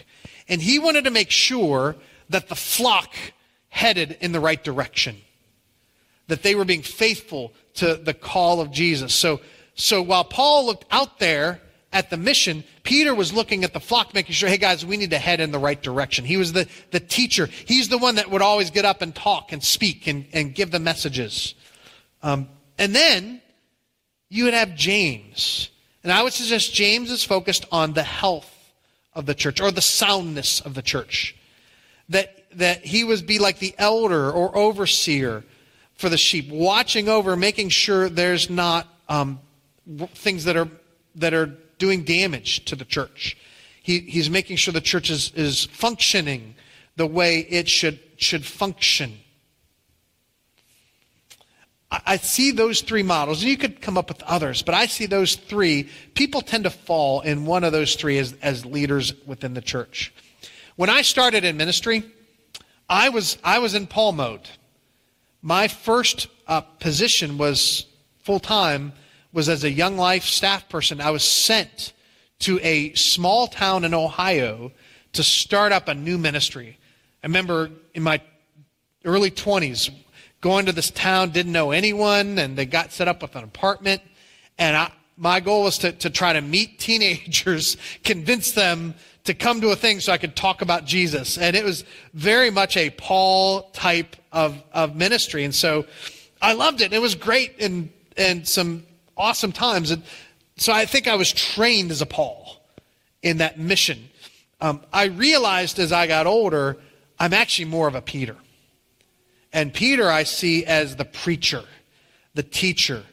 And 0.47 0.61
he 0.61 0.79
wanted 0.79 1.03
to 1.05 1.11
make 1.11 1.29
sure 1.29 1.95
that 2.29 2.49
the 2.49 2.55
flock 2.55 3.13
headed 3.69 4.17
in 4.19 4.31
the 4.31 4.39
right 4.39 4.61
direction, 4.63 5.17
that 6.27 6.41
they 6.41 6.55
were 6.55 6.65
being 6.65 6.81
faithful 6.81 7.53
to 7.75 7.95
the 7.95 8.13
call 8.13 8.59
of 8.59 8.71
Jesus. 8.71 9.13
So, 9.13 9.41
so 9.75 10.01
while 10.01 10.23
Paul 10.23 10.65
looked 10.65 10.85
out 10.91 11.19
there 11.19 11.61
at 11.91 12.09
the 12.09 12.17
mission, 12.17 12.63
Peter 12.83 13.15
was 13.15 13.33
looking 13.33 13.63
at 13.63 13.73
the 13.73 13.79
flock, 13.79 14.13
making 14.13 14.33
sure, 14.33 14.47
hey 14.47 14.57
guys, 14.57 14.85
we 14.85 14.95
need 14.95 15.09
to 15.09 15.17
head 15.17 15.39
in 15.39 15.51
the 15.51 15.59
right 15.59 15.81
direction. 15.81 16.23
He 16.23 16.37
was 16.37 16.53
the, 16.53 16.67
the 16.91 16.99
teacher. 16.99 17.47
He's 17.47 17.89
the 17.89 17.97
one 17.97 18.15
that 18.15 18.29
would 18.29 18.41
always 18.43 18.69
get 18.69 18.85
up 18.85 19.01
and 19.01 19.13
talk 19.13 19.51
and 19.51 19.63
speak 19.63 20.07
and, 20.07 20.25
and 20.31 20.53
give 20.53 20.69
the 20.69 20.79
messages. 20.79 21.55
Um, 22.21 22.47
and 22.77 22.95
then 22.95 23.41
you 24.29 24.43
would 24.43 24.53
have 24.53 24.75
James. 24.75 25.69
And 26.03 26.13
I 26.13 26.21
would 26.21 26.33
suggest 26.33 26.73
James 26.73 27.09
is 27.09 27.23
focused 27.23 27.65
on 27.71 27.93
the 27.93 28.03
health 28.03 28.55
of 29.13 29.25
the 29.25 29.33
church 29.33 29.59
or 29.59 29.71
the 29.71 29.81
soundness 29.81 30.61
of 30.61 30.75
the 30.75 30.83
church. 30.83 31.35
That, 32.09 32.45
that 32.53 32.85
he 32.85 33.03
would 33.03 33.25
be 33.25 33.39
like 33.39 33.59
the 33.59 33.73
elder 33.77 34.31
or 34.31 34.55
overseer 34.55 35.43
for 35.95 36.09
the 36.09 36.17
sheep, 36.17 36.49
watching 36.49 37.09
over, 37.09 37.35
making 37.35 37.69
sure 37.69 38.09
there's 38.09 38.49
not 38.49 38.87
um, 39.09 39.39
things 40.13 40.45
that 40.45 40.55
are, 40.55 40.69
that 41.15 41.33
are 41.33 41.57
doing 41.79 42.03
damage 42.03 42.63
to 42.65 42.75
the 42.75 42.85
church. 42.85 43.35
He, 43.81 43.99
he's 44.01 44.29
making 44.29 44.57
sure 44.57 44.71
the 44.71 44.81
church 44.81 45.09
is, 45.09 45.31
is 45.35 45.65
functioning 45.65 46.53
the 46.95 47.07
way 47.07 47.39
it 47.39 47.67
should, 47.67 47.99
should 48.17 48.45
function. 48.45 49.17
I, 51.89 52.01
I 52.05 52.17
see 52.17 52.51
those 52.51 52.81
three 52.81 53.03
models, 53.03 53.41
and 53.41 53.49
you 53.49 53.57
could 53.57 53.81
come 53.81 53.97
up 53.97 54.09
with 54.09 54.21
others, 54.23 54.61
but 54.61 54.75
I 54.75 54.85
see 54.85 55.07
those 55.07 55.35
three. 55.35 55.89
People 56.13 56.41
tend 56.41 56.65
to 56.65 56.69
fall 56.69 57.21
in 57.21 57.45
one 57.45 57.63
of 57.63 57.71
those 57.71 57.95
three 57.95 58.19
as, 58.19 58.35
as 58.41 58.65
leaders 58.65 59.13
within 59.25 59.53
the 59.55 59.61
church. 59.61 60.13
When 60.75 60.89
I 60.89 61.01
started 61.01 61.43
in 61.43 61.57
ministry, 61.57 62.03
I 62.89 63.09
was, 63.09 63.37
I 63.43 63.59
was 63.59 63.73
in 63.73 63.87
Paul 63.87 64.11
mode. 64.11 64.47
My 65.41 65.67
first 65.67 66.27
uh, 66.47 66.61
position 66.61 67.37
was 67.37 67.85
full 68.23 68.39
time 68.39 68.93
was 69.31 69.49
as 69.49 69.63
a 69.63 69.71
young 69.71 69.97
life 69.97 70.23
staff 70.23 70.67
person, 70.69 71.01
I 71.01 71.11
was 71.11 71.23
sent 71.23 71.93
to 72.39 72.59
a 72.61 72.93
small 72.93 73.47
town 73.47 73.83
in 73.83 73.93
Ohio 73.93 74.71
to 75.13 75.23
start 75.23 75.71
up 75.71 75.87
a 75.87 75.93
new 75.93 76.17
ministry. 76.17 76.77
I 77.23 77.27
remember 77.27 77.69
in 77.93 78.03
my 78.03 78.21
early 79.05 79.31
20s 79.31 79.91
going 80.41 80.65
to 80.65 80.71
this 80.71 80.89
town, 80.89 81.31
didn't 81.31 81.51
know 81.51 81.71
anyone, 81.71 82.39
and 82.39 82.57
they 82.57 82.65
got 82.65 82.91
set 82.91 83.07
up 83.07 83.21
with 83.21 83.35
an 83.35 83.43
apartment. 83.43 84.01
And 84.57 84.75
I, 84.75 84.91
my 85.17 85.41
goal 85.41 85.63
was 85.63 85.77
to, 85.79 85.91
to 85.91 86.09
try 86.09 86.33
to 86.33 86.41
meet 86.41 86.79
teenagers, 86.79 87.77
convince 88.03 88.53
them 88.53 88.95
to 89.25 89.33
come 89.33 89.61
to 89.61 89.69
a 89.69 89.75
thing 89.75 89.99
so 89.99 90.13
I 90.13 90.17
could 90.17 90.35
talk 90.35 90.61
about 90.61 90.85
Jesus. 90.85 91.37
And 91.37 91.55
it 91.55 91.63
was 91.63 91.83
very 92.13 92.49
much 92.49 92.77
a 92.77 92.89
Paul 92.89 93.69
type 93.71 94.15
of, 94.31 94.61
of 94.71 94.95
ministry. 94.95 95.43
And 95.43 95.53
so 95.53 95.85
I 96.41 96.53
loved 96.53 96.81
it. 96.81 96.93
It 96.93 97.01
was 97.01 97.15
great 97.15 97.55
and, 97.59 97.89
and 98.15 98.47
some 98.47 98.85
awesome 99.19 99.51
times. 99.51 99.91
And 99.91 100.01
so 100.57 100.73
I 100.73 100.85
think 100.85 101.07
I 101.07 101.15
was 101.15 101.31
trained 101.31 101.91
as 101.91 102.01
a 102.01 102.05
Paul 102.05 102.59
in 103.21 103.37
that 103.37 103.59
mission. 103.59 104.09
Um, 104.61 104.81
I 104.91 105.05
realized 105.05 105.77
as 105.77 105.91
I 105.91 106.07
got 106.07 106.25
older, 106.25 106.77
I'm 107.19 107.33
actually 107.33 107.65
more 107.65 107.87
of 107.87 107.95
a 107.95 108.01
Peter. 108.01 108.35
And 109.53 109.73
Peter 109.73 110.09
I 110.09 110.23
see 110.23 110.65
as 110.65 110.95
the 110.95 111.05
preacher, 111.05 111.63
the 112.33 112.43
teacher. 112.43 113.03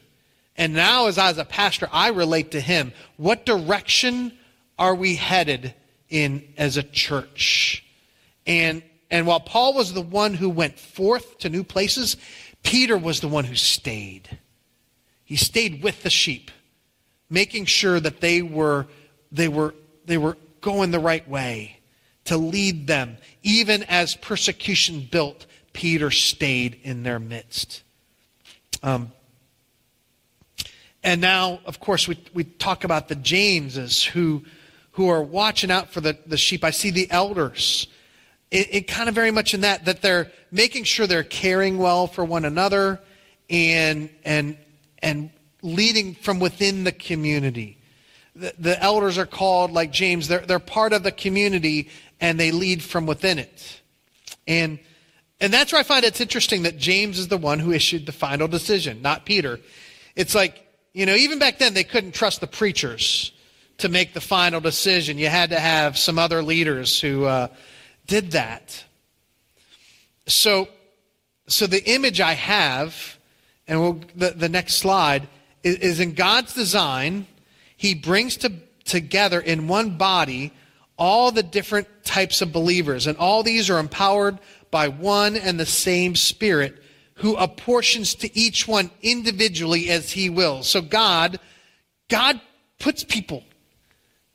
And 0.55 0.73
now, 0.73 1.07
as 1.07 1.17
I 1.17 1.29
as 1.29 1.37
a 1.37 1.45
pastor, 1.45 1.87
I 1.91 2.09
relate 2.09 2.51
to 2.51 2.59
him. 2.59 2.93
What 3.17 3.45
direction 3.45 4.33
are 4.79 4.95
we 4.95 5.15
headed 5.15 5.73
in 6.09 6.43
as 6.57 6.77
a 6.77 6.83
church? 6.83 7.83
And 8.45 8.81
and 9.09 9.25
while 9.25 9.39
Paul 9.39 9.73
was 9.73 9.93
the 9.93 10.01
one 10.01 10.33
who 10.33 10.49
went 10.49 10.77
forth 10.77 11.37
to 11.39 11.49
new 11.49 11.63
places, 11.63 12.17
Peter 12.63 12.97
was 12.97 13.21
the 13.21 13.27
one 13.27 13.45
who 13.45 13.55
stayed. 13.55 14.37
He 15.27 15.35
stayed 15.35 15.83
with 15.83 16.03
the 16.03 16.09
sheep, 16.09 16.51
making 17.29 17.65
sure 17.65 17.99
that 17.99 18.21
they 18.21 18.41
were, 18.41 18.87
they 19.29 19.49
were, 19.49 19.75
they 20.05 20.17
were 20.17 20.37
going 20.61 20.91
the 20.91 21.01
right 21.01 21.27
way 21.27 21.81
to 22.23 22.37
lead 22.37 22.87
them. 22.87 23.17
Even 23.43 23.83
as 23.83 24.15
persecution 24.15 25.05
built, 25.11 25.45
Peter 25.73 26.11
stayed 26.11 26.79
in 26.81 27.03
their 27.03 27.19
midst. 27.19 27.83
Um, 28.81 29.11
and 31.03 31.19
now, 31.19 31.59
of 31.65 31.81
course, 31.81 32.07
we, 32.07 32.17
we 32.33 32.45
talk 32.45 32.85
about 32.85 33.09
the 33.09 33.15
Jameses 33.15 34.05
who, 34.05 34.45
who 34.91 35.09
are 35.09 35.21
watching 35.21 35.71
out 35.71 35.89
for 35.89 35.99
the, 35.99 36.17
the 36.25 36.37
sheep. 36.37 36.63
I 36.63 36.71
see 36.71 36.89
the 36.89 37.11
elders. 37.11 37.87
It, 38.49 38.73
it 38.73 38.87
kind 38.87 39.09
of 39.09 39.15
very 39.15 39.31
much 39.31 39.53
in 39.53 39.59
that, 39.61 39.83
that 39.83 40.01
they're 40.01 40.31
making 40.53 40.85
sure 40.85 41.05
they're 41.05 41.23
caring 41.23 41.79
well 41.79 42.07
for 42.07 42.23
one 42.23 42.45
another 42.45 43.01
and, 43.49 44.09
and 44.23 44.57
and 45.01 45.29
leading 45.61 46.15
from 46.15 46.39
within 46.39 46.83
the 46.83 46.91
community. 46.91 47.77
The, 48.35 48.53
the 48.59 48.83
elders 48.83 49.17
are 49.17 49.25
called, 49.25 49.71
like 49.71 49.91
James, 49.91 50.27
they're, 50.27 50.45
they're 50.45 50.59
part 50.59 50.93
of 50.93 51.03
the 51.03 51.11
community 51.11 51.89
and 52.19 52.39
they 52.39 52.51
lead 52.51 52.83
from 52.83 53.05
within 53.05 53.39
it. 53.39 53.81
And, 54.47 54.79
and 55.39 55.51
that's 55.51 55.71
where 55.71 55.79
I 55.79 55.83
find 55.83 56.05
it's 56.05 56.21
interesting 56.21 56.63
that 56.63 56.77
James 56.77 57.19
is 57.19 57.27
the 57.27 57.37
one 57.37 57.59
who 57.59 57.71
issued 57.71 58.05
the 58.05 58.11
final 58.11 58.47
decision, 58.47 59.01
not 59.01 59.25
Peter. 59.25 59.59
It's 60.15 60.35
like, 60.35 60.63
you 60.93 61.05
know, 61.05 61.15
even 61.15 61.39
back 61.39 61.59
then 61.59 61.73
they 61.73 61.83
couldn't 61.83 62.13
trust 62.13 62.41
the 62.41 62.47
preachers 62.47 63.31
to 63.79 63.89
make 63.89 64.13
the 64.13 64.21
final 64.21 64.59
decision. 64.59 65.17
You 65.17 65.27
had 65.27 65.51
to 65.51 65.59
have 65.59 65.97
some 65.97 66.17
other 66.17 66.41
leaders 66.41 66.99
who 66.99 67.25
uh, 67.25 67.47
did 68.07 68.31
that. 68.31 68.83
So, 70.25 70.67
so 71.47 71.67
the 71.67 71.83
image 71.89 72.19
I 72.19 72.33
have 72.33 73.16
and 73.67 73.81
we'll, 73.81 74.01
the, 74.15 74.31
the 74.31 74.49
next 74.49 74.75
slide, 74.75 75.27
is, 75.63 75.75
is 75.77 75.99
in 75.99 76.13
God's 76.13 76.53
design, 76.53 77.27
He 77.75 77.93
brings 77.93 78.37
to, 78.37 78.53
together 78.85 79.39
in 79.39 79.67
one 79.67 79.97
body 79.97 80.53
all 80.97 81.31
the 81.31 81.43
different 81.43 81.87
types 82.03 82.41
of 82.41 82.51
believers. 82.51 83.07
And 83.07 83.17
all 83.17 83.43
these 83.43 83.69
are 83.69 83.79
empowered 83.79 84.39
by 84.71 84.87
one 84.87 85.35
and 85.35 85.59
the 85.59 85.65
same 85.65 86.15
Spirit 86.15 86.81
who 87.15 87.35
apportions 87.35 88.15
to 88.15 88.37
each 88.37 88.67
one 88.67 88.91
individually 89.01 89.89
as 89.89 90.11
He 90.11 90.29
wills. 90.29 90.67
So 90.67 90.81
God, 90.81 91.39
God 92.09 92.39
puts 92.79 93.03
people 93.03 93.43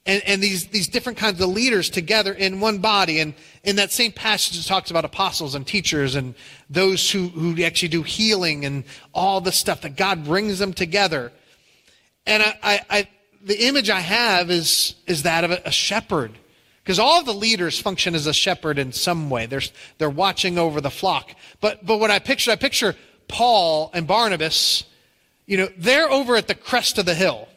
and, 0.04 0.22
and 0.26 0.42
these, 0.42 0.66
these 0.68 0.88
different 0.88 1.18
kinds 1.18 1.40
of 1.40 1.48
leaders 1.48 1.88
together 1.88 2.32
in 2.32 2.60
one 2.60 2.78
body. 2.78 3.20
And 3.20 3.34
in 3.62 3.76
that 3.76 3.92
same 3.92 4.10
passage, 4.10 4.58
it 4.58 4.66
talks 4.66 4.90
about 4.90 5.04
apostles 5.04 5.54
and 5.54 5.66
teachers 5.66 6.16
and 6.16 6.34
those 6.68 7.10
who, 7.10 7.28
who 7.28 7.62
actually 7.62 7.88
do 7.88 8.02
healing 8.02 8.64
and 8.64 8.84
all 9.14 9.40
the 9.40 9.52
stuff 9.52 9.82
that 9.82 9.96
God 9.96 10.24
brings 10.24 10.58
them 10.58 10.72
together. 10.72 11.32
And 12.26 12.42
I, 12.42 12.58
I, 12.62 12.80
I 12.90 13.08
the 13.44 13.66
image 13.66 13.90
I 13.90 14.00
have 14.00 14.50
is, 14.50 14.96
is 15.06 15.22
that 15.22 15.44
of 15.44 15.52
a, 15.52 15.62
a 15.66 15.72
shepherd. 15.72 16.32
Because 16.82 16.98
all 16.98 17.20
of 17.20 17.26
the 17.26 17.34
leaders 17.34 17.78
function 17.78 18.16
as 18.16 18.26
a 18.26 18.32
shepherd 18.32 18.78
in 18.78 18.90
some 18.90 19.30
way. 19.30 19.46
They're, 19.46 19.62
they're 19.98 20.10
watching 20.10 20.58
over 20.58 20.80
the 20.80 20.90
flock. 20.90 21.30
But, 21.60 21.86
but 21.86 21.98
when 21.98 22.10
I 22.10 22.18
picture, 22.18 22.50
I 22.50 22.56
picture 22.56 22.96
Paul 23.28 23.92
and 23.94 24.04
Barnabas, 24.04 24.82
you 25.46 25.56
know, 25.58 25.68
they're 25.78 26.10
over 26.10 26.34
at 26.34 26.48
the 26.48 26.56
crest 26.56 26.98
of 26.98 27.06
the 27.06 27.14
hill. 27.14 27.48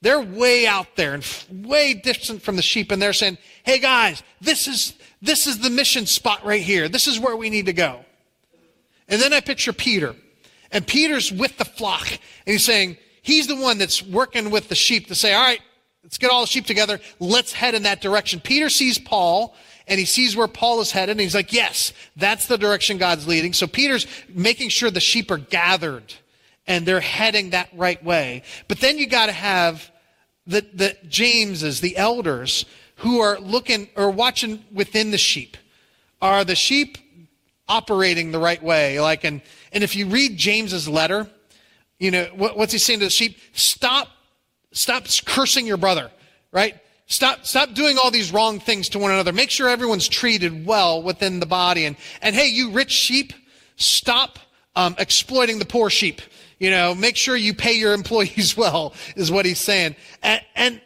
They're 0.00 0.20
way 0.20 0.66
out 0.66 0.94
there 0.96 1.14
and 1.14 1.26
way 1.50 1.94
distant 1.94 2.42
from 2.42 2.56
the 2.56 2.62
sheep, 2.62 2.92
and 2.92 3.02
they're 3.02 3.12
saying, 3.12 3.38
Hey 3.64 3.78
guys, 3.78 4.22
this 4.40 4.68
is, 4.68 4.94
this 5.20 5.46
is 5.46 5.58
the 5.58 5.70
mission 5.70 6.06
spot 6.06 6.44
right 6.44 6.62
here. 6.62 6.88
This 6.88 7.08
is 7.08 7.18
where 7.18 7.36
we 7.36 7.50
need 7.50 7.66
to 7.66 7.72
go. 7.72 8.04
And 9.08 9.20
then 9.20 9.32
I 9.32 9.40
picture 9.40 9.72
Peter, 9.72 10.14
and 10.70 10.86
Peter's 10.86 11.32
with 11.32 11.56
the 11.58 11.64
flock, 11.64 12.08
and 12.08 12.20
he's 12.46 12.64
saying, 12.64 12.96
He's 13.22 13.46
the 13.46 13.56
one 13.56 13.78
that's 13.78 14.02
working 14.02 14.50
with 14.50 14.68
the 14.68 14.74
sheep 14.74 15.08
to 15.08 15.14
say, 15.14 15.34
All 15.34 15.42
right, 15.42 15.60
let's 16.04 16.18
get 16.18 16.30
all 16.30 16.42
the 16.42 16.46
sheep 16.46 16.66
together. 16.66 17.00
Let's 17.18 17.52
head 17.52 17.74
in 17.74 17.82
that 17.82 18.00
direction. 18.00 18.40
Peter 18.40 18.68
sees 18.68 18.98
Paul, 18.98 19.54
and 19.88 19.98
he 19.98 20.06
sees 20.06 20.36
where 20.36 20.48
Paul 20.48 20.80
is 20.80 20.92
headed, 20.92 21.12
and 21.12 21.20
he's 21.20 21.34
like, 21.34 21.52
Yes, 21.52 21.92
that's 22.14 22.46
the 22.46 22.56
direction 22.56 22.98
God's 22.98 23.26
leading. 23.26 23.52
So 23.52 23.66
Peter's 23.66 24.06
making 24.28 24.68
sure 24.68 24.92
the 24.92 25.00
sheep 25.00 25.30
are 25.32 25.38
gathered 25.38 26.14
and 26.68 26.84
they're 26.86 27.00
heading 27.00 27.50
that 27.50 27.70
right 27.74 28.02
way. 28.04 28.42
But 28.68 28.78
then 28.78 28.98
you 28.98 29.08
got 29.08 29.26
to 29.26 29.32
have 29.32 29.90
the, 30.46 30.64
the 30.72 30.96
Jameses, 31.08 31.80
the 31.80 31.96
elders, 31.96 32.66
who 32.96 33.20
are 33.20 33.40
looking 33.40 33.88
or 33.96 34.10
watching 34.10 34.64
within 34.72 35.10
the 35.10 35.18
sheep. 35.18 35.56
Are 36.20 36.44
the 36.44 36.54
sheep 36.54 36.98
operating 37.68 38.32
the 38.32 38.38
right 38.38 38.62
way? 38.62 39.00
Like, 39.00 39.24
and, 39.24 39.40
and 39.72 39.82
if 39.82 39.96
you 39.96 40.06
read 40.06 40.36
James's 40.36 40.88
letter, 40.88 41.28
you 41.98 42.10
know, 42.10 42.24
what, 42.34 42.56
what's 42.56 42.72
he 42.72 42.78
saying 42.78 43.00
to 43.00 43.06
the 43.06 43.10
sheep? 43.10 43.38
Stop, 43.52 44.08
stop 44.72 45.06
cursing 45.24 45.66
your 45.66 45.76
brother, 45.76 46.10
right? 46.52 46.76
Stop, 47.06 47.46
stop 47.46 47.72
doing 47.72 47.96
all 48.02 48.10
these 48.10 48.32
wrong 48.32 48.60
things 48.60 48.90
to 48.90 48.98
one 48.98 49.10
another. 49.10 49.32
Make 49.32 49.50
sure 49.50 49.68
everyone's 49.68 50.08
treated 50.08 50.66
well 50.66 51.02
within 51.02 51.40
the 51.40 51.46
body. 51.46 51.86
And, 51.86 51.96
and 52.20 52.34
hey, 52.34 52.48
you 52.48 52.70
rich 52.72 52.90
sheep, 52.90 53.32
stop 53.76 54.38
um, 54.76 54.94
exploiting 54.98 55.58
the 55.58 55.64
poor 55.64 55.88
sheep. 55.88 56.20
You 56.58 56.70
know, 56.70 56.94
make 56.94 57.16
sure 57.16 57.36
you 57.36 57.54
pay 57.54 57.74
your 57.74 57.92
employees 57.92 58.56
well, 58.56 58.94
is 59.16 59.30
what 59.30 59.46
he's 59.46 59.60
saying. 59.60 59.96
And, 60.22 60.40
and, 60.54 60.80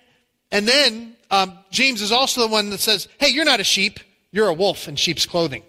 and 0.50 0.68
then 0.68 1.16
um, 1.30 1.58
James 1.70 2.02
is 2.02 2.12
also 2.12 2.42
the 2.42 2.48
one 2.48 2.70
that 2.70 2.80
says, 2.80 3.08
hey, 3.18 3.28
you're 3.28 3.44
not 3.44 3.60
a 3.60 3.64
sheep, 3.64 4.00
you're 4.30 4.48
a 4.48 4.54
wolf 4.54 4.88
in 4.88 4.96
sheep's 4.96 5.26
clothing. 5.26 5.62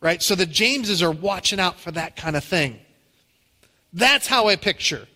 Right? 0.00 0.20
So 0.20 0.34
the 0.34 0.46
Jameses 0.46 1.02
are 1.02 1.12
watching 1.12 1.60
out 1.60 1.78
for 1.78 1.92
that 1.92 2.16
kind 2.16 2.36
of 2.36 2.44
thing. 2.44 2.78
That's 3.92 4.26
how 4.26 4.48
I 4.48 4.56
picture 4.56 5.06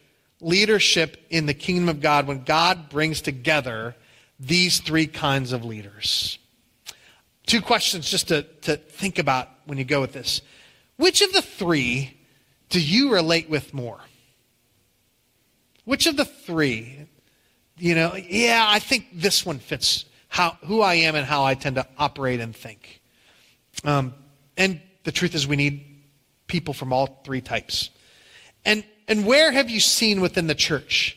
leadership 0.40 1.16
in 1.30 1.46
the 1.46 1.54
kingdom 1.54 1.88
of 1.88 2.00
God 2.00 2.26
when 2.26 2.44
God 2.44 2.88
brings 2.88 3.20
together 3.20 3.96
these 4.38 4.80
three 4.80 5.06
kinds 5.06 5.52
of 5.52 5.64
leaders. 5.64 6.38
Two 7.46 7.62
questions 7.62 8.10
just 8.10 8.28
to, 8.28 8.42
to 8.62 8.76
think 8.76 9.18
about 9.18 9.48
when 9.64 9.78
you 9.78 9.84
go 9.84 10.00
with 10.00 10.12
this. 10.12 10.42
Which 10.96 11.22
of 11.22 11.32
the 11.32 11.42
three 11.42 12.16
do 12.68 12.80
you 12.80 13.12
relate 13.12 13.48
with 13.48 13.72
more? 13.72 14.00
Which 15.86 16.06
of 16.06 16.16
the 16.16 16.24
three, 16.24 17.06
you 17.78 17.94
know, 17.94 18.14
yeah, 18.14 18.66
I 18.68 18.80
think 18.80 19.06
this 19.14 19.46
one 19.46 19.60
fits 19.60 20.04
how, 20.28 20.58
who 20.64 20.82
I 20.82 20.94
am 20.94 21.14
and 21.14 21.24
how 21.24 21.44
I 21.44 21.54
tend 21.54 21.76
to 21.76 21.86
operate 21.96 22.40
and 22.40 22.54
think. 22.54 23.00
Um, 23.84 24.12
and 24.56 24.80
the 25.04 25.12
truth 25.12 25.34
is, 25.34 25.46
we 25.46 25.56
need 25.56 25.86
people 26.48 26.74
from 26.74 26.92
all 26.92 27.22
three 27.24 27.40
types. 27.40 27.90
And, 28.64 28.84
and 29.06 29.24
where 29.24 29.52
have 29.52 29.70
you 29.70 29.78
seen 29.78 30.20
within 30.20 30.48
the 30.48 30.56
church 30.56 31.16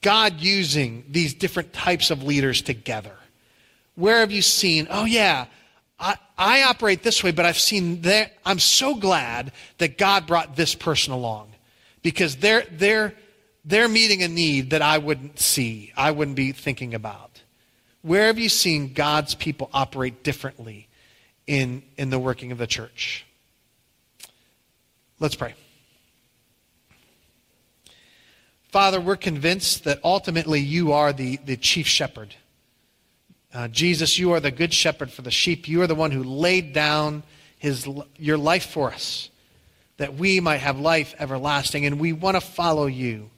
God 0.00 0.40
using 0.40 1.04
these 1.08 1.34
different 1.34 1.72
types 1.72 2.12
of 2.12 2.22
leaders 2.22 2.62
together? 2.62 3.16
Where 3.96 4.20
have 4.20 4.30
you 4.30 4.42
seen, 4.42 4.86
oh, 4.90 5.06
yeah, 5.06 5.46
I, 5.98 6.16
I 6.38 6.62
operate 6.62 7.02
this 7.02 7.24
way, 7.24 7.32
but 7.32 7.44
I've 7.44 7.58
seen 7.58 8.02
that. 8.02 8.32
I'm 8.46 8.60
so 8.60 8.94
glad 8.94 9.50
that 9.78 9.98
God 9.98 10.28
brought 10.28 10.54
this 10.54 10.76
person 10.76 11.12
along 11.12 11.50
because 12.02 12.36
they're, 12.36 12.64
they're, 12.70 13.14
they're 13.64 13.88
meeting 13.88 14.22
a 14.22 14.28
need 14.28 14.70
that 14.70 14.82
I 14.82 14.98
wouldn't 14.98 15.38
see, 15.38 15.92
I 15.96 16.10
wouldn't 16.10 16.36
be 16.36 16.52
thinking 16.52 16.94
about. 16.94 17.42
Where 18.02 18.26
have 18.26 18.38
you 18.38 18.50
seen 18.50 18.92
God's 18.92 19.34
people 19.34 19.70
operate 19.72 20.22
differently 20.22 20.88
in, 21.46 21.82
in 21.96 22.10
the 22.10 22.18
working 22.18 22.52
of 22.52 22.58
the 22.58 22.66
church? 22.66 23.24
Let's 25.18 25.34
pray. 25.34 25.54
Father, 28.70 29.00
we're 29.00 29.16
convinced 29.16 29.84
that 29.84 30.00
ultimately 30.04 30.60
you 30.60 30.92
are 30.92 31.12
the, 31.12 31.36
the 31.46 31.56
chief 31.56 31.86
shepherd. 31.86 32.34
Uh, 33.54 33.68
Jesus, 33.68 34.18
you 34.18 34.32
are 34.32 34.40
the 34.40 34.50
good 34.50 34.74
shepherd 34.74 35.12
for 35.12 35.22
the 35.22 35.30
sheep. 35.30 35.68
You 35.68 35.80
are 35.82 35.86
the 35.86 35.94
one 35.94 36.10
who 36.10 36.24
laid 36.24 36.72
down 36.72 37.22
his, 37.56 37.88
your 38.16 38.36
life 38.36 38.66
for 38.66 38.92
us, 38.92 39.30
that 39.96 40.14
we 40.14 40.40
might 40.40 40.58
have 40.58 40.78
life 40.78 41.14
everlasting, 41.20 41.86
and 41.86 42.00
we 42.00 42.12
want 42.12 42.36
to 42.36 42.40
follow 42.40 42.86
you. 42.86 43.30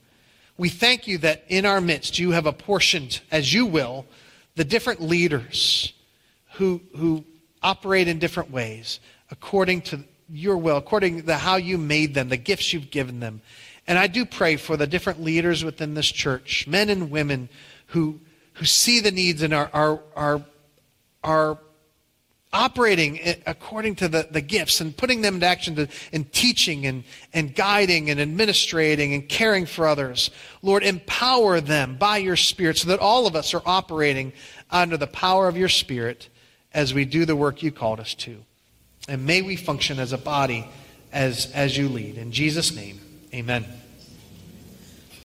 We 0.59 0.69
thank 0.69 1.07
you 1.07 1.19
that 1.19 1.45
in 1.49 1.67
our 1.67 1.81
midst 1.81 2.19
you 2.19 2.31
have 2.31 2.47
apportioned, 2.47 3.21
as 3.31 3.53
you 3.53 3.67
will, 3.67 4.07
the 4.55 4.65
different 4.65 5.03
leaders 5.03 5.93
who, 6.55 6.81
who 6.97 7.25
operate 7.63 8.09
in 8.09 8.19
different 8.19 8.51
ways 8.51 9.01
according 9.31 9.83
to 9.83 10.01
your 10.31 10.57
will, 10.57 10.77
according 10.77 11.25
to 11.25 11.37
how 11.37 11.57
you 11.57 11.79
made 11.79 12.15
them, 12.15 12.29
the 12.29 12.37
gifts 12.37 12.73
you've 12.73 12.91
given 12.91 13.21
them. 13.21 13.41
And 13.87 13.99
I 13.99 14.07
do 14.07 14.25
pray 14.25 14.57
for 14.57 14.77
the 14.77 14.87
different 14.87 15.23
leaders 15.23 15.65
within 15.65 15.95
this 15.95 16.11
church, 16.11 16.67
men 16.67 16.91
and 16.91 17.11
women 17.11 17.49
who, 17.89 18.21
who 18.55 18.65
see 18.65 19.01
the 19.01 19.13
needs 19.13 19.43
and 19.43 19.55
are, 19.55 19.71
are, 19.73 20.01
are, 20.17 20.43
are 21.23 21.59
operating 22.57 23.21
according 23.47 23.95
to 23.97 24.09
the, 24.09 24.27
the 24.31 24.41
gifts 24.41 24.81
and 24.81 24.97
putting 24.97 25.21
them 25.21 25.35
into 25.35 25.47
action 25.47 25.77
to, 25.77 25.89
and 26.13 26.33
teaching 26.33 26.87
and, 26.87 27.05
and 27.33 27.55
guiding 27.55 28.11
and 28.11 28.19
administrating 28.19 29.15
and 29.15 29.29
caring 29.29 29.67
for 29.67 29.87
others. 29.87 30.31
Lord, 30.63 30.83
empower 30.83 31.61
them 31.61 31.97
by 31.97 32.17
your 32.17 32.37
Spirit 32.37 32.79
so 32.79 32.89
that 32.89 32.99
all 32.99 33.27
of 33.27 33.37
us 33.37 33.55
are 33.55 33.63
operating 33.67 34.33
under 34.71 34.97
the 34.97 35.07
power 35.07 35.47
of 35.49 35.57
your 35.57 35.69
Spirit 35.69 36.29
as 36.73 36.93
we 36.93 37.05
do 37.05 37.25
the 37.25 37.37
work 37.37 37.63
you 37.63 37.71
called 37.71 38.01
us 38.01 38.15
to. 38.15 38.43
And 39.09 39.25
may 39.25 39.43
we 39.43 39.57
function 39.57 39.99
as 39.99 40.13
a 40.13 40.19
body 40.19 40.67
as, 41.13 41.53
as 41.53 41.77
you 41.77 41.89
lead. 41.89 42.19
In 42.19 42.33
Jesus' 42.33 42.75
name, 42.75 43.01
amen. 43.33 43.65